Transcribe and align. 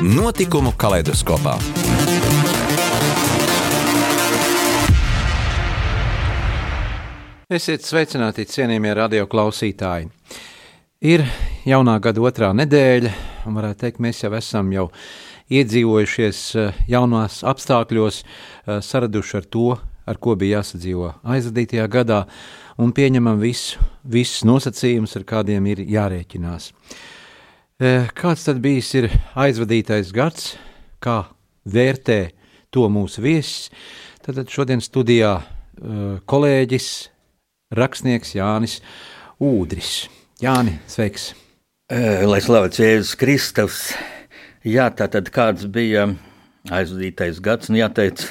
Notikumu 0.00 0.74
kaleidoskopā. 0.76 1.54
Esiet 7.48 7.86
sveicināti, 7.88 8.44
cienījamie 8.44 8.92
radioklausītāji. 8.98 10.10
Ir 11.00 11.24
jaunā 11.64 11.96
gada 12.04 12.26
otrā 12.28 12.52
nedēļa, 12.60 13.14
un 13.48 13.56
varētu 13.56 13.86
teikt, 13.86 14.04
mēs 14.04 14.20
jau 14.20 14.34
esam 14.36 14.68
jau 14.76 14.90
iedzīvojušies 15.48 16.44
eh, 16.60 16.84
jaunās 16.92 17.40
apstākļos, 17.48 18.20
eh, 18.20 18.78
saraduši 18.84 19.40
ar 19.40 19.48
to, 19.48 19.66
ar 20.04 20.20
ko 20.20 20.36
bija 20.36 20.60
jāsadzīvo 20.60 21.14
aizvadītajā 21.24 21.88
gadā, 21.88 22.26
un 22.76 22.92
pieņemam 22.92 23.40
visu, 23.40 23.80
visus 24.04 24.44
nosacījumus, 24.44 25.16
ar 25.16 25.24
kādiem 25.24 25.72
ir 25.72 25.86
jārēķinās. 25.88 26.72
Eh, 26.72 27.15
kāds 27.76 28.46
tad 28.46 28.62
bijis 28.64 28.88
ir 28.96 29.10
aizvadītais 29.36 30.08
gads, 30.16 30.54
kā 30.96 31.26
vērtē 31.68 32.30
to 32.72 32.86
mūsu 32.88 33.20
viesis? 33.20 33.68
Tad 34.24 34.40
šodien 34.48 34.80
studijā 34.80 35.42
kolēģis, 36.24 36.88
rakstnieks 37.76 38.32
Jānis 38.38 38.78
Ūdris. 39.36 40.08
Jāni, 40.40 40.78
sveiks! 40.88 41.34
Lai 41.92 42.40
slavēts 42.40 42.80
Jēzus 42.80 43.14
Kristus! 43.20 43.92
Jā, 44.64 44.88
tā 44.88 45.06
tad 45.12 45.28
kāds 45.30 45.68
bija 45.68 46.08
aizvadītais 46.72 47.44
gads, 47.44 47.68
un 47.68 47.76
jāteic, 47.76 48.24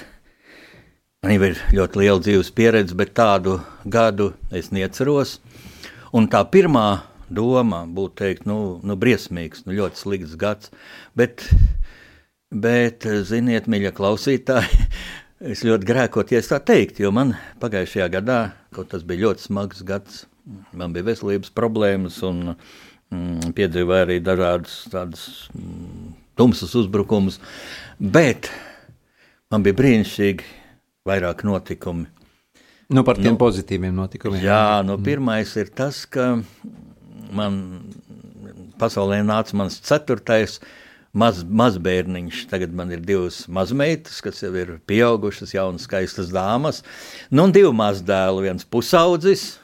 man 1.21 1.37
jau 1.37 1.51
ir 1.51 1.61
ļoti 1.77 2.01
liela 2.01 2.19
dzīves 2.19 2.49
pieredze, 2.49 2.97
bet 2.97 3.13
tādu 3.13 3.59
gadu 3.85 4.33
es 4.49 4.73
neatceros. 4.73 5.37
Un 6.17 6.25
tā 6.33 6.41
pirmā 6.49 7.05
doma 7.29 7.83
būtu 7.89 8.15
teikt, 8.21 8.47
nu, 8.49 8.79
nu 8.85 8.97
briesmīgs, 8.99 9.65
nu 9.65 9.75
ļoti 9.77 10.01
slikts 10.01 10.35
gads, 10.39 10.71
bet, 11.17 11.47
bet 12.51 13.07
ziniet, 13.27 13.69
mīļie 13.71 13.93
klausītāji, 13.95 14.87
es 15.53 15.65
ļoti 15.67 15.89
grēkoties 15.89 16.51
tā 16.51 16.61
teikt, 16.63 17.01
jo 17.03 17.11
man 17.15 17.35
pagājušajā 17.63 18.09
gadā, 18.17 18.39
kaut 18.75 18.91
tas 18.93 19.05
bija 19.07 19.27
ļoti 19.27 19.47
smags 19.47 19.85
gads, 19.87 20.25
man 20.75 20.93
bija 20.95 21.09
veselības 21.09 21.53
problēmas 21.55 22.21
un 22.27 22.51
mm, 22.53 23.55
piedzīvoju 23.57 24.05
arī 24.07 24.19
dažādas 24.23 24.83
tādas 24.93 25.25
mm, 25.55 26.13
tumsas 26.37 26.75
uzbrukumus, 26.77 27.39
bet 27.99 28.51
man 29.51 29.65
bija 29.65 29.77
brīnišķīgi 29.79 30.53
vairāk 31.05 31.45
notikumi. 31.47 32.09
Nu, 32.93 33.01
par 33.01 33.17
tiem 33.17 33.33
nu, 33.33 33.41
pozitīviem 33.41 33.95
notikumiem. 33.97 34.43
Jā, 34.45 34.81
nu, 34.85 34.99
pirmais 35.01 35.49
ir 35.57 35.71
tas, 35.73 36.03
ka 36.05 36.35
man 37.35 37.59
pasaulē 38.79 39.21
nāca 39.25 39.57
mans 39.57 39.77
ceturtais 39.85 40.59
maz, 41.15 41.43
mazbērniņš. 41.43 42.45
Tagad 42.51 42.73
man 42.75 42.91
ir 42.93 43.03
divas 43.05 43.43
mazmeitas, 43.51 44.21
kas 44.23 44.43
jau 44.43 44.51
ir 44.57 44.77
pieaugušas, 44.89 45.55
jaunas, 45.55 45.87
skaistas 45.87 46.31
dāmas. 46.35 46.83
Nu, 47.31 47.47
un 47.47 47.55
divi 47.55 47.71
mazdēli, 47.75 48.47
viens 48.49 48.67
pusaudzis, 48.67 49.55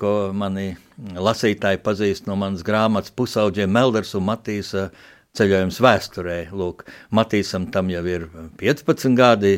ko 0.00 0.32
mani 0.34 0.72
lasītāji 0.98 1.82
pazīst 1.82 2.28
no 2.28 2.36
manas 2.38 2.64
grāmatas 2.66 3.14
pusauģiem 3.14 3.70
Melders 3.72 4.14
un 4.18 4.26
Matīsa 4.26 4.88
ceļojums 5.38 5.78
vēsturē. 5.82 6.38
Lūk, 6.54 6.84
Matīsam 7.14 7.70
tam 7.72 7.90
jau 7.92 8.02
ir 8.08 8.28
15 8.60 9.16
gadi. 9.18 9.56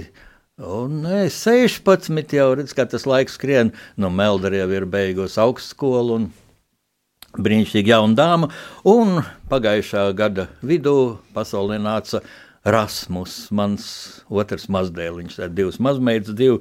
Un 0.55 1.00
nē, 1.03 1.25
16 1.34 2.37
jau 2.37 2.50
redz, 2.55 2.75
kā 2.76 2.84
tas 2.87 3.09
laiks 3.11 3.34
skrien. 3.34 3.72
Nu, 3.99 4.11
Meldera 4.15 4.62
jau 4.62 4.69
ir 4.71 4.87
beigusi 4.87 5.41
augstskolu 5.43 6.21
un 6.21 6.28
brīnišķīga 7.39 7.95
jauna 7.95 8.19
dāma. 8.19 8.50
Un 8.89 9.22
pagājušā 9.50 10.09
gada 10.17 10.49
vidū 10.62 11.19
pasaulē 11.37 11.81
nāca 11.83 12.22
Rasmus, 12.65 13.50
mans 13.53 13.87
otrs 14.33 14.71
mazdēliņš. 14.72 15.41
Ir 15.43 15.50
divas 15.53 15.81
mazmeitas, 15.83 16.33
divi, 16.37 16.61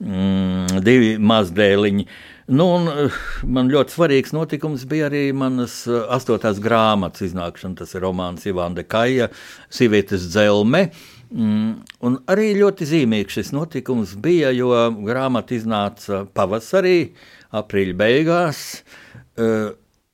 mm, 0.00 0.80
divi 0.84 1.16
mazdēliņi. 1.20 2.06
Nu, 2.46 2.66
un, 2.76 2.88
eh, 2.88 3.10
man 3.44 3.68
ļoti 3.72 3.92
svarīgs 3.92 4.32
notikums 4.36 4.84
bija 4.88 5.10
arī 5.10 5.32
manas 5.32 5.86
eh, 5.88 6.00
astotās 6.12 6.60
grāmatas 6.60 7.28
iznākšana. 7.28 7.76
Tas 7.76 7.94
ir 7.94 8.04
romāns 8.04 8.44
Ivāna 8.48 8.80
Dekaja, 8.80 9.30
Sīvietes 9.70 10.28
dzelme. 10.32 10.90
Mm, 11.34 11.84
un 12.00 12.18
arī 12.30 12.52
ļoti 12.56 12.88
zīmīgs 12.88 13.36
šis 13.36 13.52
notikums 13.52 14.14
bija, 14.16 14.52
jo 14.54 14.70
grāmata 15.04 15.56
iznāca 15.56 16.24
pavasarī, 16.32 17.12
aprīļa 17.52 17.96
beigās. 17.96 18.60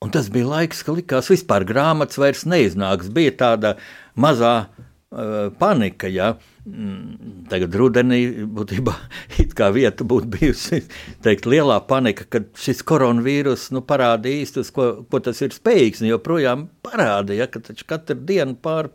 Un 0.01 0.13
tas 0.15 0.31
bija 0.33 0.49
laiks, 0.49 0.85
kad 0.87 0.97
likās, 0.97 1.29
ka 1.29 1.35
vispār 1.35 1.67
grāmatas 1.69 2.21
vairs 2.21 2.47
neiznāks. 2.49 3.11
Bija 3.13 3.35
tāda 3.43 3.75
mazā 4.17 4.55
uh, 4.65 5.51
panika, 5.61 6.09
ja, 6.09 6.35
Mm, 6.69 7.47
tagad 7.49 7.73
rudenī 7.73 8.45
būtībā 8.53 8.93
tā 9.59 9.71
vieta 9.73 10.05
būtu 10.05 10.29
bijusi 10.35 10.83
teikt, 11.25 11.49
lielā 11.49 11.79
panika, 11.89 12.27
kad 12.29 12.51
šis 12.61 12.83
koronavīrus 12.85 13.71
nu, 13.73 13.81
parādīja 13.87 14.45
īsti, 14.45 14.65
ko, 14.77 14.91
ko 15.09 15.23
tas 15.25 15.41
ir 15.41 15.57
spējīgs. 15.57 16.05
Joprojām 16.05 16.67
parāda, 16.85 17.33
ja, 17.39 17.49
ka 17.49 17.63
katru 17.65 18.19
dienu 18.29 18.59
pār 18.61 18.91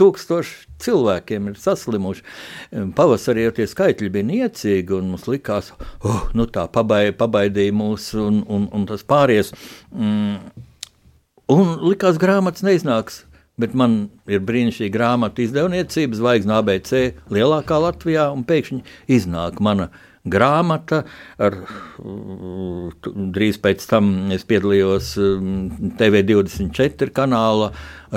tūkstoši 0.00 0.54
cilvēkiem 0.82 1.50
ir 1.50 1.58
saslimuši. 1.60 2.24
Pavasarī 2.98 3.44
jau 3.46 3.52
tie 3.58 3.66
skaitļi 3.70 4.10
bija 4.14 4.26
niecīgi, 4.30 4.96
un 4.96 5.12
mums 5.12 5.28
likās, 5.30 5.70
oh, 6.02 6.24
nu 6.34 6.48
tā 6.50 6.66
pabai, 6.72 7.12
pabaidīja 7.14 7.74
mūs, 7.76 8.10
un, 8.18 8.42
un, 8.50 8.66
un 8.74 8.88
tas 8.90 9.06
pāries. 9.06 9.52
Mm, 9.94 10.40
un 11.54 11.76
likās, 11.86 12.18
grāmatas 12.22 12.66
neiznāks 12.66 13.22
bet 13.60 13.70
man 13.78 14.08
ir 14.26 14.40
brīnišķīga 14.42 14.90
grāmata 14.90 15.44
izdevniecības, 15.44 16.18
zvaigznes 16.18 16.56
ABC, 16.56 17.02
lielākā 17.30 17.78
Latvijā, 17.78 18.24
un 18.34 18.42
pēkšņi 18.48 18.82
iznāk 19.14 19.62
mana 19.62 19.86
grāmata. 19.92 20.10
Ar, 20.24 21.56
drīz 23.36 23.58
pēc 23.60 23.84
tam 23.90 24.32
es 24.32 24.46
piedalījos 24.48 25.10
mm, 25.20 25.90
TV24 26.00 27.12
kanāla 27.12 27.68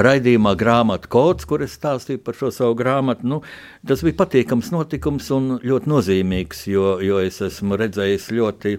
raidījumā 0.08 0.54
Grāmatu 0.60 1.12
kods, 1.12 1.48
kur 1.50 1.66
es 1.66 1.76
stāstīju 1.76 2.24
par 2.24 2.40
šo 2.40 2.54
savu 2.56 2.78
grāmatu. 2.80 3.28
Nu, 3.28 3.42
tas 3.88 4.06
bija 4.08 4.22
patīkams 4.24 4.72
notikums 4.72 5.28
un 5.36 5.58
ļoti 5.60 5.92
nozīmīgs, 5.92 6.66
jo, 6.72 6.96
jo 7.04 7.20
es 7.24 7.42
esmu 7.44 7.80
redzējis 7.84 8.32
ļoti, 8.40 8.76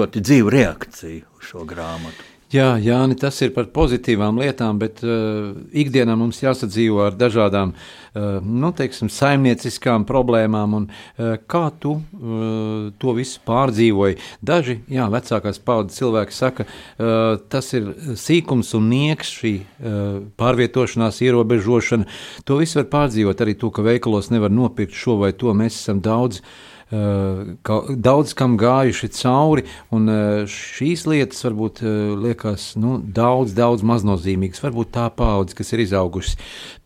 ļoti 0.00 0.24
dzīvu 0.24 0.56
reakciju 0.56 1.24
uz 1.36 1.52
šo 1.52 1.68
grāmatu. 1.68 2.39
Jā, 2.50 2.72
Jāni, 2.82 3.14
tas 3.14 3.36
ir 3.44 3.52
par 3.54 3.68
pozitīvām 3.70 4.40
lietām, 4.42 4.80
bet 4.80 5.04
uh, 5.06 5.52
ikdienā 5.70 6.16
mums 6.18 6.40
jāsadzīvo 6.42 7.04
ar 7.04 7.14
dažādām 7.14 7.70
uh, 7.76 8.40
nu, 8.42 8.72
teiksim, 8.74 9.06
saimnieciskām 9.06 10.02
problēmām. 10.08 10.72
Un, 10.74 10.88
uh, 10.90 11.36
kā 11.46 11.68
tu 11.78 11.92
uh, 12.00 12.88
to 12.98 13.14
visu 13.14 13.38
pārdzīvoji? 13.46 14.18
Daži 14.42 14.80
jā, 14.90 15.06
vecākās 15.14 15.62
paudzes 15.62 16.00
cilvēki 16.02 16.34
saka, 16.34 16.66
uh, 16.66 17.38
tas 17.54 17.70
ir 17.78 17.92
sīkums 18.18 18.74
un 18.80 18.90
nieks, 18.96 19.30
šī 19.38 19.52
uh, 19.60 20.08
pārvietošanās, 20.42 21.22
ierobežošana. 21.28 22.08
To 22.50 22.58
visu 22.64 22.80
var 22.80 22.90
pārdzīvot 22.96 23.46
arī 23.46 23.54
to, 23.62 23.70
ka 23.70 23.86
veikalos 23.86 24.32
nevar 24.34 24.50
nopirkt 24.50 24.98
šo 24.98 25.20
vai 25.22 25.30
to. 25.38 25.54
Mēs 25.54 25.78
esam 25.84 26.02
daudz 26.02 26.42
uh, 26.42 26.50
daudz 26.90 28.32
kam 28.34 28.56
gājuši 28.58 29.08
cauri, 29.14 29.62
un 29.94 30.10
eh, 30.10 30.42
šīs 30.50 31.06
lietas 31.06 31.44
varbūt 31.46 31.82
eh, 31.84 31.98
liekas 32.18 32.72
nu, 32.82 32.98
daudz, 32.98 33.54
daudz 33.54 33.84
maznozīmīgas. 33.86 34.62
Varbūt 34.64 34.90
tā 34.96 35.06
paudze, 35.14 35.54
kas 35.58 35.70
ir 35.72 35.84
izaugusi 35.84 36.34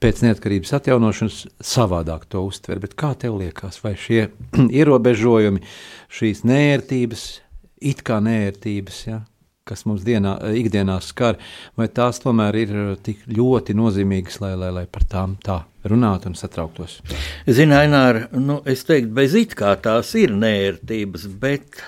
pēc 0.04 0.20
neatkarības 0.26 0.76
atjaunošanas, 0.76 1.40
savādāk 1.64 2.28
to 2.28 2.44
uztver. 2.44 2.82
Bet 2.84 2.98
kā 3.00 3.14
tev 3.16 3.38
liekas, 3.40 3.80
vai 3.84 3.94
šie 3.96 4.28
ierobežojumi, 4.80 5.64
šīs 6.12 6.44
nērtības, 6.44 7.28
it 7.80 8.04
kā 8.04 8.20
nērtības, 8.24 9.04
ja, 9.08 9.22
kas 9.64 9.86
mums 9.88 10.04
dienā, 10.04 10.36
ikdienā 10.60 11.00
skar, 11.00 11.40
vai 11.80 11.88
tās 11.88 12.20
tomēr 12.20 12.60
ir 12.60 12.74
tik 13.00 13.24
ļoti 13.32 13.76
nozīmīgas, 13.76 14.42
lai, 14.44 14.52
lai, 14.60 14.74
lai 14.82 14.90
par 14.90 15.08
tām 15.08 15.38
tā 15.40 15.62
runātu 15.90 16.30
un 16.30 16.38
satrauktos? 16.38 17.00
Zini, 17.48 17.76
Ainār, 17.78 18.26
nu, 18.36 18.60
es 18.68 18.86
teiktu, 18.88 19.12
bez 19.16 19.36
it 19.38 19.56
kā 19.58 19.74
tās 19.80 20.14
ir 20.18 20.32
nērtības, 20.36 21.28
bet, 21.42 21.82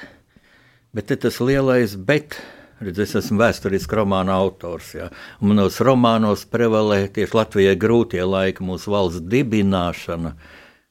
bet 0.96 1.16
tas 1.22 1.40
lielais 1.40 1.96
bet 1.96 2.38
Redz, 2.76 2.98
es 3.00 3.14
esmu 3.16 3.40
vēsturisks 3.40 3.94
romāna 3.96 4.34
autors. 4.36 4.90
Ja. 4.92 5.06
Manos 5.40 5.78
romānos 5.80 6.42
prevalē 6.52 7.06
tieši 7.08 7.38
Latvijai 7.38 7.76
grūtie 7.80 8.20
laiki, 8.20 8.64
mūsu 8.68 8.92
valsts 8.92 9.22
dibināšana, 9.32 10.34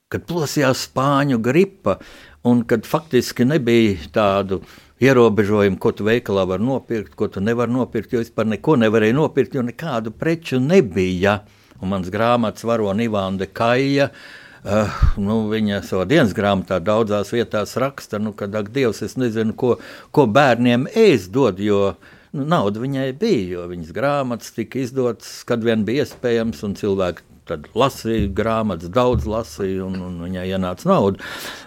kad 0.10 0.26
plosījās 0.26 0.88
spāņu 0.88 1.38
gripa 1.46 2.00
un 2.50 2.64
kad 2.66 2.90
faktiski 2.90 3.46
nebija 3.46 4.10
tādu 4.16 4.64
ierobežojumu, 5.04 5.78
ko 5.78 5.92
tu 5.94 6.08
veikalā 6.08 6.48
var 6.50 6.64
nopirkt, 6.64 7.14
ko 7.20 7.30
tu 7.30 7.44
nevari 7.44 7.78
nopirkt, 7.78 8.16
jo 8.16 8.24
vispār 8.24 8.50
neko 8.50 8.80
nevarēja 8.82 9.20
nopirkt, 9.20 9.54
jo 9.54 9.62
nekādu 9.70 10.16
preču 10.18 10.58
nebija. 10.64 11.44
Un 11.82 11.92
mans 11.92 12.10
grāmatas 12.12 12.66
varonis 12.68 13.10
Ivāna 13.10 13.48
Kaija. 13.52 14.10
Uh, 14.66 14.90
nu, 15.22 15.44
viņa 15.52 15.84
savā 15.86 16.08
dienas 16.10 16.34
grāmatā 16.34 16.80
daudzās 16.82 17.30
vietās 17.36 17.76
raksta, 17.78 18.18
nu, 18.18 18.32
ka, 18.34 18.48
ak, 18.50 18.72
Dievs, 18.74 19.04
es 19.06 19.14
nezinu, 19.14 19.54
ko, 19.54 19.76
ko 20.10 20.26
bērniem 20.26 20.88
ēst 20.90 21.30
dod, 21.36 21.62
jo 21.62 21.92
nu, 22.34 22.48
nauda 22.50 22.82
viņai 22.82 23.12
bija, 23.22 23.44
jo 23.60 23.68
viņas 23.70 23.94
grāmatas 23.94 24.56
tika 24.56 24.82
izdotas, 24.82 25.44
kad 25.46 25.62
vien 25.62 25.86
bija 25.86 26.08
iespējams, 26.08 26.64
un 26.66 26.74
cilvēki 26.80 27.35
tad 27.46 27.68
lasīja 27.78 28.30
grāmatas, 28.34 28.90
daudz 28.94 29.28
lasīja, 29.30 29.86
un, 29.86 29.98
un 30.02 30.18
viņai 30.26 30.46
ienāca 30.56 30.90
nauda. 30.90 31.22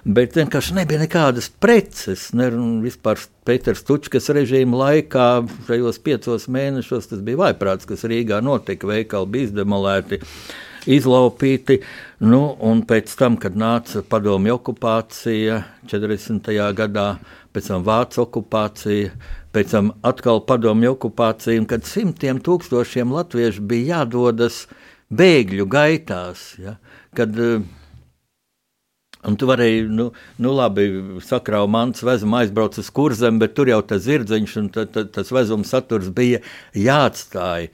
Bet 0.04 0.36
vienkārši 0.38 0.76
nebija 0.80 1.02
nekādas 1.04 1.50
preces. 1.62 2.28
Ne, 2.36 2.50
vispār 2.82 3.20
Pēters 3.46 3.84
Tučkas 3.86 4.28
režīma 4.34 4.82
laikā, 4.82 5.28
šajos 5.68 6.00
piecos 6.04 6.48
mēnešos, 6.52 7.10
tas 7.12 7.22
bija 7.24 7.44
vaiprāts, 7.44 7.88
kas 7.88 8.06
Rīgā 8.10 8.42
notika, 8.44 8.90
veikali 8.90 9.30
bija 9.34 9.50
izdemolēti. 9.50 10.22
Izlaupīti, 10.88 11.82
nu, 12.24 12.40
un 12.64 12.78
pēc 12.88 13.10
tam, 13.18 13.34
kad 13.36 13.58
nāca 13.58 14.00
padomju 14.08 14.54
okupācija 14.54 15.58
40. 15.90 16.48
gadā, 16.78 17.08
pēc 17.52 17.68
tam 17.68 17.84
vācu 17.84 18.22
okupācija, 18.22 19.10
pēc 19.52 19.74
tam 19.74 19.90
atkal 20.06 20.40
padomju 20.48 20.94
okupācija, 20.94 21.60
un 21.60 21.66
kad 21.68 21.84
simtiem 21.84 22.40
tūkstošiem 22.40 23.12
latviešu 23.12 23.66
bija 23.68 23.98
jādodas 23.98 24.62
uh, 24.64 24.87
bēgļu 25.10 25.66
gaitās. 25.70 26.54
Ja, 26.60 26.78
kad, 27.16 27.36
eh, 27.38 27.60
Un 29.26 29.34
tu 29.34 29.48
varēji, 29.50 29.88
nu, 29.90 30.12
nu 30.38 30.50
labi, 30.54 30.84
sakrāva 31.26 31.66
mans 31.66 32.04
vezuma, 32.06 32.44
aizbrauc 32.44 32.76
uz 32.78 32.86
kurzem, 32.94 33.40
bet 33.42 33.56
tur 33.56 33.66
jau 33.66 33.80
tas 33.82 34.04
zirdziņš 34.04 34.52
un 34.60 34.68
ta, 34.70 34.84
ta, 34.86 35.02
tas 35.10 35.32
vezuma 35.34 35.66
saturs 35.66 36.12
bija 36.14 36.38
jāatstāj. 36.78 37.66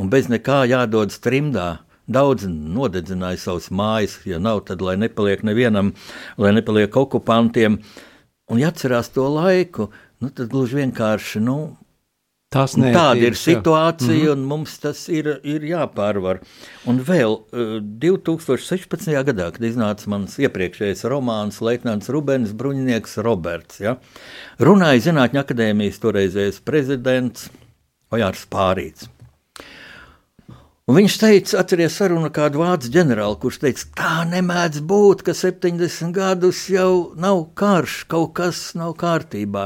Un 0.00 0.08
bez 0.08 0.30
nekā 0.32 0.62
jādodas 0.70 1.20
trimdā. 1.20 1.68
Daudz 2.08 2.46
nodedzināja 2.48 3.36
savas 3.42 3.68
mājas, 3.68 4.20
ja 4.24 4.38
nav, 4.40 4.62
tad 4.68 4.80
lai 4.80 4.94
nepaliek 4.96 5.42
nevienam, 5.44 5.92
lai 6.38 6.54
nepaliek 6.54 6.96
okupantiem. 6.96 7.80
Un 8.48 8.62
ja 8.62 8.70
atcerās 8.72 9.10
to 9.12 9.26
laiku, 9.28 9.90
nu, 10.22 10.30
tad 10.30 10.48
gluži 10.52 10.80
vienkārši, 10.80 11.42
nu, 11.44 11.58
Tas 12.56 12.76
nu, 12.80 12.88
tāda 12.94 13.28
ir 13.28 13.36
situācija, 13.36 14.14
jā. 14.16 14.30
Mhm. 14.30 14.32
un 14.32 14.46
mums 14.50 14.76
tas 14.82 15.02
ir, 15.12 15.28
ir 15.44 15.66
jāpārvar. 15.68 16.40
Un 16.88 17.00
vēl 17.04 17.38
2016. 17.52 19.12
Eh, 19.12 19.24
gadā, 19.26 19.50
kad 19.52 19.66
iznāca 19.68 20.08
mans 20.12 20.38
iepriekšējais 20.40 21.04
romāns 21.12 21.60
Leitnants 21.64 22.08
Rubens 22.12 22.54
Bruņinieks 22.56 23.18
Roberts, 23.26 23.82
ja, 23.84 23.98
runāja 24.62 25.10
Zinātņu 25.10 25.42
akadēmijas 25.42 26.00
toreizējais 26.02 26.62
prezidents 26.64 27.50
Ojārs 28.14 28.46
Pārīts. 28.48 29.10
Un 30.86 30.94
viņš 31.00 31.14
teica, 31.18 31.56
atcerieties 31.58 31.96
sarunu 31.98 32.28
kādu 32.30 32.60
vācu 32.60 32.92
ģenerāli, 32.94 33.34
kurš 33.42 33.56
teica, 33.64 33.86
tā 33.98 34.10
nemēdz 34.30 34.84
būt, 34.86 35.24
ka 35.26 35.32
70 35.34 36.12
gadus 36.14 36.60
jau 36.70 37.10
nav 37.18 37.40
karš, 37.58 38.04
kaut 38.06 38.36
kas 38.38 38.60
nav 38.78 38.92
kārtībā. 39.00 39.64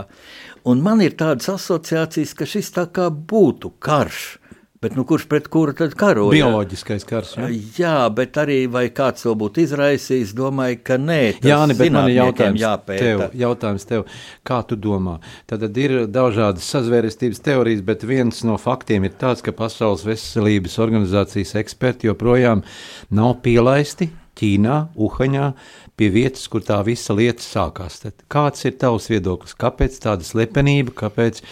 Un 0.64 0.80
man 0.80 1.04
ir 1.04 1.18
tādas 1.20 1.52
asociācijas, 1.52 2.32
ka 2.32 2.48
šis 2.48 2.72
tā 2.72 2.86
kā 2.88 3.10
būtu 3.12 3.74
karš. 3.84 4.39
Bet 4.80 4.94
nu, 4.96 5.02
kurš 5.04 5.26
pret 5.28 5.48
kuru 5.52 5.74
tad 5.76 5.92
karoja? 5.92 6.32
Bioloģiskais 6.32 7.02
karš. 7.04 7.34
Ja? 7.36 7.48
Jā, 7.76 7.96
bet 8.16 8.38
arī 8.40 8.62
vai 8.72 8.86
kāds 8.96 9.26
to 9.26 9.34
būtu 9.36 9.60
izraisījis, 9.66 10.30
domāju, 10.38 10.78
ka 10.88 10.96
nē. 10.96 11.18
Jā, 11.44 11.58
ne, 11.68 11.74
bet 11.76 11.92
man 11.92 12.08
ir 12.08 12.16
jautājums 12.16 12.62
jāpēta. 12.62 13.02
tev, 13.02 13.36
jautājums 13.42 13.84
tev, 13.90 14.06
kā 14.48 14.62
tu 14.64 14.78
domā? 14.80 15.18
Tad 15.52 15.66
ir 15.76 16.06
dažādas 16.08 16.70
sazvērestības 16.72 17.44
teorijas, 17.44 17.84
bet 17.84 18.06
viens 18.08 18.40
no 18.48 18.56
faktiem 18.56 19.04
ir 19.04 19.12
tāds, 19.20 19.44
ka 19.44 19.52
Pasaules 19.52 20.06
veselības 20.08 20.78
organizācijas 20.80 21.58
eksperti 21.60 22.08
joprojām 22.08 22.64
nav 23.12 23.36
pielaisti 23.44 24.08
Ķīnā, 24.40 24.80
Uhaņā, 24.96 25.52
pie 26.00 26.08
vietas, 26.12 26.46
kur 26.50 26.64
tā 26.64 26.78
visa 26.86 27.14
lieta 27.16 27.44
sākās. 27.44 28.00
Tad 28.04 28.24
kāds 28.32 28.64
ir 28.64 28.78
tavs 28.80 29.10
viedoklis? 29.12 29.56
Kāpēc 29.60 29.98
tāda 30.02 30.26
slepenība, 30.26 30.94
kāpēc, 31.04 31.42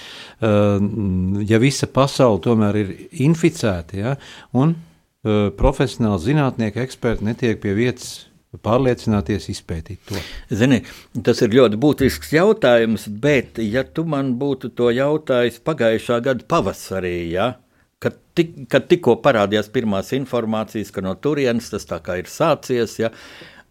uh, 0.40 0.78
ja 1.48 1.60
visa 1.62 1.90
pasaule 1.92 2.40
tomēr 2.44 2.80
ir 2.80 2.94
inficēta, 3.28 4.00
ja, 4.00 4.16
un 4.56 4.72
uh, 4.78 5.50
profesionāli 5.58 6.24
zinātnieki, 6.30 6.82
eksperti 6.86 7.28
netiek 7.28 7.60
pie 7.62 7.76
vietas 7.76 8.16
pārliecināties, 8.64 9.50
izpētīt 9.52 10.00
to? 10.08 10.20
Zini, 10.56 10.80
tas 11.24 11.42
ir 11.44 11.52
ļoti 11.52 11.78
būtisks 11.80 12.32
jautājums, 12.32 13.04
bet, 13.20 13.60
ja 13.60 13.84
tu 13.84 14.06
man 14.08 14.32
būtu 14.40 14.72
to 14.78 14.88
jautājis 14.94 15.60
pagājušā 15.66 16.22
gada 16.24 16.48
pavasarī, 16.48 17.18
ja, 17.34 17.52
kad, 18.02 18.16
tik, 18.38 18.54
kad 18.72 18.88
tikko 18.88 19.18
parādījās 19.24 19.68
pirmās 19.74 20.14
informācijas, 20.16 20.92
ka 20.94 21.04
no 21.04 21.12
turienes 21.20 21.68
tas 21.72 21.84
tā 21.88 22.00
kā 22.04 22.18
ir 22.22 22.32
sācies, 22.32 22.96
ja, 23.02 23.12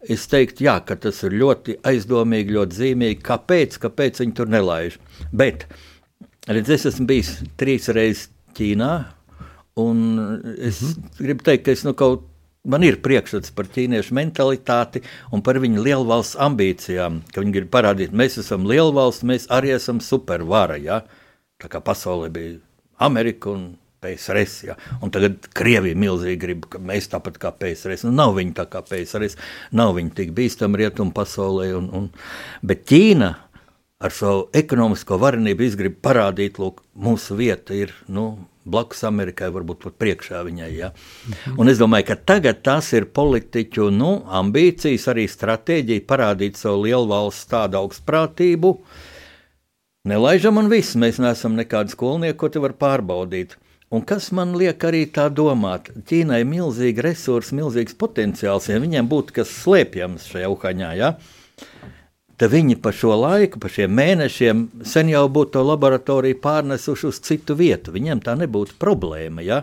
Es 0.08 0.28
teiktu, 0.32 0.64
jā, 0.68 0.78
ka 0.88 0.96
tas 0.96 1.20
ir 1.28 1.36
ļoti 1.42 1.78
aizdomīgi, 1.88 2.56
ļoti 2.56 2.80
zīmīgi. 2.80 3.20
Kāpēc? 3.28 3.78
Kāpēc 3.84 4.22
viņi 4.24 4.36
tur 4.38 4.50
nelaiž? 4.52 4.98
Bet 5.36 5.68
redz, 6.48 6.72
es 6.78 6.88
esmu 6.94 7.08
bijis 7.10 7.34
trīs 7.60 7.90
reizes 7.92 8.30
Ķīnā, 8.58 8.94
un 9.78 9.98
es 10.58 10.82
mm 10.82 10.88
-hmm. 10.88 11.18
gribu 11.20 11.44
teikt, 11.44 11.66
ka 11.66 11.72
es 11.72 11.84
nu 11.84 11.94
kaut 11.94 12.24
man 12.68 12.84
ir 12.84 13.00
priekšstats 13.04 13.54
par 13.56 13.70
ķīniešu 13.72 14.16
mentalitāti 14.18 15.02
un 15.32 15.42
par 15.42 15.60
viņu 15.64 15.84
lielvalsts 15.84 16.38
ambīcijām. 16.44 17.22
Viņi 17.36 17.56
grib 17.56 17.70
parādīt, 17.74 18.12
mēs 18.12 18.38
esam 18.44 18.68
lielvalsts, 18.68 19.24
mēs 19.24 19.48
arī 19.54 19.74
esam 19.76 20.02
supervara. 20.04 20.78
Ja? 20.78 21.02
Tā 21.62 21.72
kā 21.72 21.82
pasaulē 21.84 22.30
bija 22.34 22.58
Amerika 23.00 23.50
un 23.54 23.78
PSRS. 24.08 24.58
Ja? 24.72 24.78
Un 25.04 25.14
tagad 25.14 25.50
Krievija 25.58 26.00
milzīgi 26.00 26.40
grib, 26.42 26.68
ka 26.72 26.80
mēs 26.82 27.12
tāpat 27.12 27.38
kā 27.44 27.54
PSRS. 27.60 28.08
Nu, 28.08 28.16
nav 28.24 28.38
viņi 28.40 28.56
tā 28.58 28.66
kā 28.72 28.82
PSRS, 28.88 29.38
nav 29.76 29.98
viņi 30.00 30.16
tik 30.18 30.32
bīstami 30.38 30.82
rietumu 30.82 31.14
pasaulē. 31.16 31.74
Un, 31.78 31.92
un, 32.00 32.10
bet 32.66 32.88
Ķīna 32.88 33.34
ar 33.98 34.14
savu 34.14 34.46
ekonomisko 34.56 35.18
varenību 35.22 35.66
izgrib 35.66 35.98
parādīt, 36.06 36.60
ka 36.60 36.86
mūsu 37.02 37.38
vieta 37.40 37.76
ir. 37.78 37.94
Nu, 38.08 38.30
Blakus 38.68 39.06
Amerikai, 39.08 39.48
varbūt 39.56 39.86
pat 39.86 39.96
priekšā 40.02 40.42
viņai. 40.44 40.72
Ja? 40.76 40.92
Mhm. 40.92 41.60
Un 41.62 41.72
es 41.72 41.80
domāju, 41.80 42.10
ka 42.10 42.18
tagad 42.34 42.64
tas 42.68 42.92
ir 42.94 43.08
politiķu 43.16 43.90
nu, 43.96 44.12
ambīcijas, 44.28 45.08
arī 45.14 45.28
stratēģija 45.32 46.08
parādīt 46.10 46.60
savu 46.60 46.84
lielu 46.84 47.08
valsts 47.08 47.48
tādu 47.48 47.80
augstprātību. 47.80 48.76
Nelaižam 50.08 50.60
un 50.60 50.70
viss, 50.72 50.96
mēs 50.96 51.20
neesam 51.20 51.56
nekādi 51.56 51.96
skolnieki, 51.96 52.38
ko 52.40 52.52
te 52.52 52.60
var 52.64 52.76
pārbaudīt. 52.80 53.58
Un 53.88 54.04
kas 54.04 54.34
man 54.36 54.52
liek 54.60 54.84
arī 54.84 55.06
tā 55.16 55.30
domāt? 55.32 55.88
Ķīnai 56.10 56.42
ir 56.44 56.50
milzīgi 56.50 57.04
resursi, 57.06 57.56
milzīgs 57.56 57.96
potenciāls, 57.96 58.68
ja 58.68 58.82
viņiem 58.84 59.08
būtu 59.08 59.38
kas 59.40 59.54
slēpjams 59.62 60.26
šajā 60.28 60.50
uhaņā. 60.52 60.90
Ja? 61.00 61.14
Tad 62.38 62.52
viņi 62.52 62.76
pa 62.84 62.92
šo 62.92 63.16
laiku, 63.16 63.62
pa 63.64 63.72
šiem 63.72 63.96
mēnešiem, 63.98 64.66
sen 64.86 65.08
jau 65.14 65.24
būtu 65.32 65.56
to 65.56 65.64
laboratoriju 65.66 66.38
pārnesuši 66.44 67.08
uz 67.08 67.22
citu 67.24 67.56
vietu. 67.58 67.94
Viņiem 67.96 68.20
tā 68.26 68.36
nebūtu 68.38 68.76
problēma. 68.82 69.46
Ja? 69.48 69.62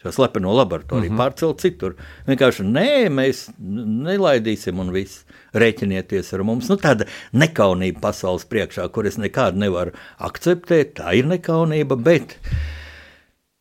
Šo 0.00 0.12
slepeno 0.12 0.54
laboratoriju 0.54 1.10
mm 1.10 1.16
-hmm. 1.16 1.24
pārcelt 1.24 1.60
citur. 1.60 1.96
Vienkārši 2.28 2.62
nē, 2.62 3.08
mēs 3.10 3.48
nelaidīsim 3.58 4.78
un 4.78 4.92
viss. 4.92 5.24
Rēķinieties 5.54 6.32
ar 6.34 6.44
mums. 6.44 6.68
Nu, 6.68 6.76
tāda 6.76 7.06
nekaunība 7.32 8.00
pasaules 8.00 8.46
priekšā, 8.46 8.88
kuras 8.88 9.18
nekādu 9.18 9.58
nevaru 9.58 9.92
akceptēt, 10.18 10.94
tā 10.94 11.14
ir 11.18 11.26
nekaunība. 11.26 11.96
Bet 11.96 12.38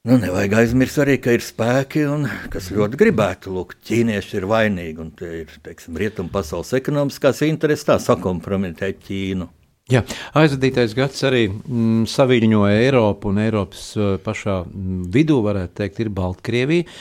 Nu, 0.04 0.18
nevajag 0.20 0.52
aizmirst 0.60 0.98
arī, 1.00 1.14
ka 1.24 1.32
ir 1.32 1.40
spēki, 1.40 2.02
un, 2.12 2.26
kas 2.52 2.66
ļoti 2.76 2.98
gribētu, 3.00 3.54
lūk, 3.56 3.70
ķīnieši 3.88 4.34
ir 4.36 4.46
vainīgi. 4.52 5.00
Un 5.00 5.14
tie 5.16 5.30
ir 5.46 5.54
teiksim, 5.64 5.96
rietumu 5.96 6.28
pasaules 6.34 6.74
ekonomiskās 6.76 7.40
intereses, 7.48 7.86
tā 7.88 7.96
sakompromitēt 8.04 9.00
Ķīnu. 9.06 9.48
Jā, 9.94 10.02
aizvadītais 10.36 10.92
gads 10.98 11.24
arī 11.24 11.46
mm, 11.48 12.04
saviņoja 12.12 12.84
Eiropu 12.84 13.32
un 13.32 13.40
Eiropas 13.46 13.86
uh, 13.96 14.18
pašā 14.26 14.58
mm, 14.66 15.00
vidū, 15.16 15.40
varētu 15.48 15.80
teikt, 15.80 16.04
ir 16.04 16.12
Baltkrievija. 16.20 16.92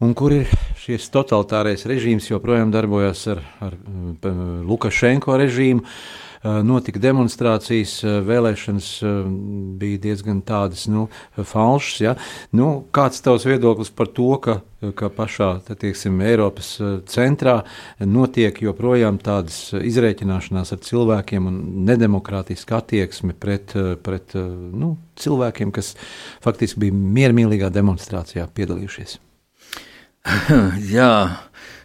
Un 0.00 0.16
kur 0.16 0.32
ir 0.32 0.56
šis 0.80 1.12
totalitārais 1.12 1.84
režīms, 1.84 2.32
joprojām 2.32 2.72
darbojas 2.72 3.26
ar, 3.34 3.44
ar 3.60 3.76
Lukašenko 4.72 5.36
režīmu. 5.44 5.84
Notika 6.42 7.00
demonstrācijas, 7.02 8.00
vēlēšanas 8.26 8.88
bija 9.78 10.00
diezgan 10.02 10.42
tādas 10.46 10.88
nu, 10.90 11.06
falšas. 11.36 12.00
Ja? 12.02 12.14
Nu, 12.56 12.84
kāds 12.94 13.22
tavs 13.22 13.46
viedoklis 13.46 13.92
par 13.94 14.10
to, 14.14 14.28
ka, 14.42 14.58
ka 14.98 15.10
pašā 15.14 15.50
teiksim, 15.70 16.20
Eiropas 16.26 16.74
centrā 17.10 17.60
notiek 18.00 18.58
joprojām 18.64 19.20
tādas 19.22 19.70
izreikināšanās 19.78 20.74
ar 20.74 20.82
cilvēkiem 20.82 21.50
un 21.50 21.60
nedemokrātiska 21.88 22.80
attieksme 22.82 23.36
pret, 23.38 23.76
pret 24.02 24.34
nu, 24.34 24.96
cilvēkiem, 25.22 25.74
kas 25.74 25.94
faktiski 26.42 26.88
bija 26.88 27.02
miermīlīgā 27.20 27.70
demonstrācijā 27.74 28.48
piedalījušies? 28.56 29.20
Jā, 30.94 31.14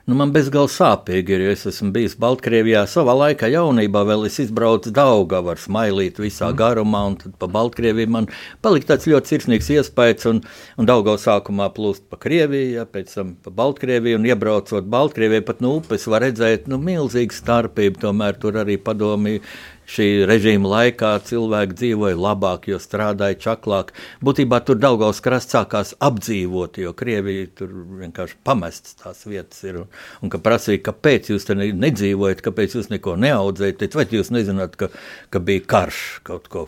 Nu, 0.08 0.16
man 0.16 0.30
bezgalīgi 0.32 0.72
sāpīgi 0.72 1.34
ir, 1.36 1.42
jo 1.44 1.52
es 1.52 1.66
esmu 1.68 1.90
bijis 1.92 2.14
Baltkrievijā 2.24 2.86
savā 2.88 3.12
laikā, 3.26 3.50
jaunībā. 3.52 4.06
Vēl 4.08 4.22
es 4.30 4.38
izbraucu 4.40 4.94
Daugavu 4.96 5.52
ar 5.52 5.60
smailīti 5.60 6.24
visā 6.24 6.48
mm. 6.48 6.56
garumā, 6.62 7.02
un 7.10 7.18
tad 7.20 7.34
pa 7.42 7.50
Baltkrieviju 7.52 8.14
man 8.16 8.30
palika 8.64 8.94
tāds 8.94 9.10
ļoti 9.12 9.34
sirsnīgs 9.34 9.68
iespējas. 9.76 10.30
Un, 10.32 10.40
un 10.80 10.88
Daugavu 10.88 11.20
sākumā 11.20 11.68
plūst 11.76 12.06
pa 12.08 12.22
Krieviju, 12.24 12.78
ja, 12.78 12.88
pēc 12.88 13.12
tam 13.18 13.34
pa 13.44 13.52
Baltkrieviju, 13.60 14.22
un 14.22 14.30
iebraucot 14.32 14.88
Baltkrievijā 14.96 15.44
pat 15.50 15.60
no 15.66 15.74
upes 15.82 16.08
var 16.08 16.24
redzēt 16.24 16.72
nu, 16.72 16.80
milzīgu 16.88 17.36
starpību. 17.36 18.00
Tomēr 18.08 18.40
tur 18.40 18.64
arī 18.64 18.80
padomju 18.80 19.44
šī 19.88 20.08
režīma 20.28 20.72
laikā 20.72 21.14
cilvēki 21.28 21.78
dzīvoja 21.82 22.20
labāk, 22.20 22.68
jo 22.72 22.80
strādāja 22.82 23.40
čaklāk. 23.48 23.94
Būtībā 24.26 24.60
tur 24.68 24.80
Daugaus 24.82 25.22
krasts 25.24 25.56
sākās 25.56 25.94
apdzīvot, 26.04 26.82
jo 26.84 26.94
Krievija 26.98 27.48
tur 27.62 27.72
vienkārši 28.02 28.40
pamestas 28.48 29.00
tās 29.00 29.24
vietas 29.30 29.64
ir. 29.68 29.82
Un, 29.84 29.90
un 30.22 30.34
ka 30.34 30.42
prasīja, 30.44 30.84
kāpēc 30.90 31.32
jūs 31.34 31.48
te 31.48 31.58
nedzīvojat, 31.58 32.44
kāpēc 32.46 32.78
jūs 32.80 32.92
neko 32.94 33.16
neaudzējat, 33.24 33.88
vai 33.98 34.08
jūs 34.20 34.34
nezināt, 34.36 34.78
ka, 34.80 34.92
ka 35.34 35.44
bija 35.44 35.66
karš 35.78 36.06
kaut 36.28 36.52
ko. 36.52 36.68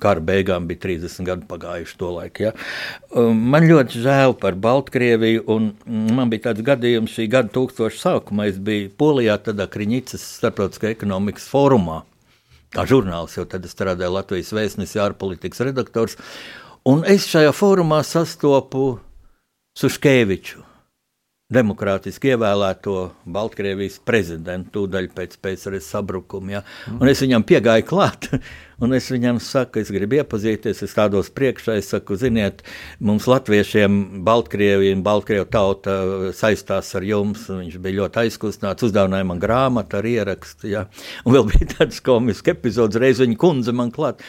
Kara 0.00 0.22
beigām 0.24 0.68
bija 0.68 0.80
30 0.86 1.26
gadi 1.26 1.48
pagājuši 1.50 1.96
to 2.00 2.12
laiku. 2.14 2.46
Ja. 2.46 2.52
Um, 3.12 3.40
man 3.52 3.66
ļoti 3.68 4.00
žēl 4.04 4.36
par 4.40 4.56
Baltkrieviju, 4.56 5.42
un 5.52 5.72
man 6.16 6.30
bija 6.32 6.48
tāds 6.48 6.64
gadījums 6.64 7.16
šī 7.16 7.26
gada 7.32 7.52
tūkstoša 7.52 8.00
sākumā. 8.04 8.48
Es 8.52 8.60
biju 8.62 8.92
Polijā, 9.00 9.36
tādā 9.42 9.68
Kriņicas 9.68 10.24
starptautiskā 10.38 10.94
ekonomikas 10.94 11.50
fórumā 11.50 12.04
kā 12.74 12.84
žurnālists, 12.88 13.38
jau 13.38 13.46
tad 13.48 13.66
strādāju 13.68 14.14
Latvijas 14.14 14.52
vēstnesī, 14.56 15.00
ārpolitikas 15.02 15.62
redaktors. 15.68 16.16
Un 16.88 17.04
es 17.08 17.26
šajā 17.28 17.52
fórumā 17.56 18.02
sastopu 18.06 18.98
Suškeviču, 19.78 20.64
demokrātiski 21.48 22.34
ievēlēto 22.34 22.94
Baltkrievijas 23.32 23.94
prezidentu, 24.04 24.82
tūdaļ 24.82 25.06
pēc 25.16 25.38
PSRS 25.40 25.86
sabrukuma. 25.94 26.58
Ja? 26.58 26.60
Un 26.92 27.08
es 27.08 27.22
viņam 27.24 27.46
piegāju 27.48 27.86
klāt, 27.88 28.28
un 28.84 28.92
es 28.92 29.06
viņam 29.08 29.38
saku, 29.40 29.80
es 29.80 29.88
gribu 29.94 30.18
iepazīties, 30.18 30.82
es 30.84 30.92
tādos 30.96 31.30
priekšā, 31.32 31.78
es 31.80 31.88
saku, 31.94 32.18
ziniet, 32.20 32.60
mums 33.00 33.24
latviešiem 33.32 34.20
Baltkrievija 34.28 34.98
un 34.98 35.06
Baltkrievu 35.06 35.48
tauta 35.48 35.96
saistās 36.36 36.92
ar 37.00 37.08
jums, 37.08 37.48
viņš 37.48 37.80
bija 37.80 38.02
ļoti 38.02 38.26
aizkustināts, 38.26 38.84
uzdāvināja 38.90 39.30
man 39.32 39.40
grāmatu 39.40 40.02
ar 40.02 40.12
ierakstu, 40.12 40.68
ja? 40.74 40.84
un 41.24 41.38
vēl 41.38 41.48
bija 41.48 41.72
tāds 41.78 42.04
komisks 42.04 42.52
epizods, 42.52 43.00
reiz 43.00 43.24
viņa 43.24 43.40
kundze 43.40 43.72
man 43.72 43.94
klāt. 43.96 44.20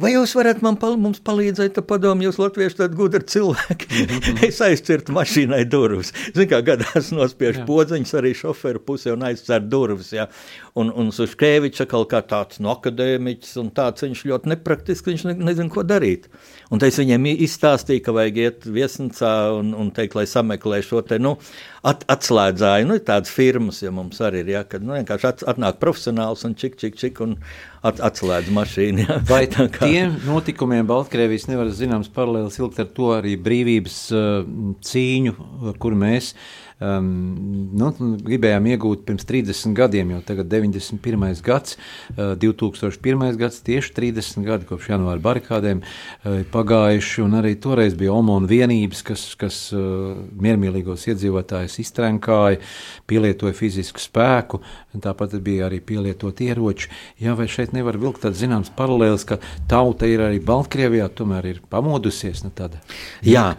Vai 0.00 0.10
jūs 0.14 0.32
varat 0.34 0.62
man 0.64 0.74
pal 0.80 0.96
mums 0.98 1.20
palīdzēt, 1.22 1.78
padomāt, 1.86 2.26
jūs 2.26 2.38
latvieši 2.40 2.78
tādi 2.80 2.98
gudri 2.98 3.22
cilvēki? 3.30 4.06
es 4.48 4.58
aizcirtu 4.64 5.14
mašīnai 5.14 5.62
durvis. 5.70 6.10
Ziniet, 6.34 6.50
kā 6.50 6.60
gadās 6.66 7.12
nospiež 7.14 7.60
podziņas 7.68 8.14
arī 8.18 8.32
šoferu 8.38 8.82
pusē 8.82 9.14
un 9.14 9.22
aizcer 9.28 9.62
durvis. 9.62 10.10
Ja? 10.16 10.26
Un, 10.74 10.90
un 10.90 11.12
Suškevičs 11.14 11.84
atkal 11.86 12.08
kā 12.10 12.24
tāds 12.26 12.58
no 12.64 12.74
akadēmiķis 12.74 13.54
un 13.62 13.70
tāds 13.76 14.02
viņš 14.02 14.24
ļoti 14.32 14.54
nepraktisks, 14.54 15.12
viņš 15.12 15.26
ne, 15.30 15.36
nezin, 15.52 15.70
ko 15.70 15.86
darīt. 15.86 16.26
Un 16.72 16.80
es 16.86 16.96
viņiem 17.00 17.26
izstāstīju, 17.34 18.02
ka 18.06 18.14
vajag 18.16 18.40
iet 18.40 18.66
viesnīcā 18.68 19.32
un, 19.58 19.74
un 19.76 19.90
teikt, 19.94 20.16
lai 20.16 20.24
sameklē 20.28 20.80
šo 20.84 21.02
te, 21.04 21.18
nu, 21.20 21.34
at, 21.84 22.06
atslēdzāju. 22.10 22.88
Nu, 22.88 22.96
tādas 23.04 23.32
firmas, 23.34 23.82
ja 23.84 23.92
mums 23.94 24.20
arī 24.24 24.44
ir, 24.44 24.52
ja, 24.54 24.64
kad 24.68 24.84
nu, 24.84 24.94
vienkārši 24.96 25.28
at, 25.30 25.44
atnāk 25.54 25.78
profesionāls 25.82 26.46
un 26.48 26.56
čik, 26.58 26.78
čik, 26.80 26.96
čik 27.00 27.20
un 27.24 27.36
at, 27.84 28.00
atslēdz 28.00 28.52
mašīnu. 28.56 29.04
Ja. 29.04 29.20
Vai 29.28 29.44
kā... 29.52 29.68
tiem 29.84 30.16
notikumiem 30.24 30.88
Baltkrievijas 30.88 31.48
nevar 31.50 31.72
zināms 31.74 32.12
paralēlis 32.14 32.58
vilkt 32.62 32.80
ar 32.80 32.90
to 32.96 33.12
arī 33.18 33.36
brīvības 33.40 33.98
uh, 34.16 34.36
cīņu, 34.88 35.36
ar 35.70 35.80
kuru 35.82 36.00
mēs 36.00 36.32
um, 36.82 37.08
nu, 37.76 37.90
gribējām 38.24 38.66
iegūt 38.72 39.04
pirms 39.08 39.26
30 39.28 39.74
gadiem, 39.78 40.14
jau 40.14 40.20
tagad 40.26 40.48
91. 40.52 41.42
gads, 41.44 41.76
uh, 42.14 42.32
2001. 42.40 43.24
gads, 43.40 43.60
tieši 43.66 43.94
30 43.96 44.46
gadi 44.46 44.68
kopš 44.68 44.90
janvāra 44.94 45.22
barikādēm 45.24 45.82
uh, 45.84 46.40
pagājuši, 46.54 47.22
un 47.24 47.38
arī 47.40 47.54
toreiz 47.60 47.96
bija 47.98 48.14
OMON 48.16 48.48
vienības, 48.50 49.04
kas, 49.06 49.26
kas 49.40 49.60
uh, 49.76 50.14
miermīlīgos 50.40 51.06
iedzīvotājus 51.12 51.78
iztrenkāja, 51.84 52.62
pielietoja 53.10 53.56
fizisku 53.56 54.02
spēku, 54.02 54.62
tāpat 55.04 55.38
bija 55.44 55.68
arī 55.68 55.80
pielietot 55.84 56.42
ieroči. 56.44 56.90
Jā, 57.22 57.36
vai 57.38 57.48
šeit 57.50 57.74
nevar 57.76 57.98
vilkt 58.00 58.24
tāds 58.24 58.40
zināms 58.42 58.72
paralēls, 58.74 59.26
ka 59.28 59.40
tauta 59.70 60.08
ir 60.10 60.24
arī 60.24 60.42
Baltkrievijā, 60.44 61.08
tomēr 61.14 61.54
ir 61.54 61.64
pamodusies? 61.70 62.44
Nu, 62.46 62.52
tāda. 62.54 62.82
Jā. 63.24 63.52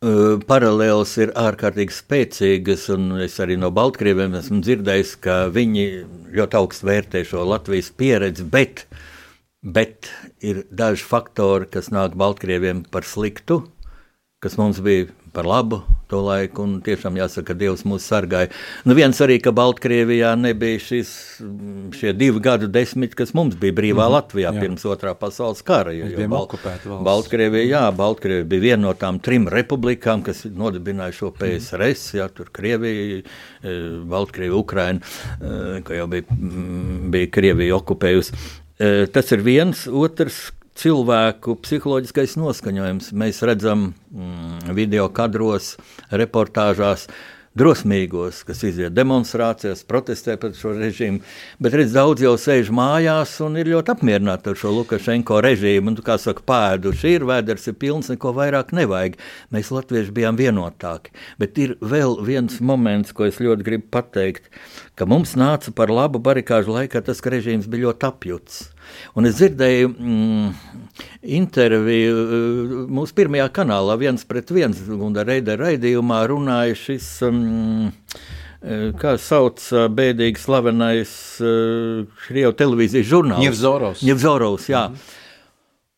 Paralēlis 0.00 1.10
ir 1.20 1.30
ārkārtīgi 1.36 1.92
spēcīgas, 1.92 2.86
un 2.94 3.18
es 3.20 3.34
arī 3.44 3.58
no 3.60 3.68
Baltkrieviem 3.68 4.32
esmu 4.38 4.62
dzirdējis, 4.64 5.10
ka 5.20 5.34
viņi 5.52 5.84
ļoti 6.38 6.56
augstu 6.56 6.88
vērtē 6.88 7.20
šo 7.28 7.42
Latvijas 7.44 7.90
pieredzi, 7.92 8.46
bet, 8.48 8.86
bet 9.60 10.08
ir 10.40 10.62
daži 10.72 11.04
faktori, 11.04 11.68
kas 11.68 11.92
nāk 11.92 12.16
Baltkrieviem 12.16 12.80
par 12.88 13.04
sliktu, 13.04 13.60
kas 14.40 14.56
mums 14.56 14.80
bija 14.80 15.10
par 15.32 15.48
labu 15.48 15.82
to 16.10 16.20
laiku, 16.24 16.64
un 16.66 16.78
tiešām 16.84 17.16
jāsaka, 17.20 17.52
ka 17.52 17.56
Dievs 17.58 17.84
mūs 17.86 18.06
sargāja. 18.10 18.50
Nu, 18.88 18.96
viens 18.98 19.18
arī, 19.22 19.38
ka 19.42 19.52
Baltkrievijā 19.54 20.32
nebija 20.38 20.80
šis, 20.82 21.12
šie 21.96 22.12
divi 22.18 22.42
gadu 22.42 22.66
desmiti, 22.70 23.16
kas 23.20 23.32
mums 23.38 23.54
bija 23.60 23.76
brīvā 23.76 23.94
mm 23.94 24.06
-hmm, 24.06 24.16
Latvijā 24.16 24.50
jā. 24.50 24.60
pirms 24.60 24.84
otrā 24.90 25.14
pasaules 25.14 25.62
kara. 25.62 25.92
Jo, 25.94 26.10
jo 26.10 26.28
Bal 26.28 26.48
Baltkrievija, 27.06 27.64
jā, 27.64 27.84
Baltkrievija 27.96 28.44
bija 28.44 28.60
viena 28.60 28.82
no 28.88 28.94
tām 28.94 29.20
trim 29.22 29.48
republikām, 29.48 30.22
kas 30.22 30.44
nodibināja 30.44 31.12
šo 31.12 31.30
PSRS, 31.30 32.14
jā, 32.18 32.28
tur 32.28 32.50
Krievija, 32.52 33.22
e, 33.62 33.78
Baltkrievija, 34.04 34.56
Ukraina, 34.56 35.00
e, 35.40 35.82
ka 35.82 35.94
jau 35.94 36.06
bija, 36.06 36.22
bija 37.10 37.30
Krievija 37.30 37.76
okupējusi. 37.76 38.32
E, 38.78 39.06
tas 39.06 39.32
ir 39.32 39.42
viens, 39.44 39.86
otrs, 39.86 40.50
cilvēku 40.80 41.58
psiholoģiskais 41.60 42.38
noskaņojums. 42.40 43.10
Mēs 43.20 43.42
redzam 43.44 43.90
mm, 43.90 44.72
video 44.76 45.10
kadros, 45.12 45.74
reportāžās. 46.12 47.08
Drosmīgos, 47.50 48.44
kas 48.46 48.60
iziet 48.62 48.94
demonstrācijās, 48.94 49.80
protestē 49.82 50.36
pret 50.38 50.54
šo 50.54 50.70
režīmu, 50.76 51.18
bet 51.58 51.74
redz, 51.74 51.96
daudz 51.96 52.22
jau 52.22 52.36
sēž 52.38 52.70
mājās 52.70 53.32
un 53.42 53.58
ir 53.58 53.72
ļoti 53.72 53.90
apmierināti 53.90 54.52
ar 54.52 54.60
šo 54.60 54.70
Lukašenko 54.76 55.40
režīmu. 55.42 55.90
Un, 55.90 55.98
kā 56.06 56.14
saka, 56.22 56.44
pēduši 56.46 57.16
ir, 57.16 57.26
vēders 57.26 57.66
ir 57.66 57.74
pilns, 57.82 58.12
neko 58.14 58.30
vairāk 58.38 58.70
nevajag. 58.78 59.18
Mēs 59.50 59.72
latvieši 59.74 60.14
bijām 60.14 60.38
vienotāki. 60.38 61.10
Bet 61.42 61.58
ir 61.58 61.74
vēl 61.82 62.20
viens 62.22 62.62
moments, 62.62 63.10
ko 63.10 63.26
es 63.26 63.42
ļoti 63.42 63.66
gribu 63.66 63.90
pateikt, 63.98 64.46
ka 64.94 65.10
mums 65.10 65.34
nāca 65.34 65.74
par 65.74 65.90
labu 65.90 66.22
barikāžu 66.22 66.78
laikā 66.78 67.02
tas, 67.02 67.18
ka 67.18 67.34
režīms 67.34 67.66
bija 67.66 67.90
ļoti 67.90 68.12
apjuts. 68.14 68.62
Un 69.18 69.28
es 69.30 69.38
dzirdēju 69.38 69.92
mm, 69.92 70.50
interviju 71.38 72.18
uh, 72.24 72.74
mūsu 72.98 73.16
pirmajā 73.18 73.48
kanālā, 73.60 73.96
viens 74.00 74.26
pret 74.28 74.50
viens, 74.54 74.82
un 74.88 75.16
ar 75.20 75.30
Reidera 75.30 75.70
raidījumā 75.70 76.24
runāja 76.30 76.76
šis. 76.78 77.08
Mm, 77.30 77.94
kā 79.00 79.14
sauc 79.16 79.62
bēdīgi 79.96 80.36
slavenais 80.36 81.12
uh, 81.40 82.02
Krievijas 82.26 82.58
televīzijas 82.60 83.06
žurnāls. 83.08 83.40
Ņevzorovs. 83.46 84.02
Ņevzorovs, 84.04 84.66
jā. 84.68 84.82
Mm 84.90 84.98
-hmm. 84.98 85.19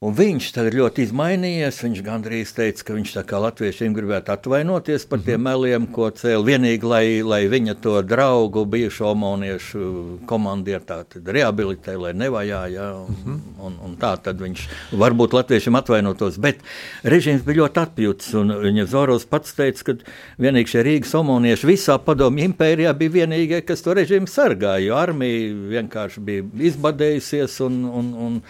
Un 0.03 0.17
viņš 0.19 0.49
tagad 0.57 0.75
ļoti 0.75 1.05
izmainījies. 1.07 1.77
Viņš 1.85 2.01
gandrīz 2.03 2.51
teica, 2.57 2.89
ka 2.89 2.97
viņš 2.97 3.13
tā 3.15 3.23
kā 3.27 3.39
latviešiem 3.39 3.93
gribētu 3.95 4.33
atvainoties 4.35 5.07
par 5.07 5.21
tiem 5.23 5.39
mhm. 5.39 5.45
meliem, 5.47 5.87
ko 5.95 6.09
cēlīja. 6.11 6.41
Vienīgi, 6.43 6.89
lai, 6.91 7.05
lai 7.23 7.45
viņa 7.51 7.77
to 7.85 7.95
draugu, 8.03 8.65
bijušo 8.67 9.13
omoniešu 9.13 9.83
komandieru 10.27 10.99
rehabilitē, 11.37 11.95
lai 12.03 12.11
nevajā. 12.19 12.65
Ja, 12.75 12.89
un, 12.99 13.15
mhm. 13.15 13.39
un, 13.63 13.79
un 13.87 13.95
tā 14.01 14.17
tad 14.25 14.43
viņš 14.43 14.67
varbūt 14.99 15.39
latviešiem 15.39 15.79
atvainotos. 15.79 16.41
Bet 16.43 16.67
režīms 17.07 17.47
bija 17.47 17.63
ļoti 17.63 17.83
atpūts. 17.87 18.35
Viņa 18.67 18.89
Zoros 18.91 19.29
pats 19.31 19.55
teica, 19.55 19.93
ka 19.93 20.43
vienīgi 20.43 20.75
šie 20.75 20.87
Rīgas 20.89 21.15
omonieši 21.23 21.71
visā 21.71 22.01
padomju 22.03 22.51
impērijā 22.51 22.91
bija 22.99 23.21
vienīgie, 23.23 23.63
kas 23.63 23.87
to 23.87 23.95
režīmu 23.95 24.27
sargāja. 24.27 24.83
Jo 24.89 24.99
armija 24.99 25.55
vienkārši 25.79 26.27
bija 26.27 26.51
izbadējusies 26.73 27.61
un, 27.69 27.85
un, 27.87 28.15
un 28.27 28.41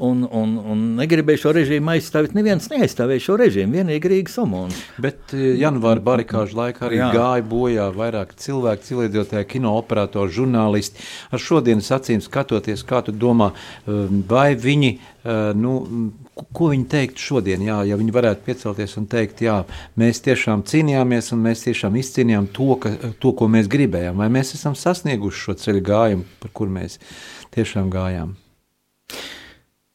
un, 0.00 0.22
un, 0.24 0.54
un 0.72 0.82
negribēja 0.98 1.44
šo 1.44 1.52
režīmu 1.56 1.92
aizstāvēt. 1.94 2.34
Neviens 2.36 2.68
neaizstāvēja 2.72 3.24
šo 3.24 3.36
režīmu, 3.40 3.76
vienīgi 3.80 4.12
Rīgas 4.14 4.36
Somons. 4.38 4.80
Bet 5.02 5.34
eh, 5.36 5.54
janvāra 5.60 6.02
barikāžu 6.04 6.58
laikā 6.58 6.88
arī 6.88 7.00
Jā. 7.00 7.10
gāja 7.14 7.46
bojā 7.50 7.88
vairāk 7.96 8.34
cilvēku, 8.40 8.86
cilvēdzīvotāji, 8.88 9.48
kino 9.50 9.74
operatori, 9.78 10.32
žurnālisti. 10.34 11.04
Ar 11.30 11.42
šodienas 11.42 11.90
acīm 11.96 12.22
skatoties, 12.24 12.84
kā 12.88 13.02
tu 13.06 13.14
domā, 13.14 13.50
um, 13.86 14.22
vai 14.28 14.54
viņi, 14.58 14.90
uh, 14.96 15.50
nu, 15.56 15.74
ko 16.56 16.70
viņi 16.72 16.86
teiktu 16.90 17.24
šodien, 17.24 17.64
jā, 17.66 17.80
ja 17.90 17.98
viņi 18.00 18.14
varētu 18.14 18.46
piecelties 18.46 18.96
un 19.00 19.08
teikt, 19.10 19.42
jā, 19.44 19.60
mēs 20.00 20.22
tiešām 20.24 20.64
cīnījāmies 20.68 21.32
un 21.36 21.44
mēs 21.44 21.66
tiešām 21.66 21.98
izcīnījām 22.00 22.48
to, 22.56 22.70
ka, 22.82 22.94
to, 23.22 23.34
ko 23.36 23.50
mēs 23.52 23.68
gribējām, 23.72 24.20
vai 24.20 24.30
mēs 24.32 24.54
esam 24.58 24.78
sasnieguši 24.78 25.44
šo 25.46 25.58
ceļu 25.64 25.84
gājumu, 25.90 26.28
par 26.40 26.54
kur 26.56 26.72
mēs 26.72 27.00
tiešām 27.56 27.92
gājām. 27.92 28.36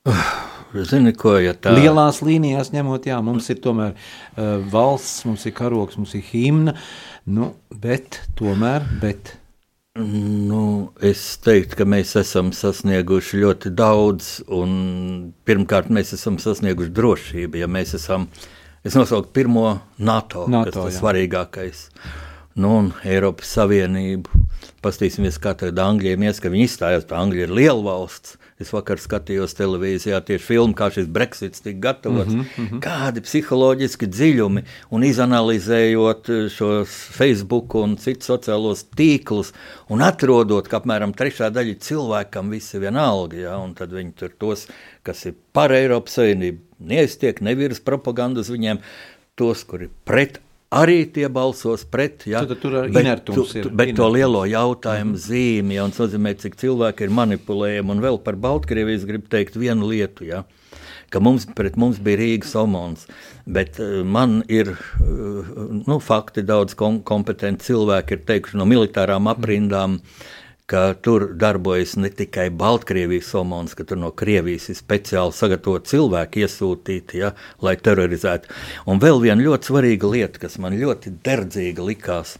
Zini, 0.91 1.13
ko, 1.15 1.37
ja 1.39 1.53
tā... 1.55 1.71
Lielās 1.77 2.19
līnijās 2.25 2.73
ņemot, 2.73 3.07
jā, 3.07 3.21
mums 3.23 3.47
ir 3.53 3.61
tomēr 3.63 3.95
uh, 3.95 4.57
valsts, 4.73 5.23
mums 5.27 5.45
ir 5.47 5.55
karoks, 5.55 5.95
mums 6.01 6.17
ir 6.19 6.25
himna, 6.33 6.75
nu, 7.31 7.53
bet 7.71 8.19
tomēr, 8.35 8.83
bet 8.99 9.37
Nu, 9.95 10.91
es 10.99 11.21
teiktu, 11.39 11.77
ka 11.79 11.85
mēs 11.87 12.17
esam 12.19 12.49
sasnieguši 12.51 13.37
ļoti 13.39 13.69
daudz. 13.71 14.31
Pirmkārt, 15.47 15.87
mēs 15.87 16.11
esam 16.17 16.35
sasnieguši 16.43 16.91
drošību. 16.97 17.61
Ja 17.61 17.69
mēs 17.71 17.95
esam, 17.95 18.25
es 18.83 18.97
nosaucu 18.99 19.31
pirmo 19.31 19.69
NATO, 19.95 20.49
NATO 20.51 20.83
kas 20.83 20.97
tas 20.97 20.99
svarīgākais. 20.99 21.85
Nu, 22.59 22.73
un 22.81 22.91
Eiropas 23.07 23.55
Savienību. 23.55 24.43
Pastīsimies, 24.85 25.37
kā 25.41 25.55
tagad 25.57 25.79
Anglijam 25.81 26.23
ies, 26.25 26.39
ka 26.41 26.51
viņi 26.53 26.67
izstājās. 26.69 27.07
Angļija 27.09 27.47
ir 27.47 27.53
liela 27.57 27.83
valsts. 27.85 28.35
Es 28.61 28.69
vakar 28.71 29.01
skatījos 29.01 29.51
televīzijā 29.57 30.21
tieši 30.23 30.45
filmu, 30.45 30.75
kā 30.79 30.87
šis 30.93 31.09
Brexits 31.11 31.63
tika 31.63 31.79
gatavots. 31.89 32.31
Mm 32.31 32.45
-hmm. 32.55 32.79
Kādi 32.83 33.23
psiholoģiski 33.25 34.07
dziļumi 34.07 34.63
un 34.95 35.03
izanalizējot 35.03 36.29
eh, 36.29 36.45
šos 36.49 36.93
Facebook 37.17 37.75
un 37.75 37.97
citus 37.97 38.29
sociālos 38.29 38.85
tīklus 38.95 39.51
un 39.89 40.01
atrodot, 40.01 40.67
ka 40.67 40.79
apmēram 40.79 41.11
trešā 41.11 41.51
daļa 41.51 41.75
cilvēkam 41.79 42.49
viss 42.49 42.73
ir 42.73 42.81
vienalga, 42.87 43.37
ja, 43.37 43.57
un 43.57 43.73
tad 43.73 43.91
viņi 43.91 44.13
tur 44.15 44.31
tos, 44.39 44.67
kas 45.03 45.25
ir 45.25 45.35
par 45.51 45.71
Eiropas 45.71 46.13
Savienību, 46.13 46.59
neiztiek, 46.79 47.41
nevirs 47.41 47.79
propaganda 47.79 48.39
uz 48.39 48.49
viņiem, 48.49 48.79
tos, 49.35 49.63
kuri 49.63 49.89
pret 50.05 50.39
arī 50.75 50.97
tie 51.15 51.29
balsos 51.31 51.85
pret. 51.89 52.25
Ja? 52.29 52.43
Tad, 52.45 52.59
tur 52.61 52.77
bet, 52.83 52.99
inertums 53.03 53.53
tu, 53.53 53.59
ir. 53.59 53.69
Bet 53.71 53.93
inertums. 53.93 54.01
to 54.01 54.09
lielo 54.13 54.43
jautājumu 54.49 55.11
mm 55.11 55.15
-hmm. 55.15 55.27
zīmi, 55.27 55.79
ja, 55.79 55.85
un 55.85 55.91
tas 55.91 56.05
nozīmē, 56.05 56.35
cik 56.43 56.59
cilvēki 56.61 57.07
ir 57.07 57.09
manipulējami. 57.21 57.91
Un 57.91 58.01
vēl 58.01 58.21
par 58.23 58.35
Baltkrieviju 58.35 59.07
gribu 59.07 59.27
teikt 59.29 59.55
vienu 59.55 59.89
lietu. 59.89 60.25
Ja? 60.25 60.43
ka 61.09 61.19
mums, 61.19 61.45
pret 61.55 61.77
mums 61.77 61.99
bija 61.99 62.17
Rīgas 62.17 62.55
omons, 62.59 63.07
bet 63.45 63.79
uh, 63.79 64.03
man 64.03 64.43
ir 64.47 64.67
uh, 64.67 65.45
nu, 65.87 65.99
fakti 65.99 66.41
daudz 66.41 66.73
kom 66.73 67.03
kompetenti 67.03 67.65
cilvēki 67.65 68.17
ir 68.17 68.25
teikuši 68.25 68.57
no 68.57 68.65
militārām 68.65 69.27
aprindām. 69.31 69.91
Mm 69.91 70.34
ka 70.65 70.93
tur 71.01 71.27
darbojas 71.37 71.93
ne 71.95 72.09
tikai 72.09 72.47
Baltkrievijas 72.49 73.27
somons, 73.35 73.75
ka 73.77 73.85
tur 73.85 73.99
no 74.01 74.09
Krievijas 74.17 74.71
ir 74.73 74.79
speciāli 74.79 75.35
sagatavoti 75.37 75.91
cilvēki 75.93 76.41
iesūtīti, 76.45 77.19
ja, 77.21 77.35
lai 77.61 77.75
terorizētu. 77.77 78.49
Un 78.89 79.01
vēl 79.03 79.21
viena 79.27 79.45
ļoti 79.45 79.69
svarīga 79.69 80.09
lieta, 80.09 80.41
kas 80.41 80.57
man 80.61 80.77
ļoti 80.79 81.13
derdzīga 81.25 81.85
likās. 81.85 82.39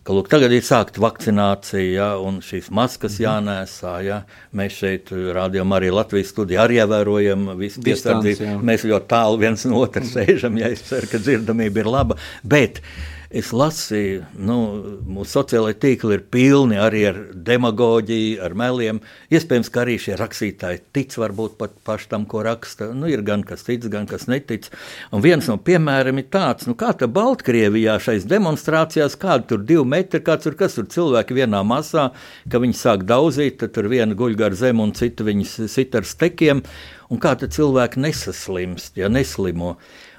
Ka, 0.00 0.14
lūk, 0.16 0.30
tagad 0.32 0.54
ir 0.56 0.64
sākta 0.64 1.02
vakcinācija, 1.04 1.84
ja, 1.92 2.08
un 2.24 2.40
šīs 2.44 2.70
maskas 2.72 3.18
mhm. 3.18 3.26
jānēsā. 3.26 3.92
Ja. 4.06 4.22
Mēs 4.56 4.80
šeit, 4.80 5.12
rādījām, 5.12 5.76
arī 5.76 5.92
Latvijas 5.92 6.32
studijā, 6.32 6.64
arī 6.64 6.80
ievērojam 6.80 7.52
visu 7.60 7.84
piesardzību. 7.84 8.56
Mēs 8.64 8.88
ļoti 8.88 9.12
tālu 9.12 9.44
viens 9.44 9.68
no 9.68 9.84
otra 9.84 10.06
sēžam, 10.14 10.56
ja 10.62 10.72
es 10.72 10.86
ceru, 10.88 11.12
ka 11.12 11.20
dzirdamība 11.20 11.84
ir 11.84 11.92
laba. 11.98 12.16
Bet, 12.48 12.80
uh, 12.80 13.17
Es 13.28 13.50
lasīju, 13.52 14.22
nu, 14.40 14.54
mūsu 15.04 15.34
sociālai 15.34 15.74
tīkli 15.76 16.16
ir 16.16 16.22
pilni 16.32 16.78
arī 16.80 17.02
ar 17.10 17.18
demagoģiju, 17.36 18.38
ar 18.40 18.54
meliem. 18.56 19.02
Iespējams, 19.28 19.68
ka 19.74 19.82
arī 19.82 19.98
šie 20.00 20.16
rakstītāji 20.16 20.80
tic 20.96 21.12
varbūt 21.20 21.58
pat 21.60 21.74
paši 21.84 22.08
tam, 22.08 22.24
ko 22.24 22.40
raksta. 22.46 22.88
Nu, 22.96 23.04
ir 23.12 23.20
gan 23.26 23.44
kas 23.44 23.66
tic, 23.66 23.84
gan 23.92 24.08
kas 24.08 24.24
netic. 24.32 24.70
Un 25.12 25.20
viens 25.20 25.44
no 25.44 25.58
piemēriem 25.60 26.22
ir 26.22 26.28
tāds, 26.32 26.64
nu, 26.70 26.72
kā 26.72 26.94
tā 26.96 27.04
Baltkrievijā 27.04 27.98
šais 28.00 28.24
demonstrācijās, 28.32 29.18
kādi 29.20 29.50
tur 29.52 29.60
divi 29.74 29.84
metri, 29.84 30.24
kāds 30.24 30.48
tur, 30.48 30.56
kas 30.56 30.80
tur 30.80 30.88
cilvēki 30.88 31.36
vienā 31.42 31.60
masā, 31.68 32.08
ka 32.48 32.64
viņi 32.64 32.80
sāk 32.80 33.04
daudzīt, 33.12 33.60
tad 33.60 33.76
tur 33.76 33.92
viena 33.92 34.16
guļ 34.16 34.40
gar 34.40 34.56
zemu 34.56 34.88
un 34.88 34.96
cita 34.96 35.28
viņas 35.28 35.58
sit 35.68 36.00
ar 36.00 36.08
stekiem, 36.08 36.64
un 37.12 37.20
kā 37.20 37.36
tad 37.36 37.52
cilvēki 37.52 38.08
nesaslimst, 38.08 38.96
ja 38.96 39.12
neslimo. 39.12 39.76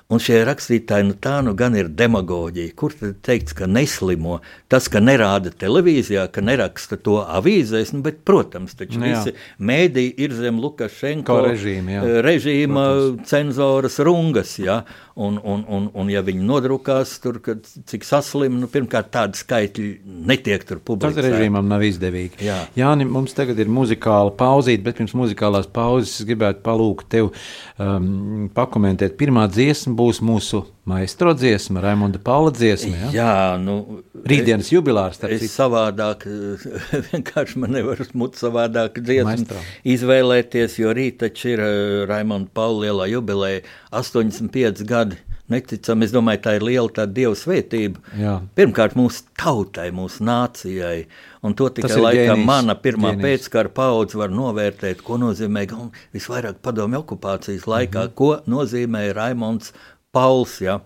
Un 0.10 0.18
šie 0.18 0.40
rakstītāji, 0.42 1.06
nu 1.06 1.14
tā 1.22 1.36
nu 1.46 1.52
gan 1.54 1.76
ir 1.78 1.92
demagoģija. 1.94 2.72
Kur 2.82 2.96
tad 2.98 3.20
teikts, 3.28 3.54
ka 3.54 3.68
neslimo? 3.70 4.40
Tas, 4.66 4.88
ka 4.90 4.98
nerāda 5.04 5.52
televīzijā, 5.54 6.24
ka 6.34 6.42
neraksta 6.42 6.98
to 6.98 7.20
avīzēs, 7.22 7.92
nu, 7.94 8.02
bet, 8.08 8.24
protams, 8.26 8.74
taču 8.80 8.98
nu, 8.98 9.06
visi 9.06 9.36
mēdīji 9.62 10.16
ir 10.26 10.34
zem 10.34 10.58
Lukašenko 10.64 11.36
režīma. 11.46 12.00
Eh, 12.02 12.18
režīma 12.26 12.88
cenzoras 13.30 14.00
rungas. 14.02 14.56
Jā. 14.58 14.80
Un, 15.20 15.36
un, 15.44 15.66
un, 15.68 15.90
un 16.00 16.10
ja 16.12 16.22
viņi 16.24 16.46
nodrukās 16.48 17.18
tur, 17.20 17.42
kad, 17.44 17.66
cik 17.92 18.06
saslim, 18.08 18.56
nu, 18.62 18.70
pirmkārt, 18.72 19.10
tādi 19.12 19.42
skaitļi 19.42 19.90
netiek 20.30 20.64
tur 20.64 20.80
publicēti. 20.80 21.20
Tas 21.20 21.34
režīmam 21.34 21.68
nav 21.68 21.84
izdevīgi. 21.84 22.40
Jā, 22.46 22.62
Jāni, 22.80 23.08
mums 23.10 23.36
tagad 23.36 23.60
ir 23.60 23.68
muzikāla 23.68 24.32
pauzīte, 24.40 24.86
bet 24.86 25.02
pirms 25.02 25.16
muzikālās 25.20 25.68
pauzes 25.76 26.22
es 26.22 26.28
gribētu 26.30 26.64
palūgt 26.64 27.10
tev 27.12 27.34
um, 27.34 28.48
pakomentēt. 28.56 29.18
Pirmā 29.20 29.50
dziesma 29.52 29.98
būs 30.00 30.24
mūsu 30.24 30.64
maistro 30.90 31.34
dziesma, 31.34 31.82
Raimonda 31.82 32.20
Paula 32.24 32.52
dziesma. 32.52 32.96
Ja? 32.98 33.10
Jā, 33.14 33.34
nu. 33.62 34.02
Rītdienas 34.30 34.72
jubilārs. 34.74 35.20
Es 35.28 35.44
citu. 35.44 35.54
savādāk, 35.54 36.26
vienkārši 37.12 37.62
man 37.62 37.76
nevar 37.78 38.02
smut 38.08 38.40
savādāk 38.40 38.98
dziesmu 39.04 39.30
Maestro. 39.30 39.62
izvēlēties, 39.94 40.80
jo 40.82 40.94
rīt 40.96 41.20
taču 41.24 41.54
ir 41.54 41.64
uh, 41.64 41.74
Raimonda 42.10 42.50
Paula 42.54 42.88
lielā 42.88 43.10
jubilēja 43.14 43.64
85 43.96 44.86
gadi. 44.90 45.09
Neticami, 45.50 46.06
es 46.06 46.14
domāju, 46.14 46.44
tā 46.46 46.56
ir 46.60 46.66
liela 46.68 46.92
tā 46.94 47.08
dieva 47.10 47.34
svētība. 47.38 48.04
Jā. 48.20 48.36
Pirmkārt, 48.58 48.96
mūsu 49.00 49.24
tautai, 49.40 49.88
mūsu 49.96 50.26
nācijai. 50.28 51.08
Un 51.46 51.56
to 51.58 51.70
tikai 51.74 51.96
laikam 51.98 52.36
ģēnijs, 52.36 52.48
mana 52.50 52.76
pirmā 52.78 53.14
ģēnijs. 53.16 53.26
pēckara 53.26 53.74
paudze 53.74 54.20
var 54.20 54.34
novērtēt, 54.34 55.02
ko 55.06 55.18
nozīmē 55.22 55.66
visvairāk 56.14 56.62
padomju 56.62 57.02
okupācijas 57.02 57.66
laikā, 57.66 58.04
mm 58.04 58.08
-hmm. 58.08 58.16
ko 58.16 58.40
nozīmē 58.46 59.14
Raimonds 59.14 59.74
Pauls. 60.12 60.60
Ja? 60.62 60.80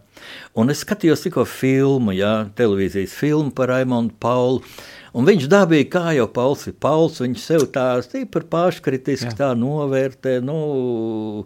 Un 0.55 0.69
es 0.69 0.83
skatījos 0.83 1.23
tikko 1.23 1.45
filmu, 1.45 2.11
ja? 2.11 2.49
televīzijas 2.55 3.15
filmu 3.17 3.51
par 3.51 3.71
Raimondu 3.71 4.13
Paulu. 4.19 4.63
Un 5.13 5.27
viņš 5.29 5.45
dabīja, 5.45 5.89
kā 5.93 6.15
jau 6.17 6.25
Pauls 6.33 6.65
ir 6.67 6.73
Pauls, 6.81 7.19
viņš 7.21 7.39
sev 7.39 7.67
tā 7.73 8.01
stipri 8.01 8.47
paškritiski 8.49 9.35
tā 9.37 9.51
novērtē. 9.53 10.39
Nu, 10.41 11.43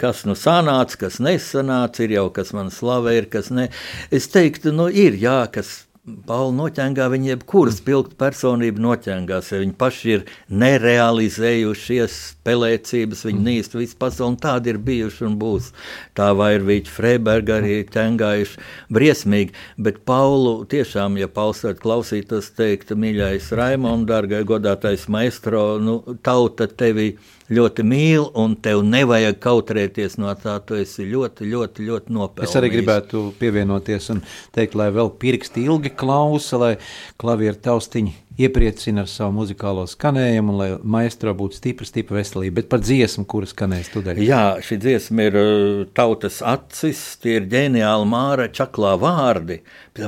kas 0.00 0.24
nu 0.28 0.36
sanāca, 0.38 1.00
kas 1.06 1.18
nesanāca, 1.22 2.04
ir 2.04 2.16
jau 2.18 2.28
kas 2.36 2.52
man 2.56 2.70
slavē, 2.74 3.16
ir 3.22 3.28
kas 3.32 3.50
ne. 3.54 3.70
Es 4.14 4.28
teiktu, 4.32 4.74
nu 4.76 4.90
ir 4.92 5.16
jā, 5.20 5.40
kas 5.52 5.86
Pauli 6.06 6.52
noķēngā, 6.54 7.08
viņi 7.10 7.32
jebkuru 7.32 7.72
spilgtu 7.74 8.14
personību 8.20 8.78
noķēngās, 8.84 9.48
ja 9.50 9.58
viņi 9.58 9.72
paši 9.74 10.12
ir 10.12 10.20
nerealizējušies 10.62 12.18
spēlēcības, 12.28 13.24
viņi 13.26 13.40
mm. 13.40 13.48
nīst 13.48 13.74
visu 13.74 13.98
pasauli, 13.98 14.28
un 14.30 14.36
tādi 14.44 14.70
ir 14.70 14.78
bijuši 14.86 15.24
un 15.26 15.34
būs. 15.40 15.72
Tā 16.14 16.28
Vairvīķa 16.38 16.94
Freiberga 16.94 17.56
arī 17.58 17.80
ķēngājuši 17.90 18.62
briesmīgi, 18.94 19.56
bet 19.82 20.04
Paulu 20.06 20.60
tiešām, 20.70 21.18
ja 21.18 21.26
Pauls 21.26 21.64
varētu 21.66 21.82
klausītos, 21.82 22.52
teikt, 22.54 22.94
mīļais 22.94 23.50
Raimond, 23.58 24.06
dargai 24.06 24.44
godātais 24.46 25.08
maestro, 25.10 25.72
nu, 25.82 25.98
tauta 26.22 26.70
tevi 26.70 27.16
ļoti 27.52 27.84
mīl, 27.86 28.26
un 28.38 28.56
tev 28.62 28.82
nevajag 28.86 29.38
kautrēties 29.42 30.18
no 30.22 30.32
tā. 30.40 30.58
Tu 30.66 30.80
esi 30.82 31.06
ļoti, 31.06 31.46
ļoti, 31.52 31.86
ļoti 31.88 32.16
nopelnījis. 32.16 32.50
Es 32.50 32.58
arī 32.58 32.72
gribētu 32.74 33.28
pievienoties 33.40 34.10
un 34.14 34.22
teikt, 34.56 34.76
lai 34.78 34.90
vēl 34.94 35.12
pirksti 35.22 35.66
ilgi 35.68 35.94
klausa, 35.96 36.60
lai 36.62 36.72
klavieru 37.20 37.60
taustiņi 37.68 38.25
iepriecina 38.36 39.04
ar 39.04 39.08
savu 39.10 39.32
muzikālo 39.38 39.86
skanējumu, 39.88 40.52
un 40.52 40.60
lai 40.60 40.68
maestro 40.96 41.32
būtu 41.36 41.56
stipra, 41.56 41.86
stipra 41.88 42.18
veselība. 42.18 42.58
Bet 42.60 42.68
par 42.72 42.82
dziesmu, 42.84 43.24
kuras 43.28 43.54
skanēs 43.54 43.88
tūdaļ. 43.94 44.20
Jā, 44.24 44.42
šī 44.64 44.78
dziesma 44.82 45.28
ir 45.30 45.38
uh, 45.40 45.80
tautas 45.96 46.42
acis, 46.44 47.00
tie 47.22 47.38
ir 47.40 47.48
ģeniāli 47.52 48.08
māra 48.10 48.48
čaklā 48.52 48.94
vārdi. 49.00 49.62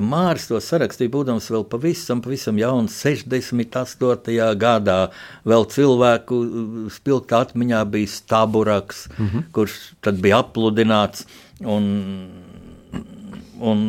Mārs 0.05 0.49
to 0.51 0.61
sarakstīja, 0.61 1.13
būdams 1.15 1.49
vēl 1.55 1.65
pavisam, 1.73 2.21
pavisam 2.25 2.61
jauns, 2.61 3.01
68. 3.01 4.37
gadā. 4.61 5.01
Vēl 5.49 5.69
cilvēku 5.73 6.43
uh, 6.45 6.79
spilgtā 6.93 7.43
atmiņā 7.49 7.83
bija 7.89 8.13
Staburaks, 8.13 9.07
mm 9.17 9.27
-hmm. 9.27 9.51
kurš 9.57 9.79
tad 10.05 10.21
bija 10.21 10.43
apludināts. 10.45 11.25
Un, 11.65 11.85
un, 13.59 13.81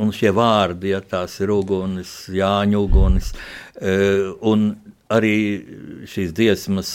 un 0.00 0.10
šie 0.14 0.32
vārdi, 0.34 0.92
ja 0.94 1.00
tās 1.00 1.36
ir 1.42 1.52
uguns, 1.54 2.24
Jāņa 2.32 2.80
uguns, 2.80 3.32
e, 3.78 3.94
un 4.42 4.72
arī 5.12 5.36
šīs 6.08 6.32
dziesmas 6.34 6.94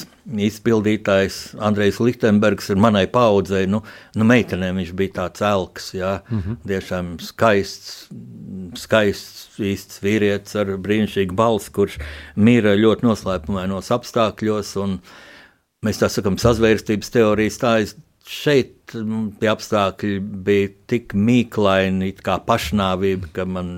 izpildītājs 0.49 1.38
Andrejs 1.63 1.99
Lichtenbergs 2.03 2.69
ir 2.73 2.81
manai 2.81 3.05
paudzei. 3.12 3.67
Nu, 3.69 3.81
nu 4.17 4.27
meitenēm 4.27 4.81
viņš 4.81 4.91
bija 4.97 5.15
tāds 5.21 5.45
elks, 5.45 5.93
jā, 5.95 6.19
mm 6.27 6.41
-hmm. 6.41 6.57
tiešām 6.67 7.13
skaists, 7.23 8.09
skaists, 8.75 9.47
īsts 9.59 10.03
vīrietis 10.03 10.55
ar 10.59 10.75
brīnišķīgu 10.77 11.35
balsi, 11.35 11.71
kurš 11.71 11.99
mīra 12.35 12.75
ļoti 12.75 13.07
noslēpumainos 13.07 13.91
apstākļos. 13.95 14.75
Mēs 15.85 16.01
tā 16.01 16.09
sakām, 16.12 16.35
sazvērstības 16.38 17.09
teorijas 17.09 17.57
tā 17.57 17.73
šeit 18.29 18.93
mm, 18.93 19.39
tie 19.41 19.49
apstākļi 19.49 20.19
bija 20.45 20.69
tik 20.91 21.15
mīklaini, 21.17 22.11
kā 22.21 22.37
pašnāvība, 22.45 23.31
ka 23.33 23.45
man 23.49 23.71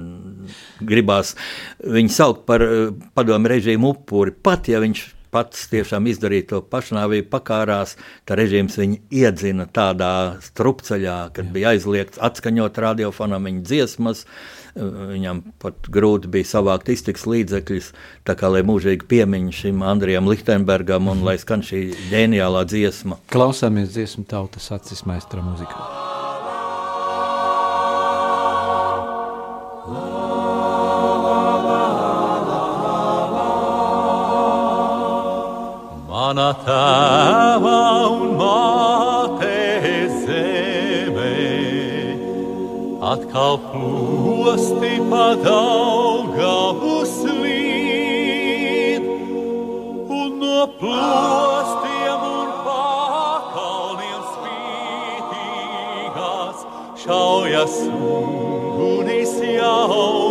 gribās 0.83 1.35
viņu 1.79 2.13
saukt 2.15 2.45
par 2.49 2.65
eh, 2.65 2.89
padomu 3.15 3.51
režīmu 3.51 3.95
upuri. 3.95 4.35
Pat 4.35 4.67
ja 4.71 4.83
viņš 4.83 5.05
pats 5.31 5.67
tiešām 5.71 6.07
izdarīja 6.11 6.47
to 6.53 6.61
pašnāvību, 6.71 7.29
pakārās, 7.31 7.95
tad 8.27 8.41
režīms 8.41 8.77
viņu 8.79 8.99
iedzina 9.21 9.67
tādā 9.71 10.13
strupceļā, 10.45 11.19
kad 11.35 11.47
Jā. 11.47 11.53
bija 11.55 11.75
aizliegts 11.75 12.21
atskaņot 12.21 12.81
radiofonam 12.85 13.47
viņa 13.49 13.63
dziesmas. 13.67 14.25
Viņam 14.71 15.41
pat 15.59 15.89
grūti 15.91 16.29
bija 16.31 16.47
savākt 16.47 16.87
iztiks 16.93 17.25
līdzekļus, 17.27 17.89
tā 18.27 18.37
kā 18.39 18.47
lai 18.53 18.61
mūžīgi 18.63 19.03
piemiņš 19.11 19.65
šim 19.65 19.83
Andrijam 19.83 20.31
Lichtenbergam 20.31 21.11
un 21.11 21.25
lai 21.27 21.35
skan 21.41 21.65
šī 21.67 21.83
ģeniālā 22.13 22.63
dziesma. 22.71 23.19
Klausāmies 23.35 23.91
dziesmu 23.91 24.23
tautas 24.31 24.71
acis 24.71 25.03
maistra 25.09 25.43
mūzikā. 25.43 26.20
Mana 36.31 36.55
tēva 36.63 37.79
un 38.07 38.21
māte 38.39 39.55
zeme. 40.23 41.31
Atkal 43.11 43.57
plosti 43.65 44.93
padaugavu 45.11 46.97
slīd, 47.09 49.03
un 50.07 50.29
no 50.39 50.59
plostiem 50.79 52.21
un 52.29 52.49
pakalniem 52.63 54.21
spītīgās 54.31 55.47
šaujas 57.03 57.75
ugunis 57.91 59.33
jaunas 59.57 60.30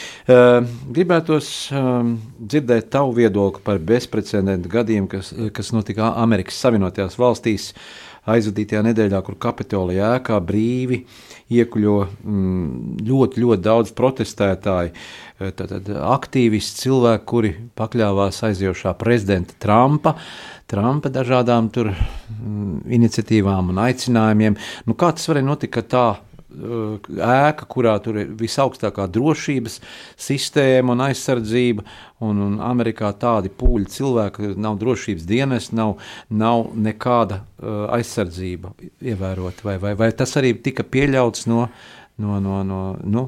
Uh, 0.21 0.61
gribētos 0.93 1.47
um, 1.73 2.13
dzirdēt 2.37 2.91
tavu 2.93 3.15
viedokli 3.17 3.63
par 3.65 3.81
bezprecedenta 3.81 4.69
gadījumu, 4.69 5.09
kas, 5.09 5.33
kas 5.55 5.73
notika 5.73 6.13
Amerikas 6.21 6.59
Savienotajās 6.61 7.17
valstīs 7.17 7.71
aizvadītajā 8.29 8.83
nedēļā, 8.85 9.19
kur 9.25 9.39
Kapitolija 9.41 10.11
ēkā 10.19 10.37
brīvi 10.45 11.01
iekuļo 11.57 11.97
mm, 12.05 13.01
ļoti, 13.07 13.41
ļoti 13.41 13.65
daudz 13.65 13.95
protestētāju, 13.97 14.93
tātad 15.57 15.89
aktīvisti, 15.89 16.83
cilvēki, 16.85 17.27
kuri 17.31 17.55
pakļāvās 17.81 18.43
aizjošā 18.51 18.93
prezidenta 19.01 19.57
Trumpa 19.57 20.13
Trumpa 20.71 21.09
dažādām 21.11 21.67
tur, 21.67 21.89
mm, 21.91 22.85
iniciatīvām 22.95 23.73
un 23.73 23.79
aicinājumiem. 23.83 24.55
Nu, 24.87 24.95
kā 24.95 25.11
tas 25.11 25.27
varēja 25.27 25.43
notikt, 25.49 25.73
ka 25.75 25.81
tā 25.83 26.05
ēka, 26.51 27.67
kurā 27.69 27.95
tur 28.03 28.19
ir 28.21 28.31
visaugstākā 28.37 29.07
drošības 29.11 29.79
sistēma 30.19 30.95
un 30.95 31.05
aizsardzība. 31.07 31.85
Un, 32.21 32.37
un 32.45 32.57
Amerikā 32.61 33.09
tādi 33.17 33.49
pūļi 33.49 33.87
cilvēki, 33.89 34.51
nav 34.61 34.77
drošības 34.81 35.25
dienas, 35.25 35.71
nav, 35.73 35.95
nav 36.29 36.67
nekāda 36.77 37.41
uh, 37.41 37.87
aizsardzība 37.97 38.75
ievērota. 39.01 39.65
Vai, 39.65 39.79
vai, 39.81 39.95
vai 39.97 40.11
tas 40.13 40.35
arī 40.37 40.53
tika 40.61 40.85
pieļauts 40.85 41.47
no, 41.49 41.65
no, 42.21 42.37
no, 42.43 42.61
no 42.61 42.81
nu, 43.01 43.25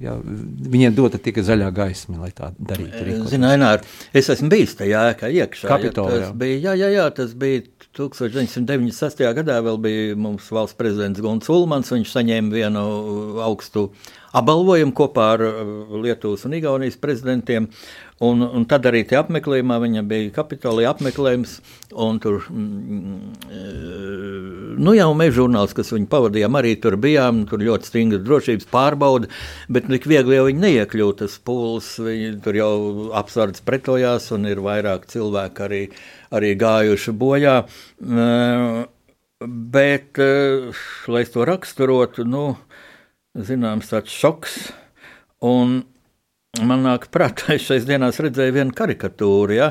Jā, 0.00 0.14
viņiem 0.72 0.94
dota 0.96 1.18
tikai 1.20 1.42
zaļā 1.44 1.66
gaisma, 1.76 2.22
lai 2.22 2.30
tā 2.32 2.48
darītu. 2.56 3.26
Ziniet, 3.28 3.84
es 4.16 4.30
esmu 4.32 4.48
bijis 4.48 4.72
tajā 4.78 5.02
ēkā 5.10 5.28
iekšā. 5.42 5.68
Kapitolā, 5.68 6.14
ja, 6.14 6.22
tas, 6.22 6.38
bija, 6.40 6.60
jā, 6.64 6.72
jā, 6.80 6.88
jā, 6.94 7.04
tas 7.18 7.34
bija 7.36 7.66
1996. 7.98 9.20
gadā. 9.36 9.58
Vēl 9.66 9.76
bija 9.84 10.16
mums 10.16 10.48
valsts 10.56 10.78
prezidents 10.80 11.20
Gunts 11.20 11.52
Ulmans. 11.52 11.92
Viņš 11.92 12.14
saņēma 12.16 12.56
vienu 12.56 12.86
augstu 13.44 13.90
apbalvojumu 14.36 14.94
kopā 14.96 15.26
ar 15.34 15.42
Lietuvas 16.02 16.46
un 16.46 16.54
Igaunijas 16.58 16.98
prezidentiem. 17.00 17.68
Un, 18.20 18.42
un 18.44 18.66
tad 18.68 18.84
arī 18.84 19.00
tie 19.08 19.16
apmeklējumā 19.16 19.78
viņam 19.80 20.08
bija 20.10 20.32
kapitolija 20.36 20.90
apmeklējums, 20.92 21.54
tur, 22.20 22.42
mm, 22.52 23.30
nu 24.76 24.92
jau 24.92 25.06
mēs 25.16 25.32
žurnāls, 25.38 25.72
kas 25.76 25.94
viņu 25.94 26.04
pavadījām, 26.12 26.58
arī 26.60 26.74
tur 26.82 26.98
bijām, 27.00 27.46
tur 27.48 27.64
ļoti 27.64 27.88
stingra 27.88 28.20
drošības 28.20 28.68
pārbauda, 28.68 29.30
bet 29.72 29.88
tik 29.88 30.04
viegli 30.12 30.36
jau 30.36 30.44
viņi 30.50 30.64
neiekļūt, 30.66 31.22
tas 31.22 31.38
pūls, 31.48 31.94
viņi 32.04 32.34
tur 32.44 32.60
jau 32.60 32.74
apsardz 33.22 33.64
pretojās, 33.64 34.28
un 34.36 34.44
ir 34.52 34.60
vairāk 34.68 35.08
cilvēku 35.08 35.64
arī, 35.70 35.82
arī 36.36 36.52
gājuši 36.60 37.16
bojā. 37.24 37.56
Bet, 39.40 40.20
lai 41.08 41.24
to 41.32 41.48
raksturotu, 41.48 42.28
nu, 42.28 42.44
zināms, 43.36 43.92
tāds 43.92 44.14
šoks. 44.14 44.58
Un 45.46 45.80
Man 46.58 46.82
nāk 46.82 47.06
prātā, 47.14 47.54
es 47.54 47.62
šais 47.68 47.84
dienās 47.86 48.18
redzēju 48.18 48.56
vienu 48.56 48.74
karikatūru, 48.74 49.54
ja, 49.54 49.68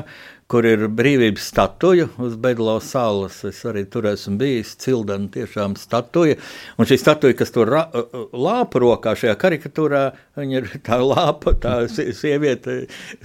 kur 0.50 0.66
ir 0.66 0.88
brīvības 0.90 1.44
statuja 1.52 2.08
uz 2.18 2.34
Bedlo 2.40 2.74
salas. 2.82 3.38
Es 3.46 3.60
arī 3.68 3.84
tur 3.90 4.08
esmu 4.10 4.34
bijis, 4.40 4.72
cildena 4.82 5.30
tiešām 5.30 5.76
statuja. 5.78 6.36
Un 6.78 6.88
šī 6.90 6.98
statuja, 6.98 7.36
kas 7.38 7.54
tur 7.54 7.70
lāpa 7.70 8.82
rokā 8.82 9.14
šajā 9.18 9.36
karikatūrā, 9.40 10.02
ir 10.50 10.66
tā 10.86 10.98
lāpa, 11.04 11.54
tā 11.62 11.76
sieviete 11.90 12.80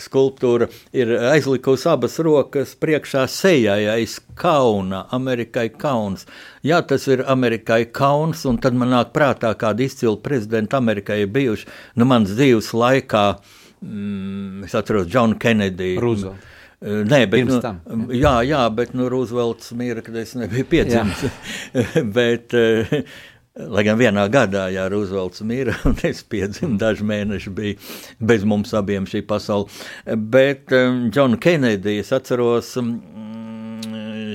skulptūra, 0.06 0.70
ir 0.94 1.16
aizlikusi 1.32 1.90
abas 1.90 2.20
rokas 2.22 2.76
priekšā 2.78 3.26
sejai 3.32 3.82
aiz 3.96 4.20
kauna, 4.38 5.06
Amerikai 5.16 5.72
kauns. 5.74 6.28
Jā, 6.66 6.84
tas 6.86 7.08
ir 7.10 7.26
Amerikai 7.32 7.86
kauns, 7.90 8.46
un 8.46 8.62
tad 8.62 8.78
man 8.78 8.94
nāk 8.94 9.16
prātā, 9.16 9.56
kāda 9.58 9.86
izcila 9.86 10.18
prezidenta 10.22 10.78
Amerikai 10.82 11.24
bijuši, 11.26 11.70
nu, 11.98 12.10
mans 12.10 12.34
dzīves 12.38 12.74
laikā, 12.78 13.28
mm, 13.82 14.68
es 14.68 14.78
atceros 14.78 15.10
Džonu 15.10 15.40
Kennedy. 15.42 15.96
Roosevelt. 16.02 16.55
Nē, 16.86 17.26
bet, 17.32 17.48
nu, 17.50 17.60
tam, 17.64 17.80
jā. 18.14 18.20
jā, 18.20 18.34
jā, 18.46 18.66
bet 18.78 18.92
nu, 18.94 19.08
Roosevelts 19.10 19.72
mīra, 19.78 20.04
kad 20.06 20.18
es 20.22 20.36
nebiju 20.38 20.68
piedzimis. 20.70 21.24
bet, 22.18 22.54
lai 23.58 23.86
gan 23.88 23.98
vienā 23.98 24.28
gadā, 24.30 24.68
jā, 24.74 24.86
Roosevelts 24.94 25.42
mīra, 25.50 25.74
un 25.90 25.98
es 26.06 26.22
piedzimu, 26.30 26.78
daži 26.82 27.08
mēneši 27.10 27.54
bija 27.58 27.80
bez 28.22 28.46
mums 28.46 28.76
abiem 28.78 29.10
šī 29.10 29.24
pasaule. 29.26 29.72
Bet 30.36 30.70
Džonu 30.70 31.40
um, 31.40 31.42
Kennedy 31.42 31.98
es 32.04 32.14
atceros 32.14 32.76
um, 32.82 32.96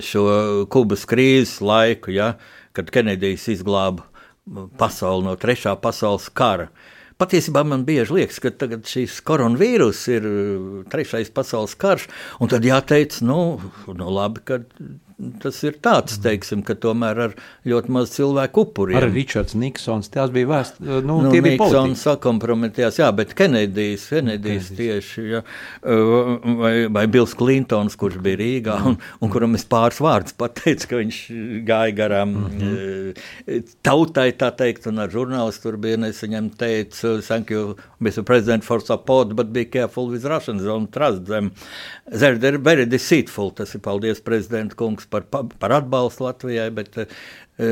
šo 0.03 0.27
Kubas 0.75 1.07
krīzes 1.07 1.61
laiku, 1.63 2.17
ja, 2.19 2.33
kad 2.75 2.91
Kenedijs 2.91 3.47
izglāba 3.55 4.09
pasauli 4.81 5.29
no 5.29 5.39
trešā 5.39 5.77
pasaules 5.79 6.27
kara. 6.35 6.73
Uh, 6.73 6.90
Patiesībā 7.21 7.63
man 7.69 7.85
bieži 7.85 8.17
liekas, 8.17 8.41
ka 8.41 8.51
šis 8.89 9.19
koronavīrus 9.29 10.07
ir 10.09 10.27
trešais 10.93 11.29
pasaules 11.37 11.77
karš, 11.81 12.09
un 12.41 12.49
tad 12.53 12.65
jāteic, 12.65 13.19
nu, 13.27 13.61
nu 13.93 14.11
labi, 14.15 14.45
ka 14.49 14.63
tas 15.43 15.59
ir 15.67 15.77
tāds, 15.83 16.17
mhm. 16.17 16.23
teiksim, 16.27 16.63
ka 16.67 16.77
tomēr 16.81 17.21
ar 17.27 17.35
ļoti 17.69 17.93
maz 17.93 18.13
cilvēku 18.15 18.65
upuriem. 18.67 18.99
Arī 19.01 19.11
Ričards 19.21 19.57
Niksons, 19.59 20.11
tās 20.13 20.33
bija 20.35 20.49
vēst, 20.51 20.81
nu, 20.85 21.01
nu 21.07 21.33
tie 21.33 21.43
bija 21.45 21.57
Niksons 21.59 22.05
sakompromitējās, 22.07 23.01
jā, 23.03 23.11
bet 23.17 23.35
Kenedijs, 23.39 24.07
Kenedijs 24.11 24.71
tieši, 24.79 25.27
jā, 25.35 25.43
vai, 26.61 26.73
vai 26.93 27.05
Bils 27.13 27.35
Klintons, 27.39 27.99
kurš 28.01 28.21
bija 28.25 28.41
Rīgā, 28.41 28.79
un, 28.91 28.99
un 29.21 29.33
kuram 29.33 29.59
es 29.59 29.67
pāris 29.69 30.01
vārdus 30.03 30.37
pateicu, 30.41 30.91
ka 30.91 31.03
viņš 31.03 31.21
gāja 31.69 31.97
garām 32.01 32.35
mm 32.37 32.59
-hmm. 32.61 33.75
tautai, 33.87 34.31
tā 34.41 34.51
teikt, 34.57 34.89
un 34.91 35.05
ar 35.05 35.13
žurnālistu 35.13 35.69
tur 35.69 35.81
bija, 35.81 36.01
un 36.01 36.09
es 36.09 36.23
viņam 36.25 36.51
teicu, 36.57 37.19
thank 37.27 37.51
you, 37.51 37.77
Mr. 38.01 38.25
President, 38.25 38.65
for 38.65 38.81
support, 38.81 39.35
but 39.37 39.53
be 39.53 39.65
careful 39.65 40.09
with 40.09 40.25
Russians, 40.25 40.65
don't 40.65 40.91
trust 40.93 41.27
them. 41.27 41.53
They're 42.11 42.59
very 42.59 42.87
deceitful, 42.87 43.53
tas 43.55 43.75
ir 43.75 43.81
paldies, 43.85 44.23
prezidenta 44.25 44.75
kungs, 44.75 45.07
par, 45.11 45.27
par 45.31 45.75
atbalstu 45.81 46.27
Latvijai, 46.27 46.69
bet 46.75 46.99
uh, 47.03 47.21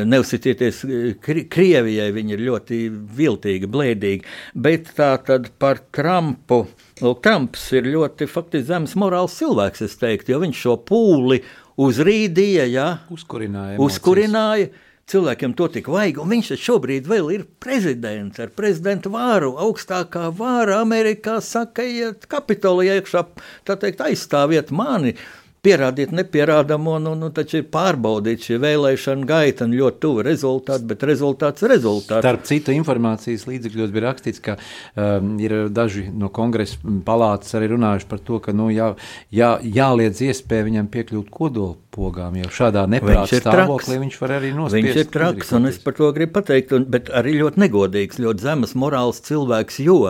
neuzticieties 0.09 0.83
kri, 1.25 1.45
Krievijai, 1.51 2.11
viņi 2.15 2.37
ir 2.37 2.43
ļoti 2.49 2.81
viltīgi, 3.19 3.71
blēdīgi. 3.71 4.27
Bet 4.55 4.93
tā 4.99 5.15
tad 5.27 5.53
par 5.61 5.83
Trumpu. 5.95 6.65
Lūk, 7.03 7.23
Trumps 7.25 7.69
ir 7.79 7.89
ļoti 7.93 8.29
faktiski 8.31 8.69
zemes 8.73 8.97
morāls 8.99 9.39
cilvēks, 9.39 9.87
es 9.87 9.97
teiktu, 10.01 10.35
jo 10.35 10.43
viņš 10.43 10.67
šo 10.67 10.77
pūli 10.89 11.41
uzrīdīja, 11.79 12.67
ja, 12.73 12.91
uzkurināja. 13.15 13.79
uzkurināja 13.83 14.71
cilvēkiem 15.09 15.55
to 15.57 15.69
tik 15.73 15.89
vajag, 15.89 16.21
un 16.21 16.33
viņš 16.35 16.53
šobrīd 16.61 17.09
vēl 17.09 17.31
ir 17.33 17.45
prezidents 17.63 18.41
ar 18.43 18.53
prezidentu 18.57 19.13
vāru. 19.15 19.55
Augstākā 19.63 20.29
vāra 20.37 20.83
Amerikā 20.83 21.39
saka, 21.45 21.87
iet 21.87 22.27
kapitolijā 22.29 22.99
iekšā, 23.01 23.25
tā 23.69 23.79
teikt, 23.81 24.05
aizstāviet 24.05 24.73
mani 24.75 25.15
pierādiet 25.63 26.13
nepierādamo, 26.15 26.99
nu, 27.03 27.15
nu 27.19 27.31
taču 27.35 27.61
ir 27.61 27.67
pārbaudīt 27.73 28.45
šī 28.47 28.59
vēlēšana 28.63 29.27
gaita 29.29 29.67
un 29.67 29.75
ļoti 29.79 30.01
tuva 30.03 30.25
rezultāti, 30.27 30.87
bet 30.91 31.05
rezultāts 31.09 31.65
ir 31.65 31.73
rezultāts. 31.75 32.23
Starp 32.23 32.47
citu, 32.49 32.75
informācijas 32.77 33.47
līdzekļos 33.49 33.95
bija 33.95 34.05
rakstīts, 34.07 34.43
ka 34.45 34.57
um, 34.59 35.35
ir 35.43 35.57
daži 35.75 36.07
no 36.15 36.31
kongresa 36.35 36.79
palātas 37.07 37.57
arī 37.59 37.73
runājuši 37.75 38.09
par 38.11 38.23
to, 38.29 38.39
ka 38.45 38.55
nu, 38.57 38.71
jā, 38.75 38.93
jā, 39.35 39.55
jāliedz 39.63 40.23
iespēja 40.29 40.69
viņam 40.69 40.93
piekļūt 40.95 41.33
kodolpogām, 41.35 42.39
jo 42.43 42.55
šādā 42.55 42.87
neprātā 42.91 43.43
stāvoklī 43.43 44.01
viņš 44.05 44.23
var 44.23 44.39
arī 44.39 44.55
nospiest. 44.57 44.89
Viņš 44.89 45.03
ir 45.03 45.13
traks, 45.19 45.53
un 45.59 45.73
es 45.73 45.83
par 45.83 45.99
to 45.99 46.13
gribu 46.17 46.39
pateikt, 46.39 46.77
un, 46.79 46.87
bet 46.91 47.13
arī 47.15 47.39
ļoti 47.43 47.67
negodīgs, 47.67 48.23
ļoti 48.23 48.47
zemes 48.47 48.79
morāls 48.79 49.23
cilvēks, 49.27 49.83
jo 49.85 50.01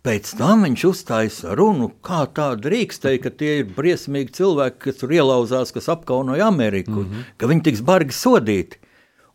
Pēc 0.00 0.30
tam 0.38 0.62
viņš 0.64 0.82
uztaisa 0.88 1.54
runu, 1.58 1.90
kā 2.00 2.22
tā 2.32 2.54
drīkstēja, 2.56 3.20
ka 3.20 3.32
tie 3.36 3.58
ir 3.60 3.72
briesmīgi 3.76 4.32
cilvēki, 4.38 4.78
kas 4.86 5.00
tur 5.02 5.12
ielauzās, 5.12 5.72
kas 5.76 5.90
apkaunoja 5.92 6.46
Ameriku, 6.48 7.02
mm 7.02 7.10
-hmm. 7.10 7.26
ka 7.36 7.50
viņi 7.50 7.64
tiks 7.66 7.82
bargi 7.84 8.16
sodīti. 8.16 8.80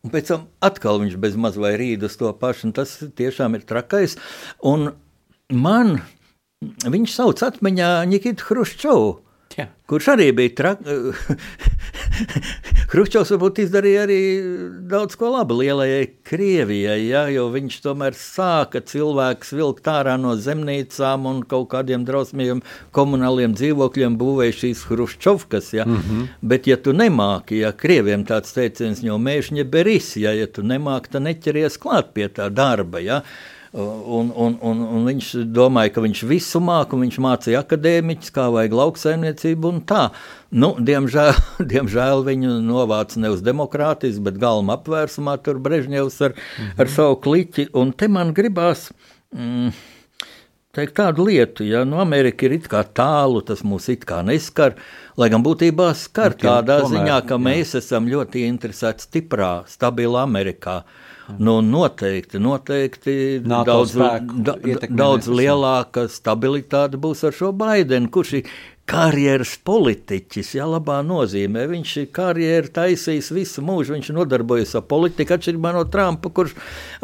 Un 0.03 0.11
pēc 0.13 0.27
tam 0.27 0.47
atkal 0.61 0.99
viņš 1.01 1.17
bez 1.21 1.35
maz 1.35 1.57
vai 1.57 1.75
rīd 1.77 2.03
uz 2.05 2.17
to 2.17 2.33
pašu, 2.33 2.67
un 2.67 2.73
tas 2.73 2.97
tiešām 2.97 3.55
ir 3.55 3.61
trakais. 3.61 4.17
Un 4.61 4.91
man 5.49 6.01
viņš 6.61 7.13
sauc 7.13 7.41
atmiņā 7.41 8.05
Nikitu 8.09 8.43
Hruščovu. 8.49 9.24
Jā. 9.55 9.69
Kurš 9.87 10.07
arī 10.15 10.31
bija 10.35 10.51
traks. 10.57 10.89
Hruščovs 12.91 13.31
varbūt 13.33 13.59
izdarīja 13.63 14.03
arī 14.05 14.19
daudz 14.91 15.17
ko 15.19 15.29
labu 15.33 15.57
lielajai 15.59 16.05
Krievijai, 16.27 16.99
ja, 17.09 17.25
jo 17.31 17.47
viņš 17.53 17.77
tomēr 17.83 18.15
sāka 18.17 18.81
cilvēkus 18.83 19.53
vilkt 19.57 19.87
ārā 19.91 20.15
no 20.19 20.35
zemnīcām 20.39 21.27
un 21.29 21.41
kaut 21.47 21.69
kādiem 21.73 22.05
drausmīgiem 22.07 22.61
komunāliem 22.95 23.55
dzīvokļiem 23.57 24.19
būvēja 24.19 24.59
šīs 24.61 24.85
Hruščovkas. 24.91 25.73
Ja. 25.75 25.87
Mm 25.87 25.97
-hmm. 25.97 26.27
Bet, 26.41 26.67
ja 26.67 26.77
tu 26.77 26.93
nemāki, 26.93 27.59
ja 27.63 27.71
Krieviem 27.71 28.25
tāds 28.25 28.55
teiciens 28.55 29.03
jau 29.03 29.17
mēžņa 29.17 29.63
beris, 29.63 30.15
ja, 30.17 30.31
ja 30.33 30.47
tu 30.47 30.63
nemāki, 30.63 31.11
tad 31.11 31.27
neķeries 31.27 31.77
klāt 31.77 32.13
pie 32.13 32.27
tā 32.27 32.49
darba. 32.49 32.99
Ja. 32.99 33.21
Un, 33.75 34.29
un, 34.31 34.53
un, 34.63 34.83
un 34.87 35.07
viņš 35.09 35.29
domāja, 35.51 35.91
ka 35.91 36.03
viņš 36.05 36.21
visu 36.29 36.61
māca, 36.63 36.95
viņš 36.95 37.17
mācīja 37.25 37.59
akadēmiķus, 37.65 38.31
kā 38.31 38.45
vajag 38.53 38.75
lauksaimniecību 38.79 39.67
un 39.67 39.81
tā. 39.89 40.05
Nu, 40.55 40.69
diemžēl, 40.79 41.33
diemžēl 41.73 42.23
viņu 42.23 42.53
novāca 42.63 43.19
ne 43.19 43.33
uz 43.33 43.43
demokrātijas, 43.43 44.21
bet 44.23 44.39
galma 44.39 44.77
apvērsumā 44.79 45.35
tur 45.43 45.59
Brežņevs 45.65 46.21
ar, 46.23 46.37
mm 46.37 46.45
-hmm. 46.55 46.79
ar 46.79 46.93
savu 46.93 47.19
kliķi. 47.27 47.67
Un 47.75 47.91
te 47.91 48.07
man 48.07 48.31
gribās. 48.37 48.93
Mm, 49.35 49.73
teikt 50.75 50.97
tādu 50.99 51.25
lietu, 51.29 51.65
ja 51.67 51.85
nu, 51.87 52.01
Amerika 52.03 52.45
ir 52.47 52.59
it 52.59 52.69
kā 52.71 52.83
tālu, 52.85 53.41
tas 53.45 53.63
mūs 53.65 53.89
it 53.93 54.05
kā 54.07 54.21
neskar, 54.25 54.75
Lai 55.15 55.29
gan 55.31 55.43
būtībā 55.45 55.93
skar 55.95 56.33
Nu, 56.33 56.39
tie 56.41 56.49
tādā 56.49 56.81
tomēr, 56.83 56.91
ziņā, 56.91 57.17
ka 57.29 57.37
jā. 57.37 57.43
mēs 57.47 57.75
esam 57.79 58.07
ļoti 58.11 58.43
interesēti 58.49 59.07
stiprā, 59.07 59.51
stabilā 59.71 60.25
Amerikā. 60.27 60.81
Nu, 61.39 61.55
noteikti, 61.63 62.37
noteikti 62.37 63.15
NATO 63.47 63.79
daudz, 63.79 63.95
da, 64.45 64.57
daudz 64.91 65.29
lielāka 65.31 66.03
stabilitāte 66.11 66.99
būs 67.01 67.23
ar 67.25 67.33
šo 67.33 67.49
Baidenu, 67.57 68.11
kurš 68.13 68.33
ir 68.41 68.51
karjeras 68.89 69.55
politiķis, 69.65 70.51
ja 70.59 70.67
labā 70.69 70.99
nozīmē. 71.05 71.65
Viņš 71.71 71.93
ir 72.03 72.07
karjeru 72.13 72.71
taisījis 72.75 73.31
visu 73.33 73.63
mūžu, 73.65 73.95
viņš 73.95 74.11
nodarbojas 74.13 74.75
ar 74.77 74.85
politiku, 74.89 75.35
atšķirībā 75.35 75.73
no 75.73 75.83
Trumpa, 75.89 76.29
kurš 76.29 76.53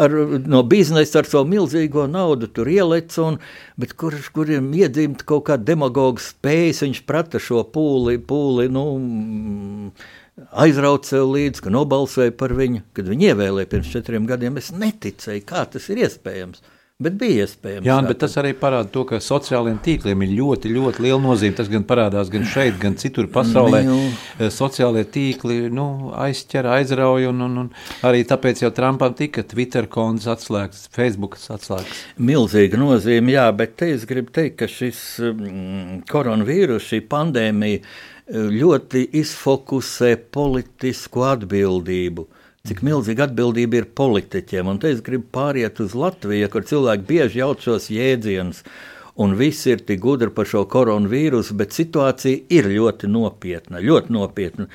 ar, 0.01 0.13
no 0.45 0.61
biznesa 0.67 1.21
ar 1.21 1.29
savu 1.29 1.49
milzīgo 1.49 2.05
naudu 2.11 2.51
tur 2.53 2.69
ielec, 2.69 3.17
un, 3.23 3.39
bet 3.81 3.95
kurš, 3.97 4.29
kuriem 4.35 4.69
iedzimta 4.77 5.25
kaut 5.27 5.47
kāda 5.49 5.71
demagoga 5.71 6.21
spējas, 6.21 6.83
viņš 6.85 7.01
prata 7.09 7.41
šo 7.41 7.63
pūli, 7.73 8.19
pūli 8.29 8.67
nu, 8.71 8.85
aizraut 10.51 11.09
sev 11.09 11.31
līdzi, 11.33 11.65
ka 11.65 11.73
nobalsoja 11.73 12.33
par 12.37 12.53
viņu, 12.57 12.85
kad 12.97 13.09
viņu 13.09 13.31
ievēlēja 13.31 13.71
pirms 13.73 13.89
četriem 13.95 14.29
gadiem. 14.29 14.61
Es 14.61 14.69
neticēju, 14.75 15.47
kā 15.49 15.65
tas 15.73 15.89
ir 15.89 16.05
iespējams. 16.05 16.61
Bet 17.01 17.15
bija 17.17 17.47
iespējams. 17.47 17.85
Jā, 17.87 17.95
bet 18.05 18.19
tas 18.21 18.35
arī 18.37 18.51
parāda 18.57 18.91
to, 18.93 19.01
ka 19.09 19.17
sociālajiem 19.23 19.79
tīkliem 19.81 20.21
ir 20.21 20.33
ļoti, 20.37 20.69
ļoti 20.75 21.01
liela 21.01 21.17
nozīme. 21.23 21.55
Tas 21.57 21.69
gan 21.71 21.85
parādās 21.89 22.29
gan 22.29 22.45
šeit, 22.45 22.75
gan 22.81 22.93
citur 23.01 23.25
pasaulē. 23.33 23.79
Nu. 23.87 23.97
Eh, 24.37 24.51
Sociālie 24.53 25.01
tīkli 25.09 25.71
nu, 25.73 26.11
aizķer, 26.21 26.69
aizrauj, 26.75 27.25
un, 27.31 27.41
un, 27.47 27.57
un 27.63 27.71
arī 28.05 28.21
tāpēc 28.29 28.61
jau 28.61 28.69
Trumpam 28.77 29.15
tika 29.17 29.41
Twitter 29.49 29.89
konts 29.89 30.29
atslēgts, 30.29 30.91
Facebook 30.93 31.39
atslēgts. 31.41 32.03
Milzīga 32.21 32.77
nozīme, 32.77 33.33
jā, 33.33 33.47
bet 33.57 33.73
te 33.81 33.89
es 33.95 34.05
gribu 34.09 34.33
teikt, 34.35 34.59
ka 34.61 34.69
šis 34.69 35.01
mm, 35.31 36.03
koronavīrus, 36.11 36.85
šī 36.91 37.01
pandēmija 37.09 37.81
eh, 37.81 38.45
ļoti 38.61 39.07
izfokusē 39.23 40.13
politisku 40.37 41.25
atbildību. 41.31 42.29
Cik 42.69 42.83
milzīga 42.85 43.25
atbildība 43.25 43.79
ir 43.79 43.85
politiķiem, 43.97 44.67
un 44.69 44.79
te 44.81 44.91
es 44.93 44.99
gribu 45.01 45.25
pāriet 45.33 45.79
uz 45.81 45.95
Latviju, 45.97 46.49
kur 46.53 46.65
cilvēki 46.69 47.07
bieži 47.07 47.39
jauc 47.39 47.63
šos 47.65 47.87
jēdzienus, 47.89 48.59
un 49.23 49.33
visi 49.39 49.71
ir 49.73 49.81
tik 49.87 50.03
gudri 50.03 50.29
par 50.35 50.45
šo 50.49 50.61
koronavīrusu, 50.69 51.55
bet 51.57 51.73
situācija 51.73 52.43
ir 52.53 52.69
ļoti 52.69 53.09
nopietna, 53.09 53.81
ļoti 53.81 54.13
nopietna. 54.13 54.67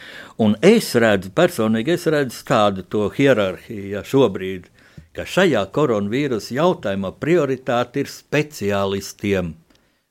Un 0.42 0.56
es 0.66 0.90
redzu, 0.98 1.30
personīgi 1.38 1.94
es 1.94 2.08
redzu 2.10 2.42
tādu 2.48 3.06
hierarhiju 3.14 3.92
ja, 3.94 4.02
šobrīd, 4.02 4.66
ka 5.14 5.22
šajā 5.22 5.62
koronavīrusa 5.78 6.58
jautājumā 6.58 7.14
prioritāte 7.22 8.02
ir 8.02 8.10
speciālistiem. 8.10 9.54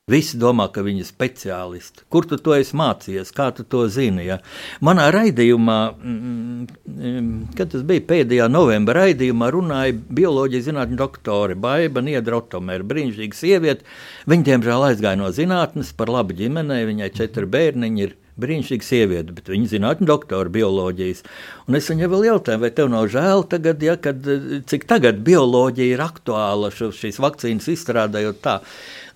Visi 0.06 0.38
domā, 0.38 0.68
ka 0.70 0.84
viņi 0.86 1.00
ir 1.02 1.06
speciālisti. 1.08 2.04
Kur 2.14 2.28
tu 2.30 2.36
to 2.38 2.52
esi 2.54 2.76
mācījies, 2.78 3.32
kā 3.34 3.48
tu 3.56 3.64
to 3.66 3.80
zini? 3.90 4.28
Ja? 4.28 4.36
Manā 4.86 5.08
raidījumā, 5.10 5.78
mm, 5.98 6.68
mm, 6.92 7.32
kad 7.58 7.72
tas 7.72 7.82
bija 7.88 8.04
pēdējā 8.12 8.46
novembra 8.46 9.00
raidījumā, 9.00 9.48
runāja 9.50 9.96
bioloģijas 10.20 10.68
zinātņu 10.68 11.00
doktore 11.00 11.56
Baiba 11.58 12.04
Niedrotomēra, 12.06 12.86
brīnišķīga 12.86 13.40
sieviete. 13.40 13.82
Viņa, 14.30 14.46
diemžēl, 14.52 14.86
aizgāja 14.92 15.18
no 15.18 15.32
zinātnes 15.34 15.90
par 15.98 16.14
labu 16.14 16.38
ģimenei, 16.38 16.86
viņai 16.86 17.10
četri 17.18 17.50
bērniņi 17.56 18.06
ir 18.06 18.14
brīnišķīga 18.40 18.84
sieviete, 18.84 19.34
bet 19.36 19.48
viņa 19.52 19.70
zinātnē, 19.72 20.06
doktora 20.08 20.52
bioloģijas. 20.52 21.22
Un 21.66 21.78
es 21.78 21.88
viņai 21.90 22.10
vēl 22.12 22.26
jautāju, 22.28 22.62
vai 22.62 22.70
tev 22.76 22.90
nav 22.92 23.08
žēl, 23.12 23.46
tagad, 23.50 23.82
ja, 23.84 23.96
kad, 24.00 24.28
cik 24.68 24.86
tagad 24.90 25.22
bioloģija 25.26 25.96
ir 25.96 26.04
aktuāla 26.04 26.70
šo, 26.74 26.92
šīs 26.94 27.20
vakcīnas 27.22 27.70
izstrādājot 27.72 28.42
tā. 28.44 28.58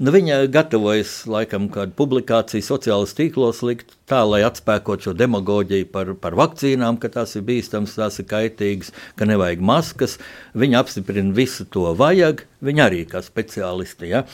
Nu, 0.01 0.15
viņa 0.15 0.47
gatavojas 0.53 1.23
laikam 1.29 1.69
kādu 1.73 1.93
publikāciju 1.99 2.65
sociālajos 2.65 3.17
tīklos 3.19 3.61
likt 3.67 3.93
tā, 4.11 4.21
lai 4.27 4.43
atspēkot 4.47 5.07
šo 5.07 5.15
demagoģiju 5.17 5.89
par, 5.95 6.13
par 6.21 6.37
vakcīnām, 6.39 6.99
ka 7.01 7.11
tās 7.15 7.37
ir 7.39 7.45
bīstamas, 7.47 7.97
tās 7.99 8.19
ir 8.23 8.27
kaitīgas, 8.31 8.91
ka 9.19 9.29
nevajag 9.29 9.63
maskas. 9.65 10.17
Viņa 10.59 10.83
apstiprina 10.83 11.35
visu 11.37 11.67
to 11.71 11.93
vajag, 11.99 12.45
viņa 12.67 12.87
arī 12.89 13.05
kā 13.11 13.23
speciālisti. 13.25 14.11
Ja? 14.11 14.25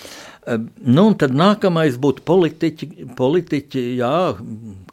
Nu, 0.47 1.09
un 1.09 1.17
tad 1.21 1.35
nākamais 1.37 1.99
būtu 2.01 2.25
politiķi, 2.27 2.89
politiķi 3.19 3.85
jā, 3.99 4.15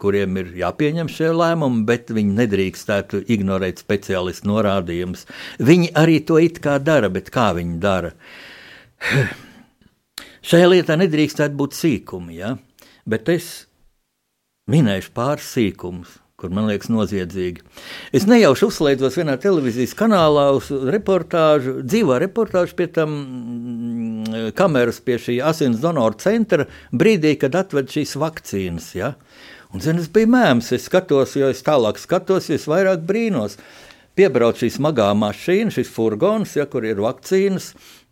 kuriem 0.02 0.42
ir 0.42 0.52
jāpieņem 0.64 1.12
šie 1.14 1.32
lēmumi, 1.38 1.86
bet 1.90 2.12
viņi 2.14 2.38
nedrīkstētu 2.42 3.24
ignorēt 3.34 3.84
speciālistu 3.84 4.50
norādījumus. 4.52 5.28
Viņi 5.64 5.94
arī 6.00 6.20
to 6.28 6.42
it 6.42 6.60
kā 6.64 6.80
dara, 6.84 7.12
bet 7.14 7.32
kā 7.34 7.52
viņi 7.58 7.80
dara? 7.84 8.14
Šajā 10.44 10.68
lietā 10.74 10.98
nedrīkstētu 11.00 11.56
būt 11.56 11.78
sīkumi, 11.78 12.40
ja? 12.42 12.58
bet 13.08 13.30
es 13.32 13.54
minēšu 14.72 15.12
pāris 15.16 15.48
sīkumus, 15.54 16.20
kur 16.40 16.52
man 16.56 16.68
liekas 16.70 16.92
noziedzīgi. 16.92 17.64
Es 18.16 18.28
nejauši 18.30 18.68
uzslēdzos 18.68 19.18
vienā 19.20 19.36
televīzijas 19.42 19.96
kanālā 20.00 20.50
uz 20.58 20.70
reportāžu, 20.72 21.80
dzīvā 21.84 22.20
reportāžu 22.24 22.78
pie 22.80 22.88
tam 22.92 23.16
mm, 23.16 24.52
kameras 24.58 25.02
pie 25.04 25.20
šī 25.22 25.40
asins 25.44 25.82
donoru 25.84 26.20
centra 26.24 26.68
brīdī, 26.92 27.36
kad 27.40 27.56
atved 27.60 27.92
šīs 27.92 28.16
vakcīnas. 28.20 28.92
Ja? 29.00 29.14
Un, 29.74 29.82
zin, 29.84 30.00
es 30.02 30.12
biju 30.14 30.30
mēms, 30.36 30.72
es 30.76 30.88
skatos, 30.90 31.36
jo 31.40 31.50
es 31.50 31.64
tālāk 31.66 32.00
skatos, 32.02 32.52
jo 32.52 32.60
es 32.60 32.70
vairāk 32.70 33.08
brīnos. 33.08 33.58
Piebrauc 34.14 34.60
šī 34.62 34.70
smagā 34.76 35.08
mašīna, 35.18 35.74
šis 35.74 35.90
furgons, 35.90 36.52
ja, 36.60 36.68
kur 36.70 36.86
ir 36.86 37.02
vakcīnas. 37.02 37.72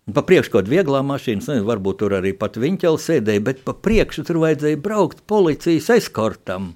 Pa 0.09 0.23
priekšu 0.25 0.49
kaut 0.49 0.63
kāda 0.65 0.73
viegla 0.73 1.03
mašīna, 1.05 1.43
nezinu, 1.43 1.67
varbūt 1.67 1.99
tur 2.01 2.15
arī 2.17 2.33
pat 2.37 2.57
viņķeli 2.57 3.01
sēdēja, 3.03 3.43
bet 3.45 3.59
pa 3.67 3.75
priekšu 3.77 4.25
tur 4.25 4.41
vajadzēja 4.41 4.79
braukt 4.81 5.21
policijas 5.29 5.91
eskortam. 5.93 6.71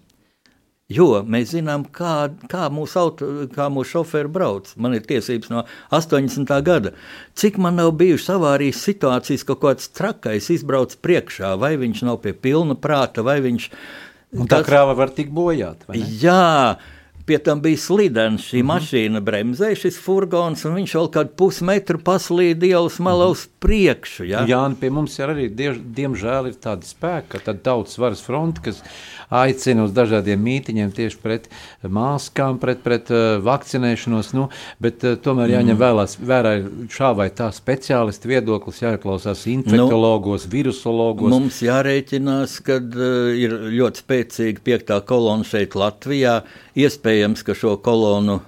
Jo 0.93 1.23
mēs 1.25 1.49
zinām, 1.55 1.87
kā, 1.89 2.27
kā 2.45 2.67
mūsu 2.69 2.99
auto, 3.01 3.27
kā 3.49 3.65
mūsu 3.73 3.95
šoferi 3.95 4.29
brauc. 4.29 4.69
Man 4.77 4.93
ir 4.93 5.07
tiesības 5.09 5.49
no 5.49 5.63
80. 5.89 6.51
gada. 6.67 6.91
Cik 7.33 7.57
man 7.57 7.79
nav 7.81 7.95
bijušas 7.97 8.35
avārijas 8.35 8.83
situācijas, 8.85 9.41
ka 9.47 9.55
kaut 9.55 9.63
kāds 9.63 9.89
trakais 9.97 10.51
izbrauc 10.53 10.93
priekšā, 11.01 11.55
vai 11.57 11.73
viņš 11.81 12.05
nav 12.05 12.21
pie 12.21 12.35
pilna 12.37 12.77
prāta, 12.77 13.25
vai 13.25 13.39
viņš. 13.41 13.71
Un 14.37 14.51
tā 14.51 14.61
krāva 14.67 14.93
var 14.99 15.09
tikt 15.15 15.33
bojāt. 15.33 15.87
vai 15.89 15.97
ne? 16.03 16.11
Jā, 16.21 16.77
pie 17.25 17.39
tam 17.43 17.61
bija 17.61 17.77
slidens. 17.77 18.41
Šī 18.41 18.61
Mhm. 18.61 18.65
mm 18.65 18.69
-hmm. 18.69 18.75
mašīna 18.75 19.19
bremzēja, 19.21 19.81
šis 19.81 19.97
furgons, 19.99 20.65
un 20.65 20.75
viņš 20.75 20.95
vēl 20.95 21.09
kādu 21.11 21.29
pusmetru 21.37 21.97
paslīd 21.97 22.63
ielas 22.63 22.99
malā 22.99 23.29
uz 23.31 23.47
priekšu. 23.59 24.23
Ja? 24.23 24.45
Jā, 24.45 24.65
un 24.65 24.75
pie 24.75 24.89
mums 24.89 25.19
ir 25.19 25.25
arī, 25.29 25.49
diež, 25.49 25.79
diemžēl, 25.95 26.47
ir 26.47 26.55
tādi 26.61 26.85
spēki, 26.85 27.27
ka 27.29 27.39
tad 27.39 27.61
tautas 27.61 27.97
varas 27.97 28.21
fronte, 28.21 28.61
kas 28.61 28.83
aicina 29.29 29.83
uz 29.83 29.91
dažādiem 29.95 30.39
mītiņiem 30.41 30.91
tieši 30.95 31.17
pret 31.21 31.49
māskām, 31.83 32.59
pret, 32.61 32.83
pret 32.85 33.09
uh, 33.09 33.41
vakcinēšanos, 33.41 34.33
nu, 34.37 34.49
bet 34.79 35.03
uh, 35.03 35.15
tomēr 35.17 35.55
jāņem 35.55 35.79
vēlās, 35.81 36.17
vērā 36.21 36.53
šā 36.93 37.15
vai 37.17 37.29
tā 37.29 37.49
speciālisti 37.55 38.29
viedoklis, 38.29 38.83
jāklausās 38.83 39.45
infektologos, 39.51 40.45
virusologos. 40.51 41.29
Mums 41.33 41.61
jārēķinās, 41.65 42.59
ka 42.65 42.77
uh, 42.77 43.33
ir 43.33 43.57
ļoti 43.73 44.05
spēcīga 44.05 44.65
piektā 44.65 45.01
kolona 45.05 45.47
šeit 45.47 45.75
Latvijā. 45.75 46.43
Iespējams, 47.15 47.45
ka 47.47 47.53
šo 47.55 47.77
kolonu 47.79 48.41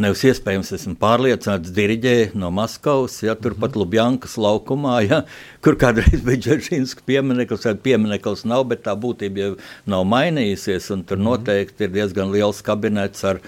Nevis 0.00 0.22
iespējams, 0.24 0.70
esmu 0.72 0.94
pārliecināts, 0.96 1.68
diriģē 1.76 2.30
no 2.40 2.48
Maskavas, 2.48 3.18
ja 3.20 3.34
turpat 3.36 3.74
Lubjankas 3.76 4.38
laukumā, 4.40 4.94
ja, 5.04 5.18
kur 5.60 5.76
kādreiz 5.76 6.22
bija 6.26 6.40
Džeržīnska 6.46 7.04
piemineklis, 7.04 7.66
tad 7.66 7.82
piemineklis 7.84 8.46
nav, 8.48 8.64
bet 8.70 8.86
tā 8.86 8.94
būtība 8.96 9.42
jau 9.42 9.50
nav 9.92 10.06
mainījusies, 10.08 10.88
un 10.96 11.04
tur 11.04 11.20
noteikti 11.20 11.84
ir 11.84 11.92
diezgan 11.92 12.32
liels 12.32 12.64
kabinets 12.64 13.20
ar, 13.28 13.42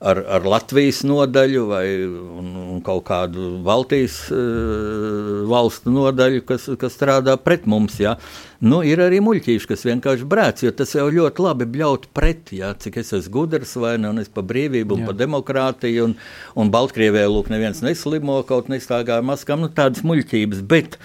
ar, 0.00 0.20
ar 0.38 0.46
Latvijas 0.46 1.02
nodaļu 1.06 1.62
vai 1.70 1.84
un, 2.04 2.50
un 2.76 2.80
kaut 2.84 3.04
kādu 3.08 3.56
Baltijas 3.64 4.18
uh, 4.34 5.44
valstu 5.48 5.92
nodaļu, 5.94 6.42
kas, 6.48 6.68
kas 6.80 6.96
strādā 6.96 7.36
pret 7.40 7.66
mums. 7.70 7.98
Ja. 8.02 8.16
Nu, 8.64 8.80
ir 8.86 9.00
arī 9.04 9.20
muļķīši, 9.24 9.68
kas 9.68 9.84
vienkārši 9.88 10.28
brēc, 10.28 10.64
jo 10.64 10.72
tas 10.76 10.94
jau 10.96 11.06
ļoti 11.12 11.44
labi 11.44 11.68
bļaut 11.76 12.08
pret, 12.16 12.52
ja, 12.56 12.72
cik 12.78 13.00
es 13.02 13.12
esmu 13.16 13.34
gudrs 13.36 13.76
vai 13.80 13.96
ne, 14.00 14.10
un 14.12 14.22
es 14.22 14.32
par 14.32 14.46
brīvību 14.48 14.96
un 14.96 15.04
Jā. 15.04 15.10
par 15.10 15.18
demokrātiju, 15.20 16.10
un, 16.10 16.16
un 16.56 16.72
Baltkrievijā 16.72 17.28
lūk 17.28 17.50
neviens 17.52 17.82
neslimo, 17.84 18.40
kaut 18.48 18.70
nestāgā 18.72 19.20
maskām, 19.24 19.64
nu 19.64 19.72
tādas 19.72 20.04
muļķības, 20.06 20.64
bet 20.68 20.96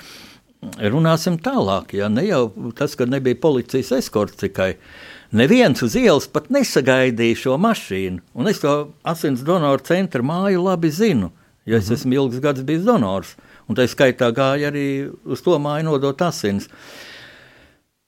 runāsim 0.80 1.40
tālāk, 1.42 1.96
ja 1.98 2.08
ne 2.12 2.24
jau 2.28 2.46
tas, 2.78 2.96
ka 2.96 3.08
nebija 3.10 3.40
policijas 3.42 3.92
eskorts 4.00 4.40
tikai. 4.44 4.76
Neviens 5.32 5.80
uz 5.80 5.94
ielas 5.96 6.26
pat 6.28 6.50
nesagaidīja 6.52 7.38
šo 7.40 7.54
mašīnu, 7.64 8.20
un 8.36 8.52
es 8.52 8.60
to 8.60 8.74
asins 9.08 9.46
donoru 9.48 9.80
centra 9.88 10.20
māju 10.28 10.66
labi 10.66 10.92
zinu, 10.92 11.30
jo 11.64 11.78
es 11.80 11.88
esmu 11.96 12.18
ilgus 12.18 12.42
gadus 12.44 12.66
bijis 12.68 12.84
donors, 12.84 13.38
un 13.72 13.78
tā 13.80 13.86
skaitā 13.88 14.28
gāja 14.36 14.68
arī 14.68 15.08
uz 15.24 15.40
to 15.46 15.56
māju 15.56 15.88
nodot 15.88 16.26
asins. 16.28 16.68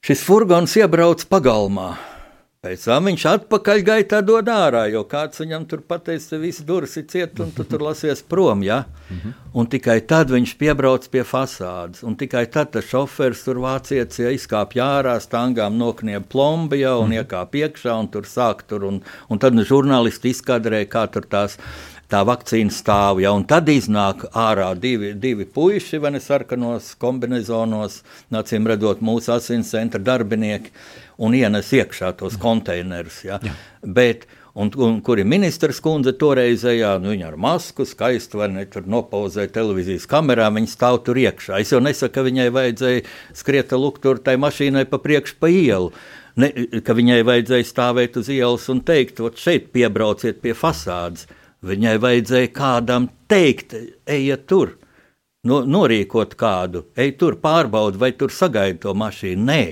Šis 0.04 0.20
furgons 0.20 0.76
iebrauc 0.76 1.24
pagalmā. 1.30 1.94
Pēc 2.64 2.84
tam 2.88 3.10
viņš 3.10 3.24
atpakaļ 3.28 3.82
gaitā 3.84 4.22
dod 4.24 4.48
ārā, 4.48 4.86
jo 4.88 5.02
kāds 5.04 5.42
viņam 5.42 5.66
tur 5.68 5.82
pateica, 5.84 6.30
ka 6.30 6.38
viss 6.40 6.62
durvis 6.64 6.96
ir 6.96 7.04
ciet, 7.12 7.40
un 7.44 7.50
tu 7.52 7.66
tur 7.68 7.82
lasies 7.84 8.22
prom. 8.24 8.62
Ja? 8.64 8.86
Mm 9.10 9.18
-hmm. 9.18 9.32
Un 9.54 9.66
tikai 9.66 10.00
tad 10.00 10.30
viņš 10.32 10.54
piebrauc 10.58 11.08
pie 11.10 11.24
fasādes. 11.28 12.02
Un 12.02 12.16
tikai 12.16 12.46
tad 12.46 12.72
tas 12.72 12.84
šofers 12.84 13.44
tur 13.44 13.60
vācietis 13.60 14.18
ja, 14.18 14.30
izkāpa 14.30 14.80
ārā, 14.80 15.20
stangām 15.20 15.76
nokniep 15.76 16.24
plombi 16.28 16.80
jau 16.80 17.00
un 17.00 17.08
mm 17.08 17.12
-hmm. 17.12 17.20
iekāpa 17.20 17.54
iekšā 17.54 18.00
un 18.00 18.08
tur 18.08 18.22
sāk 18.22 18.62
tur. 18.66 18.84
Un, 18.84 19.02
un 19.28 19.38
tad 19.38 19.52
žurnālisti 19.52 20.30
izkadrēja, 20.30 20.88
kā 20.88 21.10
tur 21.10 21.22
tās 21.22 21.58
tā 22.14 22.22
vakcīna 22.26 22.74
stāv. 22.74 23.22
Ja, 23.24 23.34
un 23.34 23.46
tad 23.50 23.68
iznāk 23.72 24.28
ārā 24.38 24.70
divi, 24.78 25.12
divi 25.18 25.46
puiši, 25.50 25.98
vai 26.02 26.14
ne 26.14 26.22
sarkanos 26.22 26.92
kombinezonos, 27.02 28.02
acīm 28.34 28.70
redzot, 28.70 29.02
mūsu 29.04 29.34
asins 29.34 29.72
centra 29.74 30.02
darbinieki 30.02 30.72
un 31.24 31.34
ienes 31.34 31.72
iekšā 31.74 32.14
tos 32.18 32.38
konteinerus. 32.40 33.20
Ja? 33.26 33.40
Jā. 33.42 33.54
Bet, 33.96 34.26
un, 34.54 34.70
un 34.86 34.98
kur 35.06 35.20
ir 35.22 35.28
ministrs 35.30 35.80
kundze 35.82 36.14
toreizējā, 36.18 36.96
nu, 37.02 37.12
viņa 37.14 37.30
ar 37.32 37.38
masku, 37.40 37.86
skaisti 37.88 38.38
vai 38.38 38.50
ne, 38.54 38.66
tur 38.70 38.86
nopauzē 38.90 39.48
televīzijas 39.54 40.08
kamerā, 40.10 40.50
viņa 40.54 40.74
stāv 40.74 41.02
tur 41.06 41.18
iekšā. 41.22 41.62
Es 41.62 41.74
jau 41.74 41.82
nesaku, 41.82 42.14
ka 42.14 42.26
viņai 42.26 42.50
vajadzēja 42.54 43.06
skriet 43.36 43.74
lūk 43.74 44.02
tur 44.04 44.22
tai 44.22 44.36
mašīnai 44.42 44.86
pa 44.90 45.02
priekšu 45.02 45.40
pa 45.42 45.50
ielu. 45.50 45.94
Ne, 46.34 46.50
ka 46.82 46.96
viņai 46.98 47.22
vajadzēja 47.26 47.66
stāvēt 47.68 48.16
uz 48.18 48.30
ielas 48.34 48.66
un 48.72 48.80
teikt, 48.86 49.22
šeit 49.38 49.70
piebrauciet 49.74 50.40
pie 50.42 50.54
fasādes. 50.58 51.28
Viņai 51.64 51.94
vajadzēja 52.02 52.50
kādam 52.54 53.08
teikt, 53.30 53.72
ejiet 54.10 54.44
tur, 54.50 54.74
no, 55.48 55.62
norīkot 55.64 56.36
kādu, 56.40 56.86
ej 56.96 57.14
tur, 57.20 57.38
pārbaudi, 57.40 58.00
vai 58.00 58.12
tur 58.18 58.32
sagaidi 58.34 58.82
to 58.84 58.94
mašīnu. 58.98 59.48
Nē, 59.48 59.62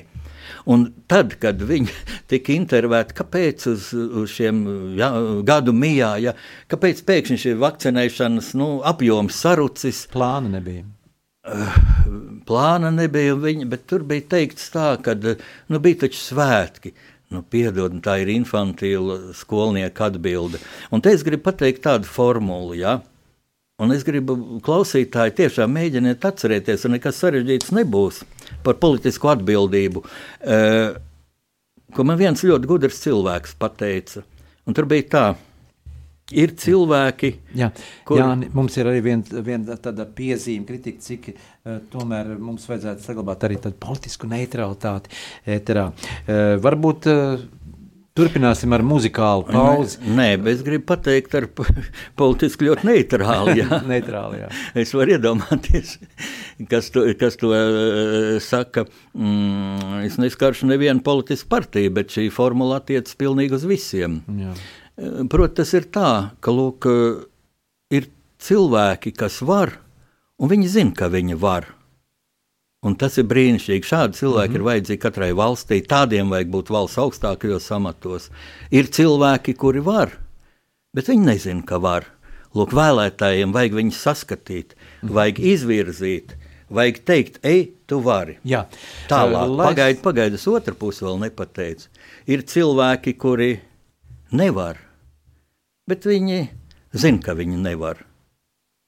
Un 0.70 0.86
tad, 1.10 1.36
kad 1.42 1.62
viņi 1.66 1.90
tika 2.30 2.54
intervētāti, 2.54 3.16
kāpēc 3.18 3.66
uz, 3.72 3.90
uz 3.92 4.32
šiem 4.36 4.62
ja, 4.98 5.10
gadu 5.46 5.74
mijā, 5.76 6.14
ja, 6.22 6.34
kāpēc 6.70 7.02
pēkšņi 7.08 7.38
šī 7.44 7.54
vakcinēšanas 7.62 8.52
nu, 8.58 8.72
apjoms 8.86 9.38
sarucis? 9.42 10.04
Plāna 10.12 10.52
nebija. 10.58 10.86
Uh, 11.42 11.78
plāna 12.48 12.92
nebija, 12.94 13.34
viņa, 13.38 13.68
bet 13.70 13.88
tur 13.90 14.06
bija 14.06 14.28
teikts 14.36 14.70
tā, 14.74 14.94
ka 15.02 15.16
nu, 15.18 15.82
bija 15.82 16.04
taču 16.06 16.20
svētki. 16.22 16.94
Nu, 17.32 17.40
piedod, 17.48 17.94
tā 18.04 18.18
ir 18.20 18.28
infantīla 18.34 19.32
skolnieka 19.36 20.10
atbilde. 20.10 20.60
Un 20.92 21.00
te 21.00 21.14
es 21.16 21.24
gribu 21.24 21.46
pateikt 21.48 21.80
tādu 21.86 22.08
formulu, 22.08 22.76
ja? 22.76 22.98
un 23.82 23.90
es 23.90 24.04
gribu 24.06 24.60
klausītāji 24.62 25.34
tiešām 25.40 25.72
mēģiniet 25.74 26.22
atcerēties, 26.28 26.84
un 26.86 26.94
nekas 26.96 27.18
sarežģīts 27.22 27.72
nebūs 27.74 28.20
par 28.62 28.76
politisku 28.82 29.32
atbildību, 29.32 30.04
uh, 30.04 30.92
ko 31.96 32.06
man 32.06 32.20
viens 32.20 32.44
ļoti 32.46 32.70
gudrs 32.70 33.00
cilvēks 33.02 33.56
pateica. 33.58 34.22
Un 34.68 34.76
tur 34.78 34.86
bija 34.90 35.08
tā, 35.10 35.24
ir 36.30 36.52
cilvēki, 36.58 37.32
jā, 37.58 37.70
kur... 38.08 38.20
jā, 38.20 38.28
mums 38.54 38.76
ir 38.78 38.90
arī 38.90 39.02
viena 39.04 39.42
vien 39.44 39.64
tāda 39.72 40.06
piezīme, 40.06 40.66
kritika, 40.68 41.02
cik 41.04 41.32
uh, 41.32 41.80
tomēr 41.92 42.36
mums 42.38 42.68
vajadzētu 42.70 43.04
saglabāt 43.04 43.48
arī 43.48 43.58
tādu 43.64 43.80
politisku 43.82 44.30
neutralitāti. 44.30 45.12
Ēterā. 45.56 45.90
Uh, 46.22 46.54
varbūt 46.62 47.10
uh, 47.10 47.42
Turpināsim 48.12 48.74
ar 48.76 48.82
muzikālu 48.84 49.46
pauzi. 49.48 49.96
Nē, 50.04 50.34
nē 50.36 50.50
es 50.52 50.60
gribu 50.66 50.84
pateikt, 50.90 51.32
ar 51.38 51.46
politiski 52.20 52.66
ļoti 52.66 52.84
neitrāli. 52.84 53.54
Jā. 53.62 53.78
neitrāli 53.88 54.42
jā. 54.42 54.50
Es 54.82 54.92
varu 54.92 55.14
iedomāties, 55.14 55.94
kas 56.68 56.92
to, 56.92 57.06
kas 57.16 57.40
to 57.40 57.54
uh, 57.56 58.36
saka. 58.44 58.84
Mm, 59.16 60.02
es 60.04 60.20
neskaršu 60.20 60.68
nevienu 60.68 61.00
politisku 61.06 61.48
partiju, 61.54 61.94
bet 61.96 62.12
šī 62.12 62.26
formula 62.36 62.82
attiecas 62.82 63.16
pilnīgi 63.16 63.56
uz 63.56 63.64
visiem. 63.70 64.20
Jā. 64.42 64.52
Protams, 65.02 65.56
tas 65.56 65.72
ir 65.74 65.88
tā, 65.90 66.10
ka 66.40 66.54
lūk, 66.54 66.86
ir 67.90 68.08
cilvēki, 68.42 69.14
kas 69.18 69.40
var, 69.46 69.76
un 70.38 70.50
viņi 70.52 70.68
zina, 70.68 70.94
ka 70.96 71.10
viņi 71.12 71.38
var. 71.42 71.68
Un 72.82 72.96
tas 72.98 73.14
ir 73.20 73.28
brīnišķīgi. 73.30 73.86
Šādi 73.86 74.18
cilvēki 74.18 74.48
mm 74.48 74.54
-hmm. 74.54 74.60
ir 74.60 74.66
vajadzīgi 74.68 75.02
katrai 75.02 75.30
valstī. 75.38 75.78
Tādiem 75.86 76.30
vajag 76.34 76.48
būt 76.50 76.70
valsts 76.74 76.98
augstākajos 76.98 77.70
amatos. 77.70 78.30
Ir 78.70 78.90
cilvēki, 78.90 79.54
kuri 79.54 79.80
var, 79.80 80.18
bet 80.94 81.08
viņi 81.08 81.26
nezina, 81.26 81.62
ka 81.62 81.78
var. 81.78 82.06
Lūk, 82.54 82.74
vēlētājiem 82.74 83.52
vajag 83.52 83.72
viņus 83.72 84.02
saskatīt, 84.02 84.74
mm 84.74 85.08
-hmm. 85.08 85.14
vajag 85.14 85.38
izvirzīt, 85.38 86.34
vajag 86.68 86.98
teikt, 87.04 87.38
ej, 87.42 87.70
tu 87.86 88.00
vari. 88.00 88.38
Jā. 88.44 88.66
Tālāk, 89.08 89.48
uh, 89.48 89.56
pagaidi, 89.56 90.00
pagaidi, 90.02 90.34
es 90.34 90.46
otru 90.48 90.74
pusi 90.74 91.04
vēl 91.04 91.18
nepateicu. 91.20 91.88
Ir 92.26 92.42
cilvēki, 92.42 93.16
kuri 93.16 93.60
nevar, 94.32 94.76
bet 95.90 96.06
viņi 96.08 96.40
zina, 96.92 97.22
ka 97.24 97.36
viņi 97.38 97.60
nevar. 97.62 98.04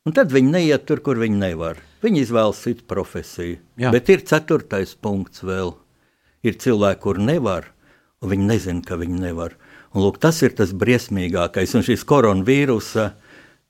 Un 0.04 0.12
tad 0.12 0.32
viņi 0.34 0.52
neiet 0.52 0.84
tur, 0.84 1.00
kur 1.00 1.16
viņi 1.16 1.38
nevar. 1.40 1.78
Viņi 2.04 2.26
izvēlas 2.26 2.60
citu 2.60 2.84
profesiju. 2.88 3.56
Jā. 3.80 3.92
Bet 3.94 4.10
ir 4.12 4.24
ceturtais 4.28 4.92
punkts 5.00 5.40
vēl. 5.46 5.72
Ir 6.44 6.58
cilvēki, 6.60 7.00
kur 7.00 7.16
nevar, 7.16 7.70
un 8.20 8.34
viņi 8.34 8.48
nezina, 8.50 8.84
ka 8.84 8.98
viņi 9.00 9.22
nevar. 9.22 9.54
Un, 9.94 10.02
lūk, 10.04 10.18
tas 10.20 10.42
ir 10.44 10.52
tas 10.58 10.74
briesmīgākais. 10.76 11.72
Un 11.78 11.86
šis 11.86 12.04
koronavīrusa 12.04 13.14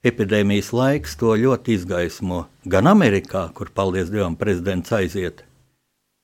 epidēmijas 0.05 0.73
laiks 0.75 1.15
to 1.21 1.37
ļoti 1.39 1.79
izgaismo. 1.79 2.49
Gan 2.67 2.91
Amerikā, 2.91 3.47
kur, 3.55 3.71
paldies 3.71 4.11
Dievam, 4.11 4.35
prezidents 4.41 4.91
aiziet, 4.97 5.45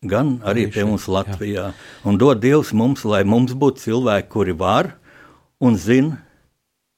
gan 0.03 0.39
arī 0.43 0.67
pie 0.73 0.89
mums 0.89 1.07
Latvijā. 1.07 1.71
Jā. 1.71 2.09
Un 2.09 2.19
dod 2.19 2.43
Dievs 2.43 2.75
mums, 2.75 3.07
lai 3.07 3.23
mums 3.29 3.55
būtu 3.55 3.87
cilvēki, 3.87 4.31
kuri 4.33 4.57
var 4.59 4.95
un 5.63 5.79
zina, 5.79 6.19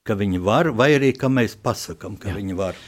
ka 0.03 0.17
viņi 0.19 0.39
var, 0.43 0.67
vai 0.75 0.89
arī 0.97 1.13
ka 1.15 1.29
mēs 1.31 1.53
pasakām, 1.63 2.17
ka 2.19 2.27
Jā. 2.27 2.35
viņi 2.35 2.57
var. 2.59 2.79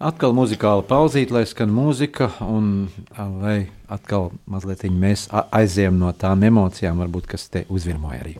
Atkal 0.00 0.32
muzikāla 0.36 0.80
pauzīte, 0.88 1.36
lai 1.36 1.44
skan 1.48 1.68
mūzika, 1.68 2.30
un 2.40 2.88
lai 3.42 3.68
atkal 3.92 4.30
mazliet 4.48 4.86
mēs 4.88 5.26
aizējām 5.30 6.00
no 6.00 6.08
tām 6.16 6.48
emocijām, 6.48 7.04
varbūt, 7.04 7.28
kas 7.36 7.46
te 7.52 7.66
uzvirmoja 7.68 8.24
arī. 8.24 8.36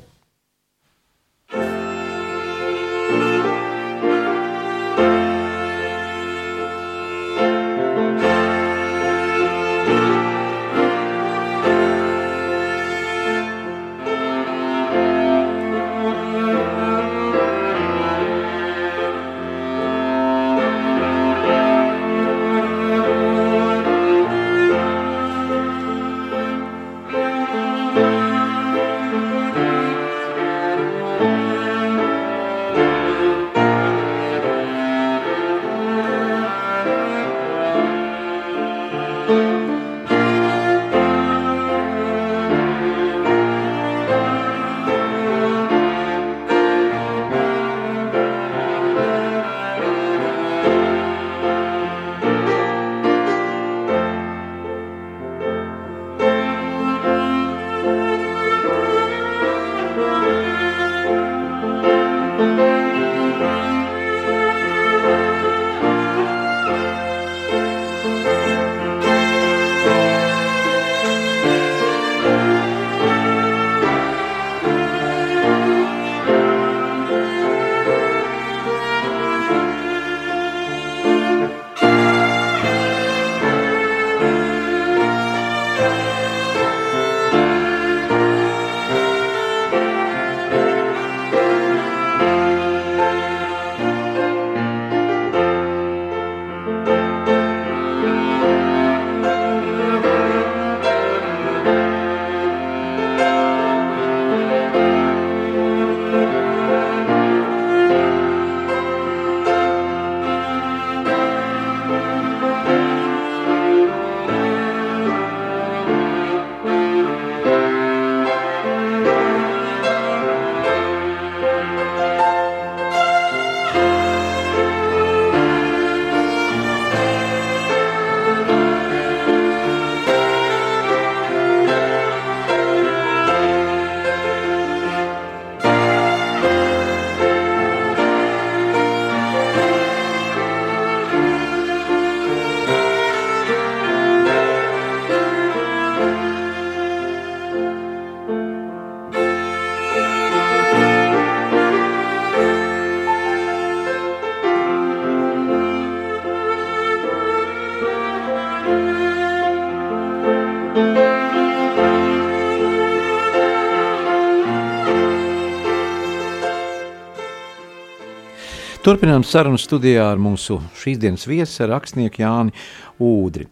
Turpinām 168.85 169.23
sarunu 169.25 169.57
studijā 169.57 170.11
ar 170.13 170.19
mūsu 170.21 170.59
šīs 170.77 170.99
dienas 171.01 171.23
viesu, 171.25 171.65
rakstnieku 171.71 172.21
Jāni 172.21 172.53
Udri. 173.01 173.47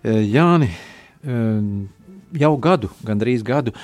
Jāni, 0.00 0.70
jau 2.40 2.50
gadu, 2.64 2.88
gandrīz 3.04 3.42
gadu 3.44 3.74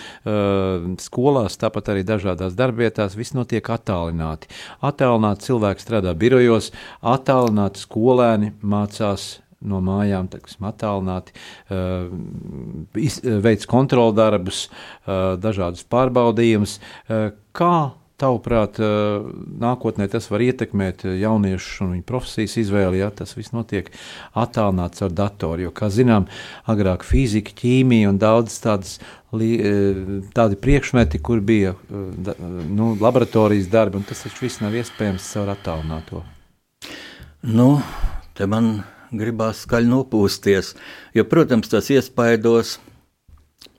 skolās, 1.04 1.58
tāpat 1.60 1.90
arī 1.92 2.06
dažādās 2.08 2.56
darbvietās, 2.56 3.18
viss 3.20 3.36
notiek 3.36 3.68
attālināti. 3.68 4.48
Attālināti 4.80 5.44
cilvēki 5.50 5.84
strādā 5.84 6.14
birojos, 6.16 6.70
attālināti 7.04 7.82
skolēni 7.84 8.54
mācās 8.64 9.26
no 9.60 9.82
mājām, 9.84 10.30
teiksim, 10.32 10.64
attālināti, 10.70 11.36
veids 13.44 13.68
kontroldarbus, 13.68 14.70
dažādus 15.44 15.84
pārbaudījumus. 15.92 16.78
Kā 17.52 17.74
Tavuprāt, 18.14 18.76
nākotnē 19.58 20.06
tas 20.06 20.28
var 20.30 20.42
ietekmēt 20.44 21.02
jauniešu 21.18 21.80
un 21.82 21.88
viņu 21.96 22.04
profesijas 22.06 22.52
izvēli, 22.62 23.00
ja 23.00 23.08
tas 23.10 23.34
viss 23.34 23.50
notiek 23.50 23.88
attālināts 24.38 25.02
ar 25.02 25.10
datoru. 25.10 25.64
Jo, 25.66 25.72
kā 25.74 25.88
zinām, 25.90 26.28
agrāk 26.70 27.02
fizika, 27.02 27.50
ķīmija 27.58 28.12
un 28.12 28.20
daudz 28.22 28.60
tādas, 28.62 29.00
tādi 29.34 30.60
priekšmeti, 30.62 31.18
kur 31.26 31.42
bija 31.42 31.74
nu, 31.90 32.92
laboratorijas 33.02 33.66
darbi, 33.74 33.98
un 33.98 34.06
tas 34.06 34.22
taču 34.28 34.46
viss 34.46 34.62
nav 34.62 34.78
iespējams 34.78 35.32
caur 35.34 35.50
attālināto. 35.56 36.22
Nu, 37.42 37.68
te 38.38 38.46
man 38.46 38.76
gribās 39.10 39.66
skaļi 39.66 39.90
nopūsties, 39.90 40.76
jo, 41.18 41.26
protams, 41.26 41.74
tas 41.74 41.90
iespaidos. 41.90 42.78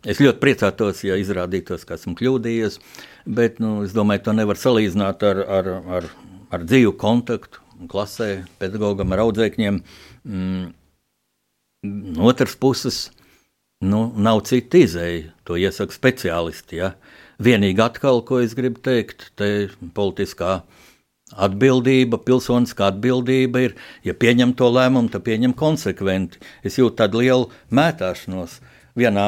Es 0.05 0.19
ļoti 0.19 0.37
priecātos, 0.43 1.07
ja 1.07 1.15
izrādītos, 1.17 1.87
ka 1.87 1.95
esmu 1.95 2.13
kļūdījies. 2.19 2.75
Uh, 2.77 3.14
Bet 3.25 3.57
nu, 3.57 3.79
es 3.81 3.93
domāju, 3.95 4.27
to 4.27 4.33
nevar 4.37 4.59
salīdzināt 4.61 5.23
ar, 5.25 5.39
ar, 5.49 5.69
ar, 5.97 6.09
ar 6.53 6.65
dzīvu 6.65 6.93
kontaktu 7.01 7.63
klasē, 7.89 8.45
pedagogam, 8.61 9.13
ar 9.15 9.23
audzēkņiem. 9.25 9.79
Mm. 10.29 10.67
No 11.85 12.29
otras 12.29 12.55
puses, 12.57 12.99
nu, 13.81 14.07
nav 14.13 14.43
cita 14.49 14.77
izēja. 14.77 15.33
To 15.45 15.57
iesaka 15.57 15.93
speciālisti. 15.93 16.79
Ja? 16.81 16.93
Vienīgi 17.41 17.81
atkal, 17.83 18.21
ko 18.25 18.39
es 18.45 18.53
gribu 18.57 18.81
teikt, 18.85 19.31
te 19.37 19.71
politiskā 19.97 20.59
atbildība, 21.33 22.21
pilsoniskā 22.21 22.91
atbildība 22.93 23.65
ir, 23.65 23.75
ja 24.05 24.13
pieņem 24.13 24.53
to 24.57 24.69
lēmumu, 24.69 25.09
tad 25.13 25.25
pieņem 25.25 25.57
konsekventi. 25.57 26.41
Es 26.65 26.77
jūtu 26.77 27.01
tādu 27.01 27.25
lielu 27.25 27.49
mētāšanos. 27.73 28.59
Uh, 28.61 28.74
vienā 28.95 29.25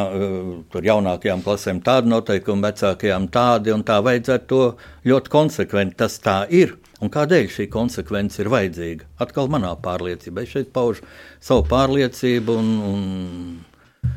tur 0.72 0.86
jaunākajām 0.88 1.44
klasēm 1.46 1.82
tādi 1.86 2.12
noteikumi, 2.12 2.64
vecākajām 2.70 3.28
tādi, 3.34 3.74
un 3.76 3.84
tā 3.88 4.00
vajadzētu 4.04 4.48
to 4.52 4.62
ļoti 5.08 5.34
konsekventi. 5.34 6.00
Tas 6.04 6.20
tā 6.24 6.42
ir. 6.50 6.78
Un 7.04 7.12
kādēļ 7.14 7.50
šī 7.54 7.68
konsekvence 7.70 8.42
ir 8.42 8.50
vajadzīga? 8.50 9.06
Atkal 9.22 9.52
manā 9.54 9.76
pārliecībā. 9.84 10.42
Es 10.42 10.56
šeit 10.56 10.72
paužu 10.74 11.06
savu 11.44 11.68
pārliecību, 11.70 12.56
un, 12.58 12.72
un, 12.88 14.16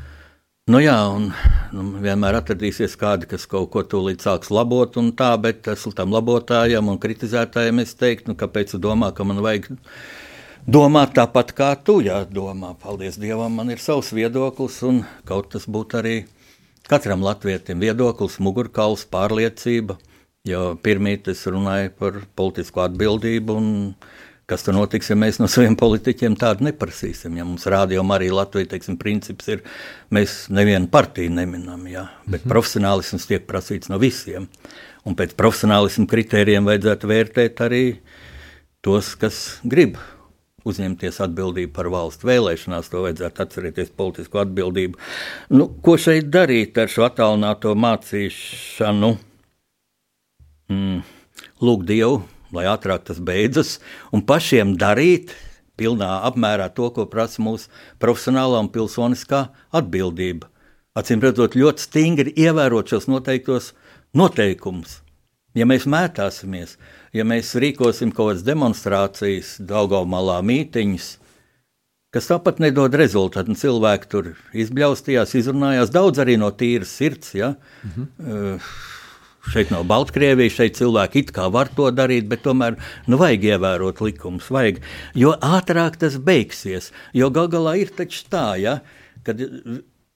nu 0.72 0.80
jā, 0.80 0.96
un 1.12 1.28
nu, 1.76 1.84
vienmēr 2.00 2.38
atradīsies 2.40 2.96
kādi, 3.00 3.28
kas 3.28 3.44
kaut 3.50 3.68
ko 3.74 3.84
tūlīt 3.84 4.24
sāks 4.24 4.48
labot, 4.54 4.96
un 5.02 5.12
tā, 5.18 5.34
bet 5.42 5.68
es 5.68 5.84
tam 5.98 6.16
labotājam 6.16 6.88
un 6.88 7.02
kritizētājam 7.02 7.84
es 7.84 7.92
teiktu, 8.00 8.32
nu, 8.32 8.40
kāpēc 8.40 8.72
tu 8.72 8.80
domā, 8.80 9.12
ka 9.12 9.28
man 9.28 9.44
vajag 9.44 9.74
domāt 10.66 11.14
tāpat 11.16 11.54
kā 11.56 11.70
tu. 11.84 12.00
Jā, 12.04 12.24
domā, 12.28 12.74
paldies 12.80 13.18
Dievam, 13.20 13.54
man 13.60 13.70
ir 13.70 13.80
savs 13.82 14.12
viedoklis, 14.16 14.80
un 14.86 15.02
kaut 15.28 15.52
tas 15.54 15.66
būtu 15.70 16.00
arī 16.00 16.14
katram 16.90 17.22
latvietim 17.24 17.80
viedoklis, 17.82 18.40
mugurkauls, 18.42 19.06
pārliecība. 19.10 19.98
Jo 20.48 20.74
pirmīt 20.80 21.28
es 21.28 21.44
runāju 21.46 21.92
par 22.00 22.22
politisko 22.36 22.86
atbildību, 22.86 23.56
un 23.60 23.66
kas 24.50 24.64
tur 24.66 24.74
notiks, 24.74 25.10
ja 25.12 25.16
mēs 25.18 25.38
no 25.38 25.46
saviem 25.50 25.76
politiķiem 25.78 26.34
tādu 26.40 26.66
neprasīsim. 26.66 27.36
Ja 27.38 27.44
mums 27.46 27.68
rādījumā 27.70 28.16
arī 28.16 28.30
Latvijas 28.34 28.72
teiksim, 28.72 28.96
princips 28.98 29.50
ir, 29.52 29.60
mēs 30.10 30.48
nevienu 30.50 30.88
partiju 30.90 31.30
neminam, 31.36 31.84
jā, 31.86 32.08
bet 32.24 32.40
mm 32.40 32.44
-hmm. 32.44 32.52
profesionālisms 32.54 33.28
tiek 33.28 33.46
prasīts 33.46 33.92
no 33.92 33.98
visiem. 33.98 34.48
Un 35.04 35.14
pēc 35.14 35.36
profesionālismu 35.36 36.06
kritērijiem 36.06 36.64
vajadzētu 36.64 37.06
vērtēt 37.06 37.60
arī 37.60 37.84
tos, 38.82 39.14
kas 39.14 39.60
grib 39.62 39.96
uzņemties 40.68 41.20
atbildību 41.24 41.72
par 41.76 41.88
valsts 41.92 42.26
vēlēšanās. 42.26 42.90
To 42.92 43.04
vajadzētu 43.06 43.44
atcerēties 43.44 43.92
politisko 43.96 44.42
atbildību. 44.44 45.00
Nu, 45.54 45.68
ko 45.84 45.96
šeit 46.00 46.30
darīt 46.32 46.78
ar 46.80 46.90
šo 46.92 47.06
attālināto 47.08 47.74
mācīšanu? 47.78 49.14
Mm, 50.70 51.00
lūk, 51.64 51.86
Dievu, 51.88 52.20
lai 52.54 52.66
ātrāk 52.70 53.08
tas 53.08 53.18
beidzas, 53.22 53.78
un 54.14 54.22
pašiem 54.26 54.76
darīt 54.78 55.34
pilnā 55.80 56.20
apmērā 56.28 56.68
to, 56.76 56.90
ko 56.94 57.08
prasa 57.10 57.42
mūsu 57.42 57.70
profesionālā 58.02 58.60
un 58.62 58.70
pilsoniskā 58.72 59.46
atbildība. 59.74 60.50
Acīm 60.98 61.22
redzot, 61.22 61.56
ļoti 61.56 61.86
stingri 61.86 62.34
ievērot 62.44 62.90
šos 62.90 63.06
noteiktos 63.08 63.72
noteikumus. 64.16 65.00
Ja 65.56 65.66
mēs 65.66 65.86
mētāsimies, 65.90 66.76
ja 67.16 67.26
mēs 67.26 67.54
rīkosim 67.58 68.12
kaut 68.14 68.32
kādas 68.32 68.44
demonstrācijas, 68.46 69.56
Daugaumālā 69.66 70.38
mītiņas, 70.46 71.10
kas 72.14 72.30
tāpat 72.30 72.62
nedod 72.62 72.94
rezultātu, 72.98 73.56
cilvēki 73.58 74.10
tur 74.10 74.32
izbļaustījās, 74.52 75.36
izrunājās 75.38 75.92
daudz 75.94 76.22
arī 76.22 76.38
no 76.40 76.50
tīras 76.50 76.94
sirds. 77.00 77.34
Ja? 77.38 77.54
-hmm. 77.82 78.08
uh, 78.18 78.72
Šeit 79.48 79.70
nav 79.72 79.86
Baltkrievija, 79.88 80.52
šeit 80.52 80.76
cilvēki 80.76 81.22
it 81.22 81.30
kā 81.32 81.46
var 81.52 81.70
to 81.72 81.88
darīt, 81.90 82.26
bet 82.28 82.42
tomēr 82.44 82.76
nu, 83.08 83.16
vajag 83.16 83.46
ievērot 83.54 84.02
likumus. 84.04 84.50
Vajag, 84.52 84.82
jo 85.16 85.32
ātrāk 85.32 85.96
tas 86.02 86.18
beigsies, 86.20 86.90
jo 87.16 87.30
gal 87.30 87.48
galā 87.48 87.78
ir 87.80 87.88
taču 87.96 88.26
tā, 88.28 88.44
ja, 88.60 88.80
kad 89.24 89.40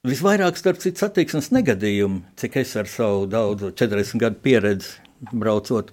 visvairāk 0.05 0.61
starp 0.61 0.77
citu 0.83 1.01
satiksmes 1.01 1.49
negadījumu, 1.57 2.21
cik 2.37 2.59
es 2.61 2.75
ar 2.77 2.85
savu 2.91 3.25
daudzu 3.25 3.73
40 3.73 4.21
gadu 4.21 4.39
pieredzi 4.45 5.01
braucot 5.33 5.91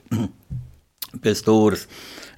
pie 1.20 1.34
stūres, 1.36 1.86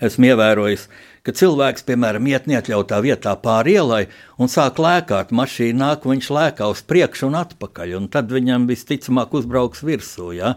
esmu 0.05 0.33
ievērojis, 0.33 0.89
ka 1.25 1.33
cilvēks, 1.37 1.87
piemēram, 1.89 2.27
iet 2.29 2.49
neatļautā 2.51 3.01
vietā 3.05 3.35
pāri 3.41 3.79
ielai 3.79 4.03
un 4.41 4.51
sāk 4.53 4.81
lēkāt, 4.83 5.33
mašīna 5.33 5.81
nāk, 5.81 6.09
viņš 6.09 6.31
lēkā 6.37 6.69
uz 6.73 6.83
priekšu 6.85 7.31
un 7.31 7.39
atpakaļ, 7.41 7.99
un 8.01 8.09
tad 8.13 8.33
viņam 8.35 8.67
visticamāk 8.71 9.37
uzbrauks 9.39 9.85
virsū. 9.87 10.33
Ja? 10.37 10.57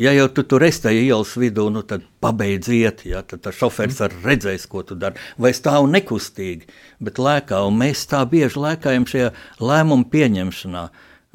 Ja 0.00 0.14
jau 0.16 0.30
tu 0.32 0.46
tur 0.48 0.64
esi 0.64 0.80
tajā 0.86 1.02
ielas 1.04 1.34
vidū, 1.36 1.66
nu 1.68 1.82
tad 1.84 2.06
pabeidz 2.24 2.70
iet, 2.72 3.04
ja 3.04 3.20
tad 3.20 3.44
šofērs 3.52 4.00
arī 4.06 4.22
redzēs, 4.24 4.64
ko 4.70 4.80
tu 4.88 4.96
dari. 4.96 5.20
Vai 5.36 5.52
stāv 5.52 5.90
nekustīgi, 5.92 6.70
bet 7.04 7.20
lēkā, 7.20 7.60
un 7.68 7.76
mēs 7.82 8.06
tā 8.08 8.22
bieži 8.24 8.62
lēkājam 8.64 9.04
šajā 9.10 9.30
lēmumu 9.60 10.08
pieņemšanā 10.08 10.86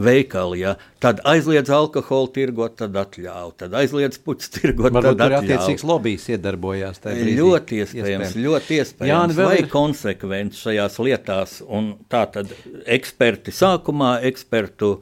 veikali. 0.01 0.59
Ja? 0.59 0.75
Tad 1.03 1.21
aizliedz 1.27 1.69
alkoholu 1.73 2.31
tirgot, 2.35 2.77
tad 2.81 2.95
atļauj. 2.99 3.53
Tad 3.61 3.75
aizliedz 3.79 4.19
puķus 4.23 4.51
tirgot, 4.55 4.89
Varbūt 4.89 5.11
atļauj. 5.13 5.37
Attiecīgs 5.41 5.85
lobbyis 5.87 6.27
iedarbojās. 6.35 7.01
Ļoti 7.05 7.81
iespējams, 7.83 7.99
iespējams, 8.01 8.37
ļoti 8.45 8.79
iespējams. 8.79 9.35
Jā, 9.37 9.49
vai 9.49 9.59
ir 9.61 9.69
konsekventi 9.71 10.61
šajās 10.61 10.97
lietās. 11.03 11.59
Un 11.65 11.93
tā 12.11 12.25
tad 12.33 12.51
eksperti 12.97 13.55
sākumā, 13.55 14.17
ekspertu 14.27 14.97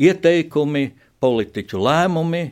ieteikumi, 0.00 0.86
politiķu 1.18 1.82
lēmumi 1.82 2.44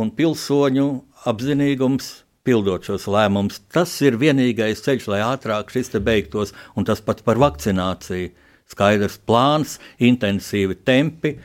un 0.00 0.10
pilsoņu 0.14 0.88
apzinīgums 1.30 2.10
pildot 2.46 2.86
šos 2.88 3.06
lēmumus. 3.10 3.60
Tas 3.72 3.92
ir 4.02 4.16
vienīgais 4.20 4.82
ceļš, 4.84 5.08
lai 5.12 5.20
ātrāk 5.24 5.72
šis 5.72 5.92
te 5.92 6.00
beigtos, 6.02 6.54
un 6.74 6.86
tas 6.88 7.02
pat 7.04 7.20
par 7.26 7.40
vakcināciju 7.40 8.32
skaidrs 8.70 9.18
plāns, 9.26 9.78
intensīvi 9.98 10.78
tempi, 10.86 11.36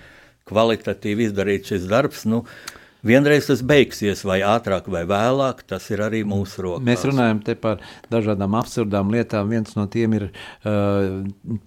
kvalitatīvi 0.49 1.30
izdarīt 1.30 1.73
šis 1.73 1.88
darbs. 1.89 2.26
Nu, 2.30 2.43
Vienreiz 3.05 3.45
tas 3.45 3.59
beigsies, 3.61 4.23
vai 4.26 4.39
ātrāk, 4.41 4.88
vai 4.89 5.03
vēlāk, 5.05 5.59
tas 5.69 5.84
ir 5.93 6.01
arī 6.01 6.23
mūsu 6.26 6.63
rokās. 6.65 6.86
Mēs 6.88 7.03
runājam 7.05 7.43
par 7.61 7.84
dažādām 8.09 8.55
absurdām 8.57 9.11
lietām. 9.13 9.51
Viens 9.53 9.76
no 9.78 9.84
tiem 9.93 10.15
ir 10.17 10.26
uh, 10.32 11.19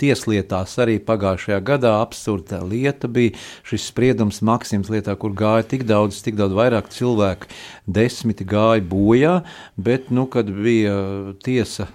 tieslietās. 0.03 0.75
Arī 0.83 0.97
pagājušajā 0.99 1.61
gadā 1.69 1.93
absurda 2.01 2.59
lieta 2.67 3.07
bija 3.07 3.39
šis 3.71 3.87
spriedums 3.93 4.43
Maksims 4.43 4.91
lietā, 4.91 5.15
kur 5.15 5.37
gāja 5.39 5.69
tik 5.77 5.87
daudz, 5.87 6.19
tik 6.27 6.35
daudz 6.41 6.59
vairāk 6.59 6.91
cilvēku. 6.97 7.53
Desmiti 7.87 8.43
gāja 8.43 8.83
bojā, 8.91 9.37
bet, 9.79 10.11
nu, 10.11 10.27
kad 10.27 10.51
bija 10.51 10.99
tiesa 11.47 11.87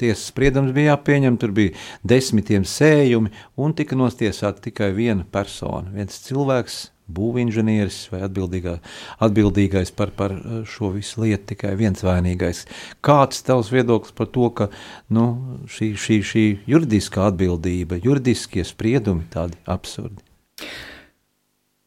tiesas 0.00 0.24
spriedums 0.30 0.72
bija 0.76 0.94
jāpieņem, 0.94 1.36
tur 1.40 1.52
bija 1.56 1.74
desmitiem 2.06 2.64
sējumi, 2.68 3.32
un 3.60 3.76
tika 3.76 3.98
nostiesāta 3.98 4.68
tikai 4.68 4.90
viena 4.96 5.26
persona, 5.30 5.92
viens 5.94 6.18
cilvēks, 6.24 6.80
būvinženieris 7.04 7.98
vai 8.12 8.22
atbildīgā, 8.24 8.78
atbildīgais 9.24 9.92
par, 9.96 10.12
par 10.16 10.32
uh, 10.38 10.62
šo 10.68 10.94
visu 10.94 11.24
lietu, 11.24 11.50
tikai 11.52 11.74
viens 11.76 12.00
vainīgais. 12.04 12.64
Kāds 13.04 13.44
tavs 13.44 13.68
viedoklis 13.74 14.14
par 14.16 14.30
to, 14.32 14.48
ka 14.56 14.70
nu, 15.12 15.26
šī, 15.68 15.92
šī, 16.00 16.18
šī 16.24 16.44
juridiskā 16.70 17.28
atbildība, 17.28 18.00
juridiskie 18.00 18.64
spriedumi 18.64 19.28
tādi 19.32 19.60
absurdi? 19.68 20.24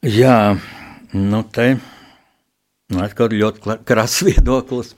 Jā, 0.06 0.54
nu 1.18 1.42
te 1.50 1.72
nu, 2.94 3.02
atkal 3.02 3.34
ļoti 3.34 3.80
krāsas 3.88 4.26
viedoklis. 4.30 4.94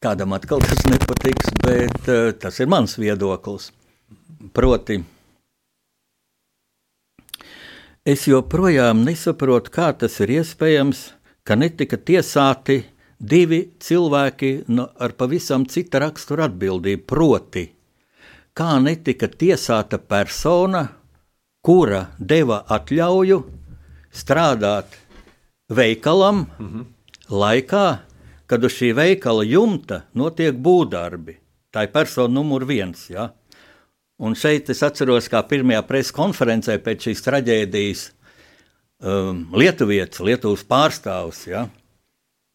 Kādam 0.00 0.32
atkal 0.32 0.62
tas 0.64 0.80
nepatiks, 0.88 1.50
bet 1.60 2.06
uh, 2.08 2.30
tas 2.32 2.56
ir 2.62 2.70
mans 2.72 2.94
viedoklis. 2.96 3.66
Proti, 4.56 4.96
es 8.08 8.24
joprojām 8.24 9.02
nesaprotu, 9.04 9.74
kā 9.74 9.90
tas 10.00 10.16
ir 10.24 10.32
iespējams, 10.38 11.02
ka 11.44 11.58
netika 11.60 12.00
tiesāti 12.00 12.78
divi 13.20 13.60
cilvēki 13.76 14.52
no, 14.72 14.88
ar 14.96 15.12
pavisam 15.20 15.68
cita 15.68 16.00
rakstura 16.00 16.48
atbildību. 16.48 17.04
Proti, 17.04 17.68
kā 18.56 18.72
netika 18.80 19.28
tiesāta 19.28 20.00
persona, 20.00 20.86
kura 21.60 22.06
deva 22.16 22.62
atļauju 22.72 23.42
strādāt 24.16 24.96
veikalam 25.68 26.46
mm 26.46 26.68
-hmm. 26.68 26.86
laikā, 27.28 27.88
kad 28.50 28.64
uz 28.66 28.74
šī 28.74 28.90
veikala 28.98 29.44
jumta 29.46 30.02
notiek 30.18 30.56
būvdarbi. 30.58 31.36
Tā 31.70 31.86
ir 31.86 31.92
persona 31.94 32.32
numur 32.34 32.66
viens. 32.66 33.04
Ja? 33.12 33.30
Un 34.18 34.34
šeit 34.34 34.72
es 34.74 34.82
atceros, 34.82 35.30
kā 35.30 35.42
pirmajā 35.46 35.84
preses 35.86 36.14
konferencē 36.16 36.80
pēc 36.82 37.06
šīs 37.08 37.22
traģēdijas 37.26 38.06
um, 39.06 39.44
Lietuvietis, 39.54 40.22
Lietuvas 40.26 40.66
pārstāvs, 40.66 41.44
ja? 41.50 41.68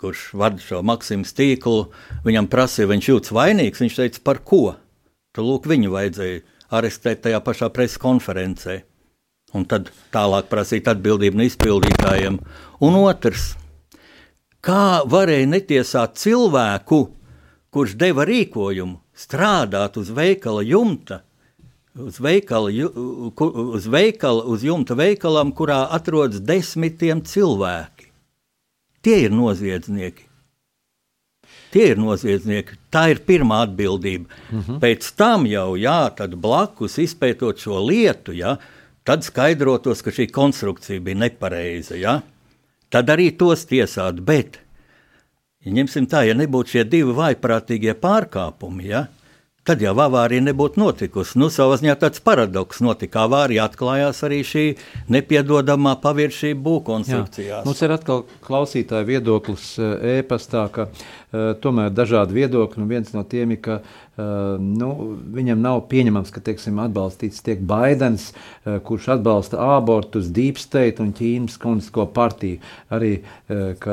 kurš 0.04 0.28
vada 0.36 0.60
šo 0.60 0.82
Maksimu 0.84 1.24
tīklu, 1.24 1.86
viņam 2.28 2.50
prasīja, 2.52 2.92
viņš 2.92 3.08
jūtas 3.14 3.36
vainīgs. 3.36 3.82
Viņš 3.86 4.02
teica, 4.02 4.26
par 4.28 4.44
ko? 4.44 4.66
Tad 5.36 5.48
lūk, 5.48 5.70
viņu 5.72 5.96
vajadzēja 5.96 6.44
arestēt 6.76 7.24
tajā 7.24 7.40
pašā 7.46 7.72
preses 7.72 8.02
konferencē 8.04 8.82
un 9.56 9.64
tad 9.70 9.92
tālāk 10.14 10.50
prasīt 10.52 10.90
atbildību 10.92 11.40
no 11.40 11.46
izpildītājiem. 11.48 12.40
Un 12.84 12.98
otrs, 13.00 13.54
kā 14.66 15.06
varēja 15.06 15.48
netiesāt 15.52 16.18
cilvēku, 16.22 17.06
kurš 17.74 17.96
deva 18.00 18.26
rīkojumu 18.28 19.00
strādāt 19.16 20.00
uz 20.00 20.12
veikala 20.16 20.64
jumta, 20.66 21.22
uz 21.96 22.20
veikala, 22.20 22.72
uz 23.78 23.88
veikala, 23.88 24.46
uz 24.52 24.66
jumta 24.68 24.98
veikalam, 25.00 25.54
kurā 25.56 25.86
atrodas 25.96 26.44
desmitiem 26.44 27.24
cilvēki. 27.24 28.10
Tie 29.06 29.22
ir 29.28 29.36
noziedznieki. 29.36 30.26
Tie 31.76 31.90
ir 31.92 32.00
noziedznieki. 32.00 32.78
Tā 32.92 33.10
ir 33.12 33.20
pirmā 33.28 33.62
atbildība. 33.68 34.26
Uh 34.26 34.56
mhm. 34.56 34.62
-huh. 34.72 34.80
Pēc 34.80 35.12
tam 35.16 35.46
jau, 35.46 35.76
jā, 35.78 36.12
blakus 36.36 36.98
izpētot 36.98 37.60
šo 37.60 37.80
lietu, 37.86 38.32
jā, 38.34 38.58
tad 39.04 39.24
skaidrotos, 39.24 40.02
ka 40.02 40.10
šī 40.10 40.32
konstrukcija 40.32 41.00
bija 41.00 41.18
nepareiza. 41.18 41.96
Ja? 41.96 42.22
Tad 42.96 43.12
arī 43.12 43.28
tos 43.36 43.66
tiesāt. 43.68 44.22
Bet, 44.24 44.62
ja 45.66 45.76
ņemsim 45.76 46.08
tā, 46.08 46.24
ja 46.30 46.36
nebūtu 46.38 46.78
šie 46.78 46.88
divi 46.88 47.12
vaiprātīgie 47.18 47.98
pārkāpumi, 48.00 48.88
ja? 48.94 49.08
tad 49.66 49.82
jau 49.82 49.96
avārija 49.98 50.44
nebūtu 50.46 50.80
notikusi. 50.80 51.40
Nu, 51.42 51.50
savā 51.54 51.80
ziņā 51.82 51.96
tāds 52.02 52.22
paradoks 52.24 52.84
notika. 52.86 53.24
Avārija 53.26 53.66
atklājās 53.66 54.22
arī 54.28 54.44
šī 54.46 54.66
nepiedodamā 55.12 55.96
paviršība 56.04 56.62
būvkonstrukcijās. 56.68 57.66
Mums 57.66 57.82
ir 57.82 57.96
atkal 57.96 58.24
klausītāja 58.46 59.08
viedoklis 59.10 59.72
eh, 59.82 60.20
e-pastā, 60.20 60.68
ka 60.74 60.88
tomēr 61.64 61.94
dažādi 61.96 62.40
viedokļi, 62.40 62.82
un 62.84 62.92
viens 62.92 63.14
no 63.16 63.24
tiem 63.30 63.56
ir, 63.56 63.62
ka 63.66 63.80
uh, 63.80 64.06
Uh, 64.16 64.56
nu, 64.64 65.18
viņam 65.36 65.60
nav 65.60 65.82
pieņemams, 65.92 66.30
ka 66.32 66.40
teiksim, 66.40 66.78
atbalstīts 66.80 67.42
tiek 67.44 67.60
Baidens, 67.68 68.30
uh, 68.32 68.78
kurš 68.80 69.10
atbalsta 69.18 69.60
abortus, 69.76 70.30
Deep 70.32 70.56
State 70.62 71.04
un 71.04 71.10
Ķīnas 71.18 71.58
komunistisko 71.60 72.06
partiju. 72.16 72.62
Arī 72.96 73.10
uh, 73.20 73.90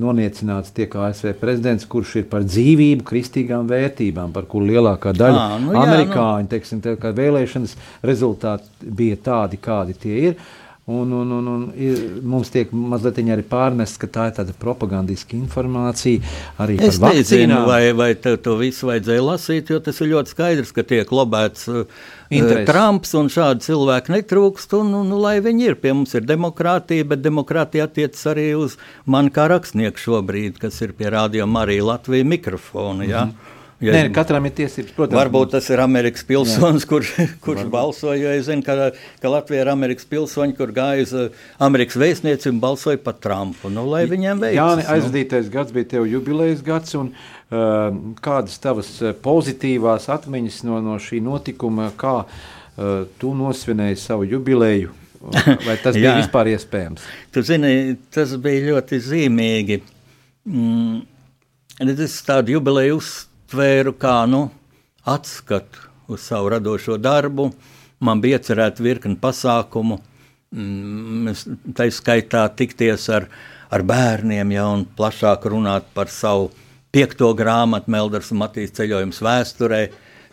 noniecināts 0.00 0.72
tiek 0.72 0.96
ASV 0.96 1.34
prezidents, 1.42 1.84
kurš 1.92 2.14
ir 2.22 2.28
par 2.30 2.48
dzīvību, 2.48 3.04
kristīgām 3.04 3.68
vērtībām, 3.68 4.32
par 4.32 4.48
kuru 4.48 4.70
lielākā 4.70 5.12
daļa 5.12 5.42
à, 5.44 5.60
nu, 5.60 5.74
jā, 5.76 5.82
amerikāņu 5.84 6.48
nu. 6.48 6.52
teiksim, 6.54 6.80
te, 6.80 6.96
vēlēšanas 7.20 7.76
rezultāti 8.08 8.88
bija 8.96 9.20
tādi, 9.28 9.60
kādi 9.60 9.98
tie 10.06 10.16
ir. 10.30 10.40
Un, 10.86 11.10
un, 11.10 11.30
un, 11.34 11.46
un 11.50 11.62
ir, 11.74 11.96
mums 12.22 12.52
tiek 12.54 12.70
mazliet 12.70 13.16
arī 13.18 13.42
pārmests, 13.42 13.98
ka 13.98 14.06
tā 14.06 14.28
ir 14.28 14.36
tāda 14.36 14.52
propagandiska 14.54 15.34
informācija. 15.34 16.22
Arī 16.62 16.76
es 16.78 17.00
nezinu, 17.02 17.64
vai, 17.66 17.90
vai 17.90 18.12
to 18.14 18.54
visu 18.60 18.86
vajadzēja 18.92 19.24
lasīt, 19.26 19.72
jo 19.74 19.80
tas 19.82 19.98
ir 19.98 20.12
ļoti 20.12 20.30
skaidrs, 20.30 20.70
ka 20.76 20.84
tiek 20.86 21.10
lobēts 21.10 21.66
uh, 21.72 21.90
Interesi. 22.30 22.68
Trumps 22.70 23.16
un 23.18 23.32
šādi 23.34 23.66
cilvēki 23.66 24.14
netrūkst. 24.14 24.78
Un, 24.78 24.94
un, 25.00 25.10
un, 25.10 25.18
lai 25.24 25.40
viņi 25.42 25.68
ir, 25.72 25.76
pie 25.82 25.90
mums 25.90 26.14
ir 26.14 26.22
demokrātija, 26.26 27.10
bet 27.10 27.26
demokrātija 27.26 27.90
attiecas 27.90 28.22
arī 28.30 28.46
uz 28.54 28.78
mani 29.10 29.34
kā 29.34 29.50
rakstnieku 29.50 30.06
šobrīd, 30.06 30.62
kas 30.62 30.78
ir 30.86 30.94
pie 30.94 31.10
Rādio 31.10 31.50
Marija 31.50 31.90
Latvijas 31.90 32.30
mikrofona. 32.30 33.02
Mm 33.02 33.10
-hmm. 33.10 33.55
Ja? 33.80 33.92
Nē, 33.92 34.02
katram 34.14 34.46
ir 34.48 34.54
tiesības, 34.56 34.92
protams. 34.96 35.18
Varbūt 35.18 35.52
tas 35.52 35.66
ir 35.72 35.80
Amerikas 35.82 36.24
pilsonis, 36.26 36.86
kurš, 36.88 37.12
kurš 37.44 37.62
Varbūt. 37.62 37.72
balsoja. 37.74 38.32
Es 38.38 38.48
zinu, 38.48 38.64
ka, 38.64 38.90
ka 39.22 39.32
Latvija 39.32 39.66
ir 39.66 39.70
Amerikas 39.72 40.08
pilsoņi, 40.08 40.56
kur 40.56 40.72
gāja 40.76 41.04
uz 41.04 41.14
uh, 41.16 41.46
Amerikas 41.62 41.98
vēstnieci 42.00 42.50
un 42.52 42.60
balsoja 42.62 43.00
par 43.02 43.18
Trumpu. 43.20 43.70
Nu, 43.72 43.84
lai 43.90 44.06
viņiem 44.08 44.40
veicas. 44.44 44.56
Jā, 44.56 44.68
nu. 44.80 44.86
aizvadītais 44.96 45.50
gads 45.52 45.76
bija 45.76 45.90
tev 45.96 46.08
jubilejas 46.08 46.64
gads. 46.66 46.96
Un, 46.96 47.12
uh, 47.12 47.88
kādas 48.24 48.56
tavas 48.62 48.94
uh, 49.04 49.12
pozitīvās 49.26 50.08
atmiņas 50.16 50.62
no, 50.68 50.80
no 50.84 50.96
šī 51.02 51.20
notikuma, 51.24 51.90
kā 52.00 52.22
uh, 52.24 53.04
tu 53.20 53.34
nosvinēji 53.36 54.00
savu 54.06 54.28
jubileju? 54.30 54.94
Vai 55.66 55.76
tas 55.82 55.96
bija 56.00 56.16
vispār 56.16 56.54
iespējams? 56.54 57.04
Tu 57.34 57.44
zini, 57.44 57.70
tas 58.14 58.32
bija 58.40 58.70
ļoti 58.72 59.04
zīmīgi. 59.04 59.80
Mm, 60.46 61.00
es 61.82 62.20
tādu 62.24 62.56
jubileju 62.56 63.00
uzstāju 63.00 63.34
tvēru 63.50 63.94
kā 63.98 64.18
nu, 64.30 64.46
atskatu 65.06 65.86
uz 66.12 66.26
savu 66.26 66.50
radošo 66.54 66.98
darbu. 67.02 67.50
Man 68.04 68.20
bija 68.20 68.38
iecerēta 68.38 68.84
virkni 68.84 69.16
pasākumu, 69.20 69.98
mm, 70.52 71.32
tā 71.76 71.88
skaitā 71.90 72.44
tikties 72.56 73.08
ar, 73.08 73.28
ar 73.70 73.82
bērniem, 73.82 74.52
ja, 74.52 74.68
un 74.68 74.84
plašāk 74.84 75.48
runāt 75.50 75.88
par 75.94 76.12
savu 76.12 76.50
piekto 76.92 77.32
grāmatu, 77.34 77.90
Melders 77.92 78.32
un 78.32 78.42
Matīs 78.44 78.74
ceļojums 78.76 79.22
vēsturē. 79.22 79.82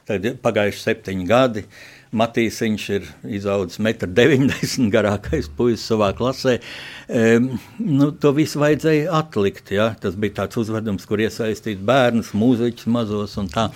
Tad 0.04 0.26
pagājuši 0.44 0.82
septiņi 0.84 1.28
gadi. 1.28 1.64
Uh, 1.64 1.93
Matīsiņš 2.14 2.86
ir 2.94 3.08
izaudzis 3.40 3.82
1,90 3.82 4.84
m 4.84 4.92
garākais 4.94 5.50
puisis 5.58 5.86
savā 5.90 6.12
klasē. 6.18 6.60
Um, 7.10 7.50
nu, 7.82 8.12
to 8.14 8.34
visu 8.38 8.62
vajadzēja 8.62 9.10
atlikt. 9.20 9.74
Ja? 9.74 9.90
Tas 10.00 10.18
bija 10.20 10.44
tāds 10.44 10.62
uzvedums, 10.62 11.08
kur 11.10 11.24
iesaistīt 11.24 11.82
bērnus, 11.86 12.34
mūziķus 12.38 12.90
mazos 12.94 13.36
un 13.42 13.50
tā. 13.54 13.68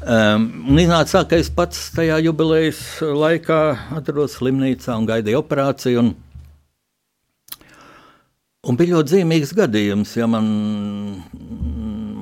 Um, 0.00 0.48
un 0.70 0.82
iznāca, 0.82 1.24
ka 1.28 1.40
es 1.40 1.50
pats 1.52 1.88
tajā 1.96 2.20
jubilejas 2.24 2.82
laikā 3.02 3.60
atrodos 3.98 4.38
slimnīcā 4.38 4.96
un 4.96 5.10
gaidīju 5.10 5.42
operāciju. 5.42 6.04
Un, 6.04 6.12
Un 8.68 8.76
bija 8.76 8.98
ļoti 8.98 9.14
zīmīgs 9.14 9.54
gadījums, 9.56 10.10
ja 10.18 10.26
man 10.28 10.44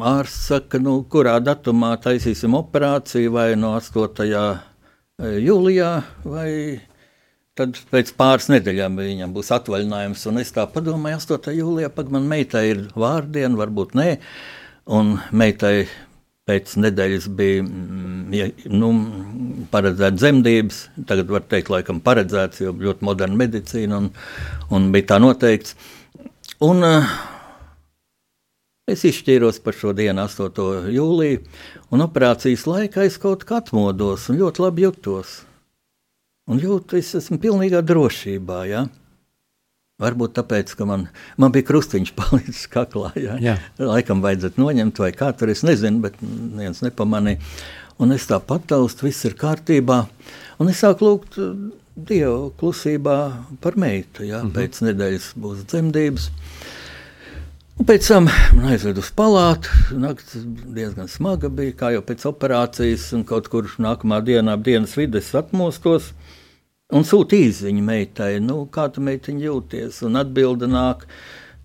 ārsts 0.07 0.45
saka, 0.53 0.79
nu, 0.79 1.01
kurā 1.11 1.33
datumā 1.43 1.97
taisīsim 1.99 2.55
operāciju, 2.55 3.33
vai 3.35 3.49
no 3.59 3.73
8 3.75 4.29
jūlijā, 5.19 5.93
vai 6.23 6.51
tad 7.59 7.79
pēc 7.91 8.13
pāris 8.15 8.47
nedēļām 8.53 9.01
viņam 9.01 9.33
būs 9.35 9.51
atvaļinājums. 9.57 10.27
Un 10.31 10.39
es 10.39 10.53
tā 10.55 10.63
domāju, 10.71 11.19
8. 11.19 11.55
jūlijā, 11.59 11.89
pag 11.91 12.13
man 12.15 12.29
meitai 12.31 12.69
ir 12.71 12.85
vārdiena, 12.95 13.59
varbūt 13.59 13.97
nē, 13.99 14.13
un 14.95 15.17
meitai 15.35 15.89
pēc 16.49 16.77
nedēļas 16.81 17.27
bija 17.35 17.65
mm, 17.65 18.21
ja, 18.39 18.47
nu, 18.71 18.93
paredzēts 19.73 20.23
dzemdības. 20.23 20.79
Tagad 21.11 21.35
var 21.35 21.49
teikt, 21.51 21.73
laikam 21.75 21.99
paredzēts, 22.05 22.63
jo 22.63 22.77
ļoti 22.79 23.09
moderna 23.11 23.43
medicīna 23.43 23.99
un, 24.05 24.13
un 24.71 24.89
bija 24.95 25.11
tā 25.11 25.19
noteikts. 25.21 25.75
Un, 26.63 26.87
uh, 26.87 27.11
Es 28.89 29.05
izšķīros 29.05 29.59
par 29.61 29.77
šo 29.77 29.93
dienu, 29.93 30.23
8. 30.25 30.89
jūliju, 30.95 31.43
un 31.93 32.05
operācijas 32.07 32.65
laikā 32.65 33.05
es 33.05 33.19
kaut 33.21 33.45
kā 33.49 33.59
atmodos 33.61 34.31
un 34.33 34.39
ļoti 34.41 34.65
labi 34.65 34.87
jutos. 34.87 35.43
Un 36.49 36.63
jūtu, 36.63 36.97
es 36.97 37.13
esmu 37.19 37.37
pilnīgā 37.43 37.83
drošībā. 37.85 38.63
Ja? 38.71 38.87
Varbūt 40.01 40.39
tāpēc, 40.39 40.73
ka 40.79 40.87
man, 40.89 41.05
man 41.37 41.53
bija 41.53 41.67
krustiņš 41.69 42.15
palicis 42.21 42.65
kaklā. 42.73 43.13
Ja? 43.21 43.37
Jā. 43.45 43.59
Laikam 43.83 44.25
vajadzētu 44.25 44.65
noņemt, 44.65 45.03
vai 45.05 45.13
kā 45.17 45.35
tur 45.37 45.53
es 45.53 45.65
nezinu, 45.69 46.01
bet 46.07 46.17
viens 46.23 46.81
nepamanīja. 46.87 47.43
Un 48.01 48.15
es 48.15 48.25
tā 48.31 48.39
pataustu, 48.41 49.09
viss 49.09 49.27
ir 49.29 49.37
kārtībā. 49.37 50.05
Un 50.63 50.73
es 50.73 50.81
sāku 50.81 51.11
lūgt 51.11 51.37
uh, 51.43 51.53
Dievu 51.99 52.53
klusībā 52.57 53.19
par 53.61 53.77
meitu. 53.77 54.23
Ja? 54.23 54.41
Mm 54.41 54.49
-hmm. 54.49 54.55
Pēc 54.55 54.81
nedēļas 54.87 55.33
būs 55.37 55.65
dzemdības. 55.67 56.31
Un 57.79 57.87
pēc 57.87 58.09
tam 58.11 58.27
man 58.27 58.73
aizveda 58.73 58.99
uz 58.99 59.11
palātu. 59.15 59.71
Nakts 60.03 60.41
diezgan 60.75 61.07
smaga 61.11 61.51
bija, 61.53 61.77
kā 61.79 61.93
jau 61.95 62.03
pēc 62.03 62.25
operācijas, 62.27 63.13
kaut 63.29 63.47
kur 63.53 63.71
nākamā 63.79 64.19
dienā, 64.27 64.57
dienas 64.59 64.97
vidū, 64.99 65.23
atmostos. 65.39 66.11
Un 66.91 67.05
sūta 67.05 67.37
īziņa 67.37 67.85
meitai, 67.85 68.33
nu, 68.43 68.65
kā 68.73 68.89
tu 68.91 69.05
meitiņa 69.05 69.45
jūties. 69.45 70.03
Un 70.09 70.19
atbildi 70.19 70.67
nāk, 70.73 71.05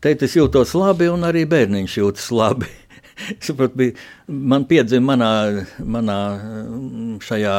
teikt, 0.04 0.28
es 0.28 0.38
jūtos 0.38 0.76
labi, 0.78 1.10
un 1.10 1.26
arī 1.26 1.48
bērniņš 1.50 2.00
jūtas 2.04 2.30
labi. 2.36 2.70
saprot, 3.46 3.74
bija, 3.78 3.96
man 4.28 4.68
piedzima 4.70 5.14
manā, 5.14 5.32
manā 5.82 6.20
šajā 7.24 7.56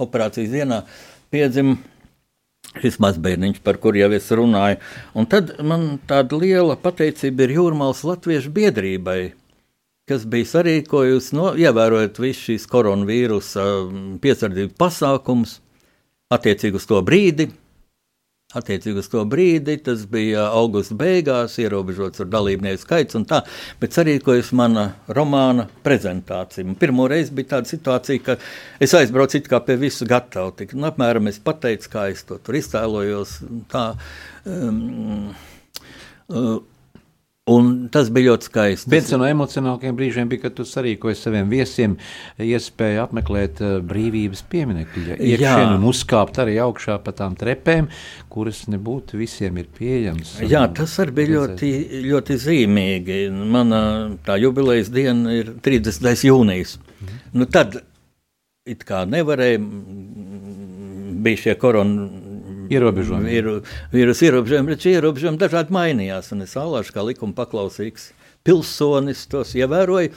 operācijas 0.00 0.52
dienā, 0.54 0.82
piedzima 1.32 1.76
šis 2.78 3.00
mazbērniņš, 3.02 3.60
par 3.66 3.80
kuru 3.82 4.00
jau 4.02 4.10
es 4.14 4.28
runāju. 4.30 4.78
Un 5.18 5.28
tad 5.30 5.56
man 5.66 5.98
tāda 6.08 6.38
liela 6.38 6.76
pateicība 6.80 7.46
ir 7.46 7.56
Jūrmālas 7.58 8.04
Latviešu 8.06 8.52
biedrībai, 8.54 9.20
kas 10.10 10.26
bija 10.30 10.48
sarīkojusi, 10.52 11.34
no, 11.38 11.50
ievērojot 11.58 12.20
visu 12.22 12.50
šīs 12.50 12.68
koronavīrusa 12.70 13.66
piesardzības 14.22 14.78
pasākumus, 14.78 15.58
attiecīgi 16.34 16.78
uz 16.78 16.86
to 16.86 17.02
brīdi. 17.06 17.50
Attiecīgi 18.50 18.98
uz 18.98 19.06
to 19.06 19.20
brīdi, 19.30 19.76
tas 19.86 20.00
bija 20.10 20.48
augusta 20.58 20.96
beigās, 20.98 21.52
ierobežots 21.62 22.24
ar 22.24 22.26
dalībnieku 22.32 22.82
skaits 22.82 23.14
un 23.14 23.26
tā, 23.30 23.44
bet 23.78 23.94
sarīkojas 23.94 24.50
mana 24.58 24.88
romāna 25.06 25.68
prezentācija. 25.84 26.66
Un 26.66 26.74
pirmo 26.80 27.06
reizi 27.10 27.36
bija 27.36 27.52
tāda 27.52 27.70
situācija, 27.70 28.24
ka 28.26 28.36
es 28.82 28.96
aizbraucu 28.98 29.38
it 29.38 29.46
kā 29.52 29.62
pie 29.62 29.78
visu 29.78 30.08
gatavu, 30.10 30.50
tik, 30.58 30.74
nu, 30.74 30.88
apmēram 30.90 31.30
es 31.30 31.38
pateicu, 31.44 31.92
kā 31.92 32.08
es 32.10 32.26
to 32.26 32.40
tur 32.42 32.58
iztēlojos, 32.58 33.36
tā, 33.70 33.84
um, 34.50 35.30
uh, 36.26 36.58
Un 37.50 37.70
tas 37.92 38.10
bija 38.12 38.30
ļoti 38.30 38.48
skaisti. 38.50 38.90
Viens 38.92 39.10
no 39.16 39.26
emocionālākajiem 39.26 39.96
brīžiem 39.98 40.30
bija, 40.30 40.44
kad 40.44 40.56
tu 40.58 40.66
sarīkoji 40.68 41.18
saviem 41.18 41.50
viesiem 41.50 41.96
iespēju 42.44 43.02
apmeklēt 43.04 43.62
uh, 43.64 43.76
brīvības 43.86 44.44
pieminiektu, 44.52 45.04
iekšienu 45.16 45.78
un 45.78 45.88
uzkāpt 45.90 46.40
arī 46.42 46.58
augšā 46.62 47.00
pa 47.04 47.14
tām 47.16 47.36
trepēm, 47.40 47.90
kuras 48.32 48.62
nebūtu 48.70 49.18
visiem 49.20 49.58
ir 49.62 49.70
pieejamas. 49.76 50.36
Jā, 50.46 50.66
tas 50.76 50.94
arī 51.02 51.16
bija 51.20 51.34
ļoti, 51.38 51.72
ļoti 52.06 52.38
zīmīgi. 52.44 53.20
Mana 53.30 53.82
tā 54.26 54.38
jubilejas 54.40 54.92
diena 54.94 55.34
ir 55.40 55.54
30. 55.64 56.26
jūnijas. 56.30 56.78
Mhm. 57.00 57.22
Nu, 57.40 57.48
tad 57.50 57.80
it 58.68 58.84
kā 58.86 59.02
nevarēja, 59.08 59.60
bija 61.20 61.46
šie 61.46 61.54
korona 61.60 62.29
ierobežojumi. 62.70 63.34
Ir, 63.34 63.50
vīrusu 63.94 64.28
ierobežojumi, 64.28 64.72
bet 64.72 64.86
šie 64.86 64.96
ierobežojumi 64.98 65.40
dažādi 65.40 65.76
mainījās. 65.76 66.32
Es 66.46 66.56
alāšu 66.58 66.96
kā 66.96 67.04
likuma 67.06 67.36
paklausīgs 67.36 68.10
pilsonis 68.46 69.26
tos 69.30 69.54
ievēroju. 69.58 70.14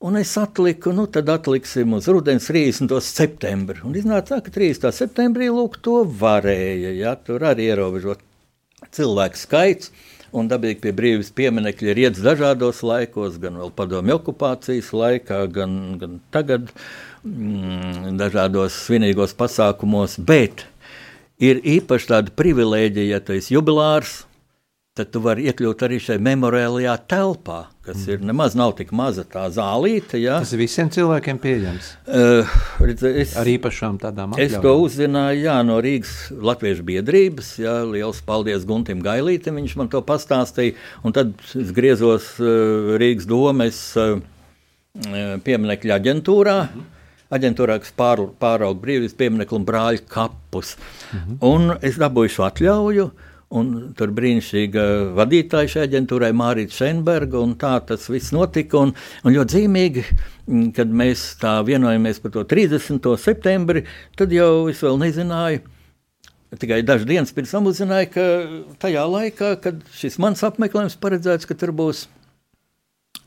Un 0.00 0.16
es 0.16 0.32
atliku, 0.40 0.94
nu 0.96 1.04
tad 1.12 1.28
atliksim 1.28 1.92
uz 1.92 2.06
rudens 2.08 2.46
30. 2.48 2.94
septembri. 3.04 3.82
Un 3.84 3.96
iznāca 4.00 4.38
tā, 4.38 4.44
ka 4.46 4.54
30. 4.54 4.88
septembrī 4.96 5.50
lūk 5.52 5.76
to 5.84 5.98
varēja, 6.22 6.94
ja 6.96 7.12
tur 7.20 7.44
arī 7.44 7.68
ierobežot 7.68 8.22
cilvēku 8.96 9.36
skaits. 9.36 9.92
Un 10.30 10.46
dabīgi 10.48 10.78
pie 10.84 10.92
brīvības 10.94 11.32
pieminiekļa 11.34 11.90
ir 11.90 12.00
iets 12.04 12.22
dažādos 12.22 12.84
laikos, 12.86 13.36
gan 13.42 13.58
vēl 13.58 13.72
padomju 13.76 14.14
okupācijas 14.20 14.92
laikā, 14.94 15.40
gan, 15.52 15.72
gan 15.98 16.20
tagad, 16.32 16.70
mm, 17.26 18.14
dažādos 18.20 18.76
svinīgos 18.86 19.34
pasākumos. 19.36 20.16
Bet 20.22 20.64
ir 21.40 21.62
īpaši 21.78 22.12
tāda 22.12 22.34
privilēģija, 22.36 23.14
ja 23.16 23.22
tu 23.24 23.36
esi 23.36 23.56
jubilārs, 23.56 24.20
tad 24.98 25.12
tu 25.14 25.22
vari 25.22 25.46
iekļūt 25.48 25.84
arī 25.86 25.98
šajā 26.02 26.20
memoriālajā 26.26 26.94
telpā, 27.08 27.60
kas 27.86 28.02
mm. 28.02 28.10
ir 28.12 28.24
nemaz 28.26 28.56
nav 28.58 28.74
tik 28.76 28.90
maza 28.96 29.22
tā 29.24 29.46
zālīte. 29.54 30.18
Ja? 30.20 30.40
Tas 30.42 30.52
visiem 30.58 30.90
cilvēkiem 30.92 31.38
pieejams. 31.40 31.92
Uh, 32.04 32.50
es, 33.08 33.36
Ar 33.38 33.48
īpašām 33.48 34.00
tādām 34.02 34.34
atļaujām. 34.34 34.58
Es 34.58 34.66
to 34.66 34.74
uzzināju 34.82 35.46
jā, 35.46 35.56
no 35.66 35.78
Rīgas 35.84 36.14
Latviešu 36.34 36.84
biedrības. 36.90 37.54
Jā, 37.62 37.78
liels 37.88 38.20
paldies 38.26 38.66
Guntim 38.68 39.00
Gailītam, 39.06 39.62
viņš 39.62 39.78
man 39.80 39.92
to 39.94 40.02
pastāstīja. 40.04 40.76
Un 41.06 41.16
tad 41.16 41.32
es 41.54 41.72
griezos 41.76 42.34
uh, 42.42 42.96
Rīgas 43.00 43.30
domes 43.30 43.82
uh, 43.96 44.18
pieminekļa 45.46 46.00
aģentūrā. 46.02 46.62
Mm 46.66 46.80
-hmm 46.80 46.96
aģentūrā, 47.34 47.78
kas 47.82 47.94
pār, 47.96 48.26
pārauga 48.42 48.80
brīvības 48.82 49.16
pieminiektu 49.18 49.58
un 49.58 49.66
brāļu 49.68 50.06
kapus. 50.10 50.76
Mhm. 51.12 51.40
Un 51.46 51.76
es 51.82 51.98
dabūju 52.00 52.36
šo 52.36 52.48
atļauju. 52.50 53.10
Un 53.50 53.70
tur 53.98 54.12
brīnišķīga 54.14 54.82
vadītāja 55.18 55.70
šai 55.72 55.86
aģentūrai, 55.88 56.28
Mārija 56.38 56.70
Šenberga, 56.70 57.40
un 57.42 57.56
tā 57.58 57.72
tas 57.82 58.04
viss 58.06 58.30
notika. 58.30 58.78
Un, 58.78 58.92
un 59.26 59.34
ļoti 59.34 59.56
zīmīgi, 59.56 60.04
kad 60.76 60.92
mēs 61.00 61.24
tā 61.40 61.56
vienojamies 61.66 62.22
par 62.22 62.30
to 62.36 62.44
30. 62.46 63.10
septembri, 63.18 63.82
tad 64.14 64.30
jau 64.30 64.68
es 64.70 64.84
vēl 64.86 65.02
nezināju. 65.02 65.64
Tikai 66.62 66.80
dažas 66.86 67.10
dienas 67.10 67.34
pirms 67.34 67.50
tam 67.54 67.66
uzzināju, 67.70 68.12
ka 68.14 68.28
tajā 68.86 69.02
laikā, 69.18 69.52
kad 69.66 69.82
šis 69.98 70.18
mans 70.22 70.46
apmeklējums 70.46 70.98
paredzēts, 71.02 71.46
ka 71.46 71.58
tur 71.58 71.74
būs 71.74 72.06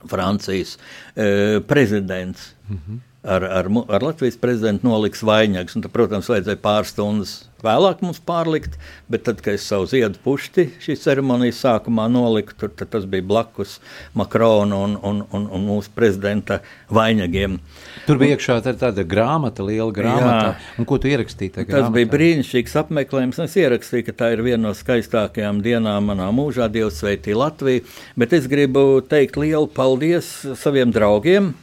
Francijas 0.07 0.77
e, 1.15 1.59
prezidents. 1.67 2.53
Mm 2.69 2.79
-hmm 2.79 3.09
ar, 3.23 3.43
ar, 3.43 3.71
ar 3.87 4.03
Latvijas 4.03 4.37
prezidentu 4.37 4.87
noliks 4.87 5.23
vainags. 5.23 5.77
Tad, 5.77 5.91
protams, 5.95 6.29
vajadzēja 6.31 6.59
pāris 6.63 6.93
stundas 6.93 7.41
vēlāk 7.63 8.01
mums 8.03 8.19
pārlikt, 8.23 8.75
bet 9.11 9.23
tad, 9.27 9.39
kad 9.43 9.55
es 9.55 9.65
savu 9.67 9.87
ziedu 9.87 10.19
pušti 10.23 10.65
šīs 10.83 11.05
ceremonijas 11.05 11.61
sākumā 11.63 12.09
noliku, 12.11 12.55
tur, 12.59 12.73
tas 12.75 13.07
bija 13.09 13.23
blakus 13.23 13.77
Makrona 14.19 14.81
un, 14.83 14.97
un, 14.99 15.23
un, 15.31 15.47
un 15.47 15.65
mūsu 15.69 15.93
prezidenta 15.95 16.59
vainagiem. 16.93 17.59
Tur 18.07 18.19
bija 18.19 18.35
iekšā 18.35 18.59
tā, 18.65 18.75
tāda 18.79 19.07
grāmata, 19.07 19.63
liela 19.63 19.91
grāmata, 19.95 20.53
jā, 20.53 20.77
un 20.81 20.89
ko 20.89 20.99
tu 20.99 21.11
ierakstīji? 21.11 21.55
Tas 21.55 21.69
grāmatā? 21.69 21.95
bija 21.95 22.11
brīnišķīgs 22.17 22.79
apmeklējums. 22.83 23.43
Es 23.47 23.59
ierakstīju, 23.63 24.09
ka 24.09 24.17
tā 24.23 24.33
ir 24.35 24.43
viena 24.43 24.65
no 24.67 24.75
skaistākajām 24.77 25.63
dienām 25.63 26.11
manā 26.11 26.27
mūžā, 26.35 26.67
Dievs 26.73 26.99
sveitī 26.99 27.35
Latviju, 27.37 27.85
bet 28.19 28.35
es 28.35 28.49
gribu 28.51 28.99
teikt 29.07 29.39
lielu 29.39 29.69
paldies 29.71 30.35
saviem 30.59 30.91
draugiem, 30.91 31.53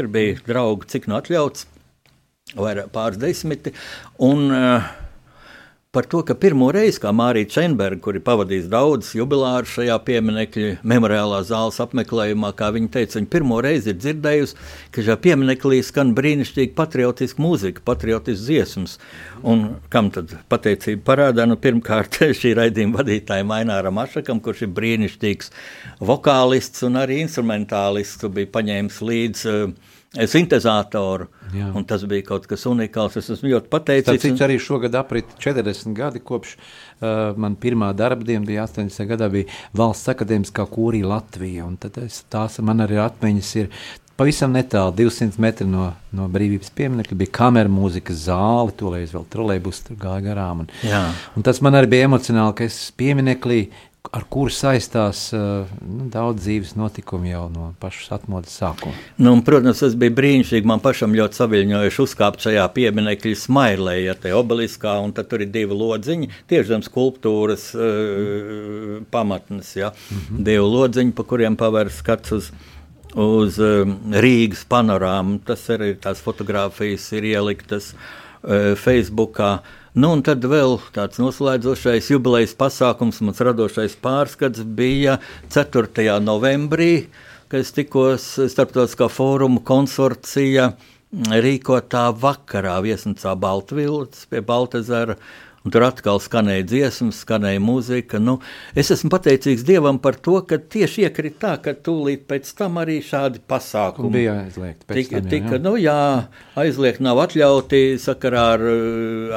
Tur 0.00 0.06
bija 0.08 0.38
draugi, 0.46 0.86
cik 0.88 1.10
nu 1.12 1.18
atļauts, 1.18 1.66
vai 2.56 2.70
pāris 2.88 3.18
desmiti. 3.20 3.74
Un, 4.24 4.46
uh, 4.48 4.86
par 5.92 6.06
to, 6.08 6.22
ka 6.24 6.36
pirmo 6.40 6.70
reizi, 6.72 7.02
kā 7.02 7.10
Mārija 7.12 7.48
Čenberga, 7.50 7.98
kuri 8.04 8.22
pavadīs 8.22 8.70
daudz 8.72 9.10
jubilāru 9.18 9.66
šajā 9.66 9.98
pieminiekļa 10.06 10.70
memoriālā 10.86 11.42
zāles 11.48 11.82
apmeklējumā, 11.82 12.54
kā 12.56 12.70
viņa 12.76 12.92
teica, 12.94 13.18
viņa 13.18 13.30
pirmo 13.34 13.58
reizi 13.60 13.90
ir 13.90 13.98
dzirdējusi, 13.98 14.56
ka 14.94 15.04
šajā 15.04 15.18
piemineklī 15.26 15.82
skan 15.84 16.14
brīnišķīga 16.16 16.76
patriotiska 16.78 17.44
mūzika, 17.44 17.84
patriotisks 17.90 18.46
dziesmas. 18.46 18.96
Un 19.44 19.66
kam 19.92 20.08
tad 20.14 20.32
pateicība 20.48 21.04
parādā? 21.12 21.44
Nu, 21.50 21.60
pirmkārt, 21.60 22.22
šī 22.40 22.54
raidījuma 22.62 23.02
vadītājai 23.02 23.50
Maināram 23.52 24.00
Ašakam, 24.00 24.40
kurš 24.40 24.64
ir 24.64 24.74
brīnišķīgs 24.80 25.52
vokālists 26.08 26.88
un 26.88 27.02
arī 27.02 27.20
instrumentālists, 27.26 28.30
bija 28.30 28.54
paņēmis 28.54 29.02
līdzi 29.10 29.56
uh, 29.58 29.89
sintēzatoru. 30.10 31.28
Tas 31.86 32.04
bija 32.10 32.26
kaut 32.32 32.46
kas 32.50 32.66
unikāls. 32.66 33.16
Es 33.20 33.30
esmu 33.30 33.52
ļoti 33.52 33.70
pateicīgs. 33.70 34.26
Cik 34.26 34.44
arī 34.46 34.58
šogad 34.62 34.98
aprit 34.98 35.30
40 35.42 35.94
gadi 35.94 36.22
kopš 36.22 36.56
uh, 36.56 37.38
man 37.38 37.56
pirmā 37.60 37.92
darba 37.96 38.26
diena 38.26 38.46
bija 38.46 38.66
80. 38.66 39.06
gadā, 39.10 39.30
bija 39.30 39.50
valsts 39.76 40.10
akadēmiskā 40.10 40.66
kūrija 40.70 41.10
Latvija. 41.14 41.70
Es, 42.02 42.24
tās 42.30 42.58
man 42.64 42.86
arī 42.86 43.02
atmiņas 43.02 43.56
ir. 43.62 43.74
Pavisam 44.20 44.52
netālu, 44.52 44.92
200 44.98 45.40
metri 45.40 45.64
no, 45.64 45.86
no 46.12 46.26
brīvības 46.28 46.74
pieminiekta, 46.76 47.16
bija 47.16 47.32
kamera 47.38 47.70
mūzikas 47.72 48.26
zāle. 48.26 48.74
Tolēļ 48.76 49.06
vēl 49.14 49.24
trolēļus 49.32 49.80
gāja 49.94 50.20
garām. 50.26 50.66
Un, 50.66 50.68
un 51.38 51.46
tas 51.46 51.62
man 51.64 51.78
arī 51.78 51.88
bija 51.94 52.10
emocionāli, 52.10 52.58
ka 52.58 52.66
es 52.68 52.82
piemineklī 53.00 53.62
ar 54.08 54.24
kuru 54.32 54.50
saistās 54.52 55.26
uh, 55.36 55.68
nu, 55.84 56.06
daudz 56.10 56.42
dzīves 56.42 56.72
notikumu 56.78 57.28
jau 57.28 57.44
no 57.52 57.66
pašas 57.82 58.14
atmodas 58.16 58.54
sākuma. 58.58 58.96
Nu, 59.20 59.34
un, 59.36 59.42
protams, 59.46 59.82
tas 59.84 59.94
bija 59.98 60.14
brīnišķīgi. 60.16 60.66
Man 60.66 60.82
pašam 60.82 61.14
ļoti 61.16 61.38
saviņojuši 61.38 62.02
uzkāpt 62.04 62.46
šajā 62.46 62.64
pieminekļa 62.74 63.36
smailē, 63.42 63.96
ja 64.06 64.16
te 64.18 64.32
obeliskā, 64.34 64.96
un 65.04 65.12
tur 65.14 65.44
ir 65.44 65.52
divi 65.52 65.76
lodziņi, 65.76 66.30
tieši 66.50 66.72
zem 66.72 66.84
skulptūras 66.86 67.70
uh, 67.76 68.96
pamatnes, 69.12 69.74
ja, 69.78 69.92
mm 69.92 70.22
-hmm. 70.22 70.44
divi 70.48 70.68
lodziņi, 70.76 71.16
pa 71.16 71.26
kuriem 71.34 71.58
paver 71.60 71.92
skats 71.92 72.38
uz 72.40 72.52
uz 73.10 73.56
um, 73.58 73.96
Rīgas 74.22 74.62
panorāmu. 74.70 75.40
Tas 75.44 75.66
arī 75.68 75.96
tās 75.98 76.20
fotogrāfijas 76.22 77.12
ir 77.18 77.24
ieliktas 77.32 77.92
uh, 77.92 78.78
Facebookā. 78.78 79.58
Uh, 79.58 79.79
Nu, 79.90 80.12
un 80.14 80.20
tad 80.22 80.44
vēl 80.46 80.76
tāds 80.94 81.18
noslēdzošais 81.18 82.12
jubilejas 82.12 82.52
pasākums, 82.54 83.16
mans 83.26 83.40
radošais 83.42 83.96
pārskats 83.98 84.62
bija 84.62 85.16
4. 85.50 86.04
novembrī, 86.22 87.08
kad 87.50 87.64
es 87.64 87.74
tikos 87.74 88.28
starptautiskā 88.52 89.08
fóruma 89.10 89.58
konsorcija 89.66 90.68
rīkotā 91.10 92.04
vakarā 92.22 92.76
viesnīcā 92.86 93.34
Baltvilts 93.42 94.28
pie 94.30 94.44
Baltezera. 94.46 95.18
Un 95.64 95.74
tur 95.74 95.84
atkal 95.84 96.20
skanēja 96.22 96.64
dziesmas, 96.68 97.20
skanēja 97.24 97.60
mūzika. 97.62 98.20
Nu, 98.22 98.38
es 98.78 98.90
esmu 98.94 99.10
pateicīgs 99.12 99.64
Dievam 99.68 100.00
par 100.02 100.16
to, 100.16 100.38
ka 100.48 100.56
tieši 100.60 101.06
iekrita 101.08 101.40
tā, 101.40 101.52
ka 101.64 101.74
tūlīt 101.86 102.26
pēc 102.28 102.48
tam 102.58 102.80
arī 102.80 102.98
šādi 103.04 103.42
pasākumi 103.48 104.12
bija 104.12 104.36
aizliegti. 104.44 104.88
Tika, 104.88 105.20
tam, 105.20 105.26
jā, 105.26 105.32
tika, 105.34 105.56
jā. 105.56 105.62
nu, 105.64 105.74
jā, 105.80 105.98
aizliegt 106.60 107.02
nav 107.04 107.20
atļauti 107.24 107.82
sakarā 108.00 108.46
ar, 108.54 108.64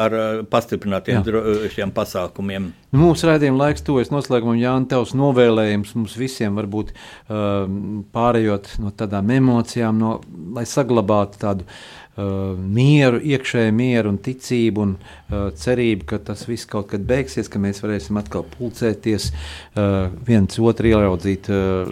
ar 0.06 0.16
pastiprinātiem 0.52 1.24
dro- 1.28 1.44
šiem 1.74 1.94
pasākumiem. 1.96 2.72
Mūsu 2.94 3.26
raidījuma 3.26 3.68
laiks 3.68 3.84
tuvojas 3.88 4.12
noslēgumam, 4.14 4.60
Jānis, 4.62 4.92
tavs 4.92 5.16
novēlējums 5.18 5.96
mums 5.98 6.14
visiem 6.20 6.60
varbūt 6.60 6.92
uh, 6.94 7.66
pārējot 8.14 8.76
no 8.84 8.92
tādām 8.94 9.32
emocijām, 9.34 9.98
no, 9.98 10.20
lai 10.54 10.68
saglabātu 10.70 11.42
tādu 11.42 11.66
uh, 11.66 12.03
mieru, 12.18 13.18
iekšēju 13.18 13.74
mieru 13.74 14.12
un 14.14 14.20
ticību 14.22 14.84
un 14.84 14.92
uh, 15.00 15.48
cerību, 15.58 16.06
ka 16.12 16.20
tas 16.22 16.46
viss 16.46 16.70
kaut 16.70 16.92
kad 16.92 17.02
beigsies, 17.10 17.50
ka 17.50 17.62
mēs 17.62 17.82
varēsim 17.82 18.20
atkal 18.22 18.46
pulcēties, 18.54 19.32
uh, 19.34 20.12
viens 20.28 20.60
otru 20.62 20.92
ieraudzīt 20.92 21.50
uh, 21.50 21.90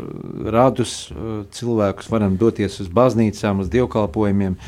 radus, 0.53 1.09
uh, 1.09 1.41
cilvēkus, 1.57 2.11
varam 2.13 2.37
doties 2.37 2.77
uz 2.83 2.91
baznīcām, 2.93 3.63
uz 3.65 3.71
dievkalpojumiem, 3.73 4.59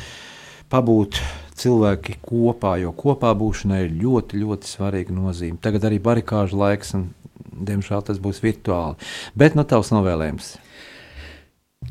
pabūt 0.74 1.22
cilvēki 1.54 2.18
kopā, 2.24 2.74
jo 2.82 2.90
kopā 2.98 3.30
būšanai 3.38 3.84
ir 3.86 3.94
ļoti, 4.02 4.42
ļoti 4.42 4.74
svarīga 4.74 5.14
nozīme. 5.14 5.60
Tagad 5.62 5.86
arī 5.86 6.02
barikāžu 6.02 6.58
laiks, 6.58 6.96
un 6.98 7.12
diemžēl 7.54 8.02
tas 8.10 8.18
būs 8.18 8.42
virtuāli. 8.42 8.98
Bet 9.38 9.54
no 9.54 9.62
tavs 9.62 9.94
novēlējums. 9.94 10.56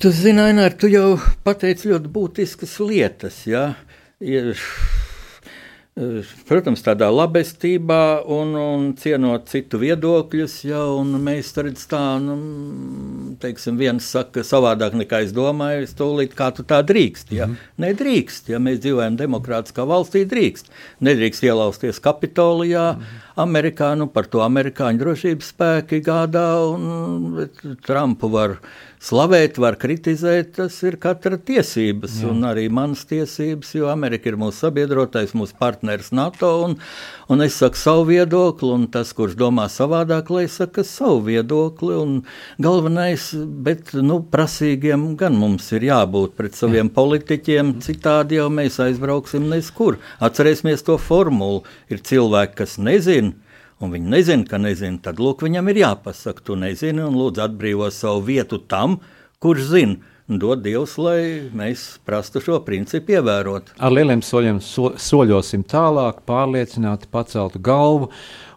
Tu 0.01 0.09
zini, 0.11 0.41
Ainār, 0.41 0.73
tu 0.79 0.89
jau 0.91 1.15
pateici 1.45 1.91
ļoti 1.91 2.09
būtiskas 2.11 2.75
lietas. 2.83 3.43
Ja? 3.47 3.73
Ir, 4.19 4.57
Protams, 5.93 6.81
tādā 6.81 7.05
labestībā 7.13 8.23
un, 8.33 8.55
un 8.57 8.85
cienot 8.97 9.45
citu 9.51 9.77
viedokļus, 9.77 10.55
ja, 10.65 10.79
un 10.89 11.11
mēs 11.21 11.51
redz 11.53 11.83
tā, 11.91 11.99
nu, 12.17 12.37
teiksim, 13.37 13.77
viens 13.77 14.07
saka 14.15 14.41
savādāk 14.41 14.95
nekā 14.97 15.19
es 15.27 15.35
domāju, 15.37 15.83
es 15.85 15.93
tūlīt 15.99 16.33
kā 16.39 16.47
tu 16.57 16.65
tā 16.65 16.79
drīkst, 16.81 17.35
ja. 17.37 17.45
Mm. 17.45 17.59
Nedrīkst, 17.85 18.49
ja 18.49 18.57
mēs 18.57 18.81
dzīvojam 18.81 19.19
demokrātiskā 19.21 19.85
valstī, 19.85 20.23
drīkst. 20.31 20.73
Nedrīkst 21.05 21.45
ielausties 21.45 22.01
Kapitolijā, 22.01 22.87
mm. 22.97 23.21
Amerikā, 23.45 23.91
nu 23.99 24.09
par 24.09 24.25
to 24.33 24.41
amerikāņu 24.41 25.03
drošības 25.03 25.53
spēki 25.53 26.01
gādā, 26.09 26.47
un 26.73 27.77
Trumpu 27.85 28.33
var 28.33 28.57
slavēt, 29.03 29.57
var 29.59 29.75
kritizēt, 29.79 30.53
tas 30.57 30.77
ir 30.87 30.95
katra 31.01 31.35
tiesības, 31.35 32.21
Jā. 32.21 32.29
un 32.31 32.45
arī 32.47 32.69
manas 32.71 33.03
tiesības, 33.09 33.73
jo 33.75 33.89
Amerika 33.91 34.31
ir 34.31 34.37
mūsu 34.39 34.63
sabiedrotais, 34.63 35.33
mūsu 35.35 35.57
partneris 35.59 36.13
NATO, 36.15 36.51
un, 36.67 36.77
un 37.31 37.43
es 37.43 37.57
saku 37.59 37.79
savu 37.79 38.07
viedokli, 38.13 38.71
un 38.71 38.87
tas, 38.93 39.11
kurš 39.17 39.35
domā 39.39 39.67
savādāk, 39.71 40.31
lai 40.33 40.45
saka 40.51 40.85
savu 40.87 41.19
viedokli, 41.27 41.97
un 41.99 42.17
galvenais, 42.63 43.29
bet, 43.65 43.91
nu, 43.99 44.21
prasīgiem 44.33 45.09
gan 45.19 45.35
mums 45.39 45.67
ir 45.75 45.89
jābūt 45.89 46.37
pret 46.39 46.55
saviem 46.59 46.87
Jā. 46.87 46.95
politiķiem, 47.01 47.77
citādi 47.83 48.39
jau 48.39 48.47
mēs 48.53 48.79
aizbrauksim 48.83 49.49
neskur. 49.51 49.99
Atcerēsimies 50.23 50.85
to 50.87 50.95
formulu, 51.01 51.65
ir 51.91 51.99
cilvēki, 52.07 52.61
kas 52.63 52.79
nezina, 52.79 53.35
un 53.83 53.91
viņi 53.93 54.13
nezina, 54.13 54.47
ka 54.47 54.59
nezina, 54.61 55.01
tad 55.03 55.19
lūk, 55.21 55.43
viņam 55.45 55.69
ir 55.73 55.81
jāpasaka, 55.83 56.45
tu 56.47 56.57
nezini, 56.59 57.03
un 57.03 57.17
lūdzu 57.19 57.43
atbrīvo 57.43 57.89
savu 57.91 58.23
vietu 58.31 58.61
tam, 58.71 59.01
kurš 59.43 59.69
zina. 59.75 60.09
Dod 60.23 60.61
Dievs, 60.63 60.93
lai 61.03 61.51
mēs 61.51 61.81
prastu 62.07 62.39
šo 62.39 62.61
principu 62.63 63.17
ievērot. 63.17 63.73
Ar 63.75 63.91
lieliem 63.91 64.21
soļiem 64.23 64.61
so, 64.63 64.93
soļosim 64.95 65.65
tālāk, 65.67 66.21
pārliecināti, 66.23 67.09
paceltu 67.11 67.59
galvu 67.59 68.07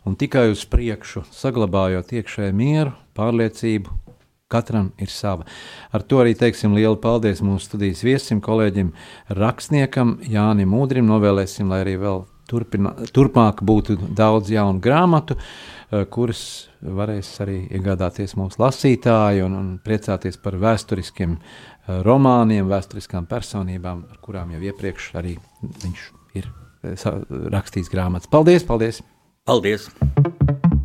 un 0.06 0.14
tikai 0.14 0.46
uz 0.52 0.62
priekšu, 0.70 1.24
saglabājot 1.34 2.14
iekšēju 2.20 2.54
mieru, 2.54 2.94
pārliecību. 3.18 3.98
Katram 4.46 4.92
ir 5.02 5.10
sava. 5.10 5.42
Ar 5.90 6.06
to 6.06 6.20
arī 6.22 6.36
teiksim 6.38 6.76
lielu 6.78 6.94
paldies 7.02 7.42
mūsu 7.42 7.66
studijas 7.66 8.04
viesim, 8.06 8.38
kolēģim, 8.38 8.92
rakstniekam 9.34 10.20
Jānim 10.22 10.78
Udrim. 10.78 11.10
Novēlēsim, 11.10 11.66
lai 11.66 11.82
arī 11.82 11.96
vēl 11.98 12.22
turpina, 12.50 12.94
turpmāk 13.14 13.62
būtu 13.66 13.98
daudz 14.16 14.50
jaunu 14.52 14.82
grāmatu, 14.82 15.36
eh, 15.36 16.04
kuras 16.10 16.68
varēs 16.82 17.32
arī 17.44 17.58
iegādāties 17.74 18.36
mūsu 18.38 18.60
lasītāji 18.62 19.44
un, 19.46 19.58
un 19.58 19.72
priecāties 19.82 20.38
par 20.42 20.58
vēsturiskiem 20.62 21.36
eh, 21.36 21.98
romāniem, 22.06 22.68
vēsturiskām 22.70 23.28
personībām, 23.30 24.06
ar 24.10 24.22
kurām 24.22 24.54
jau 24.56 24.62
iepriekš 24.70 25.12
arī 25.18 25.36
viņš 25.82 26.08
ir 26.38 26.48
eh, 26.48 27.10
rakstījis 27.56 27.92
grāmatas. 27.92 28.30
Paldies! 28.30 28.66
paldies. 28.66 29.02
Paldies! 29.46 29.90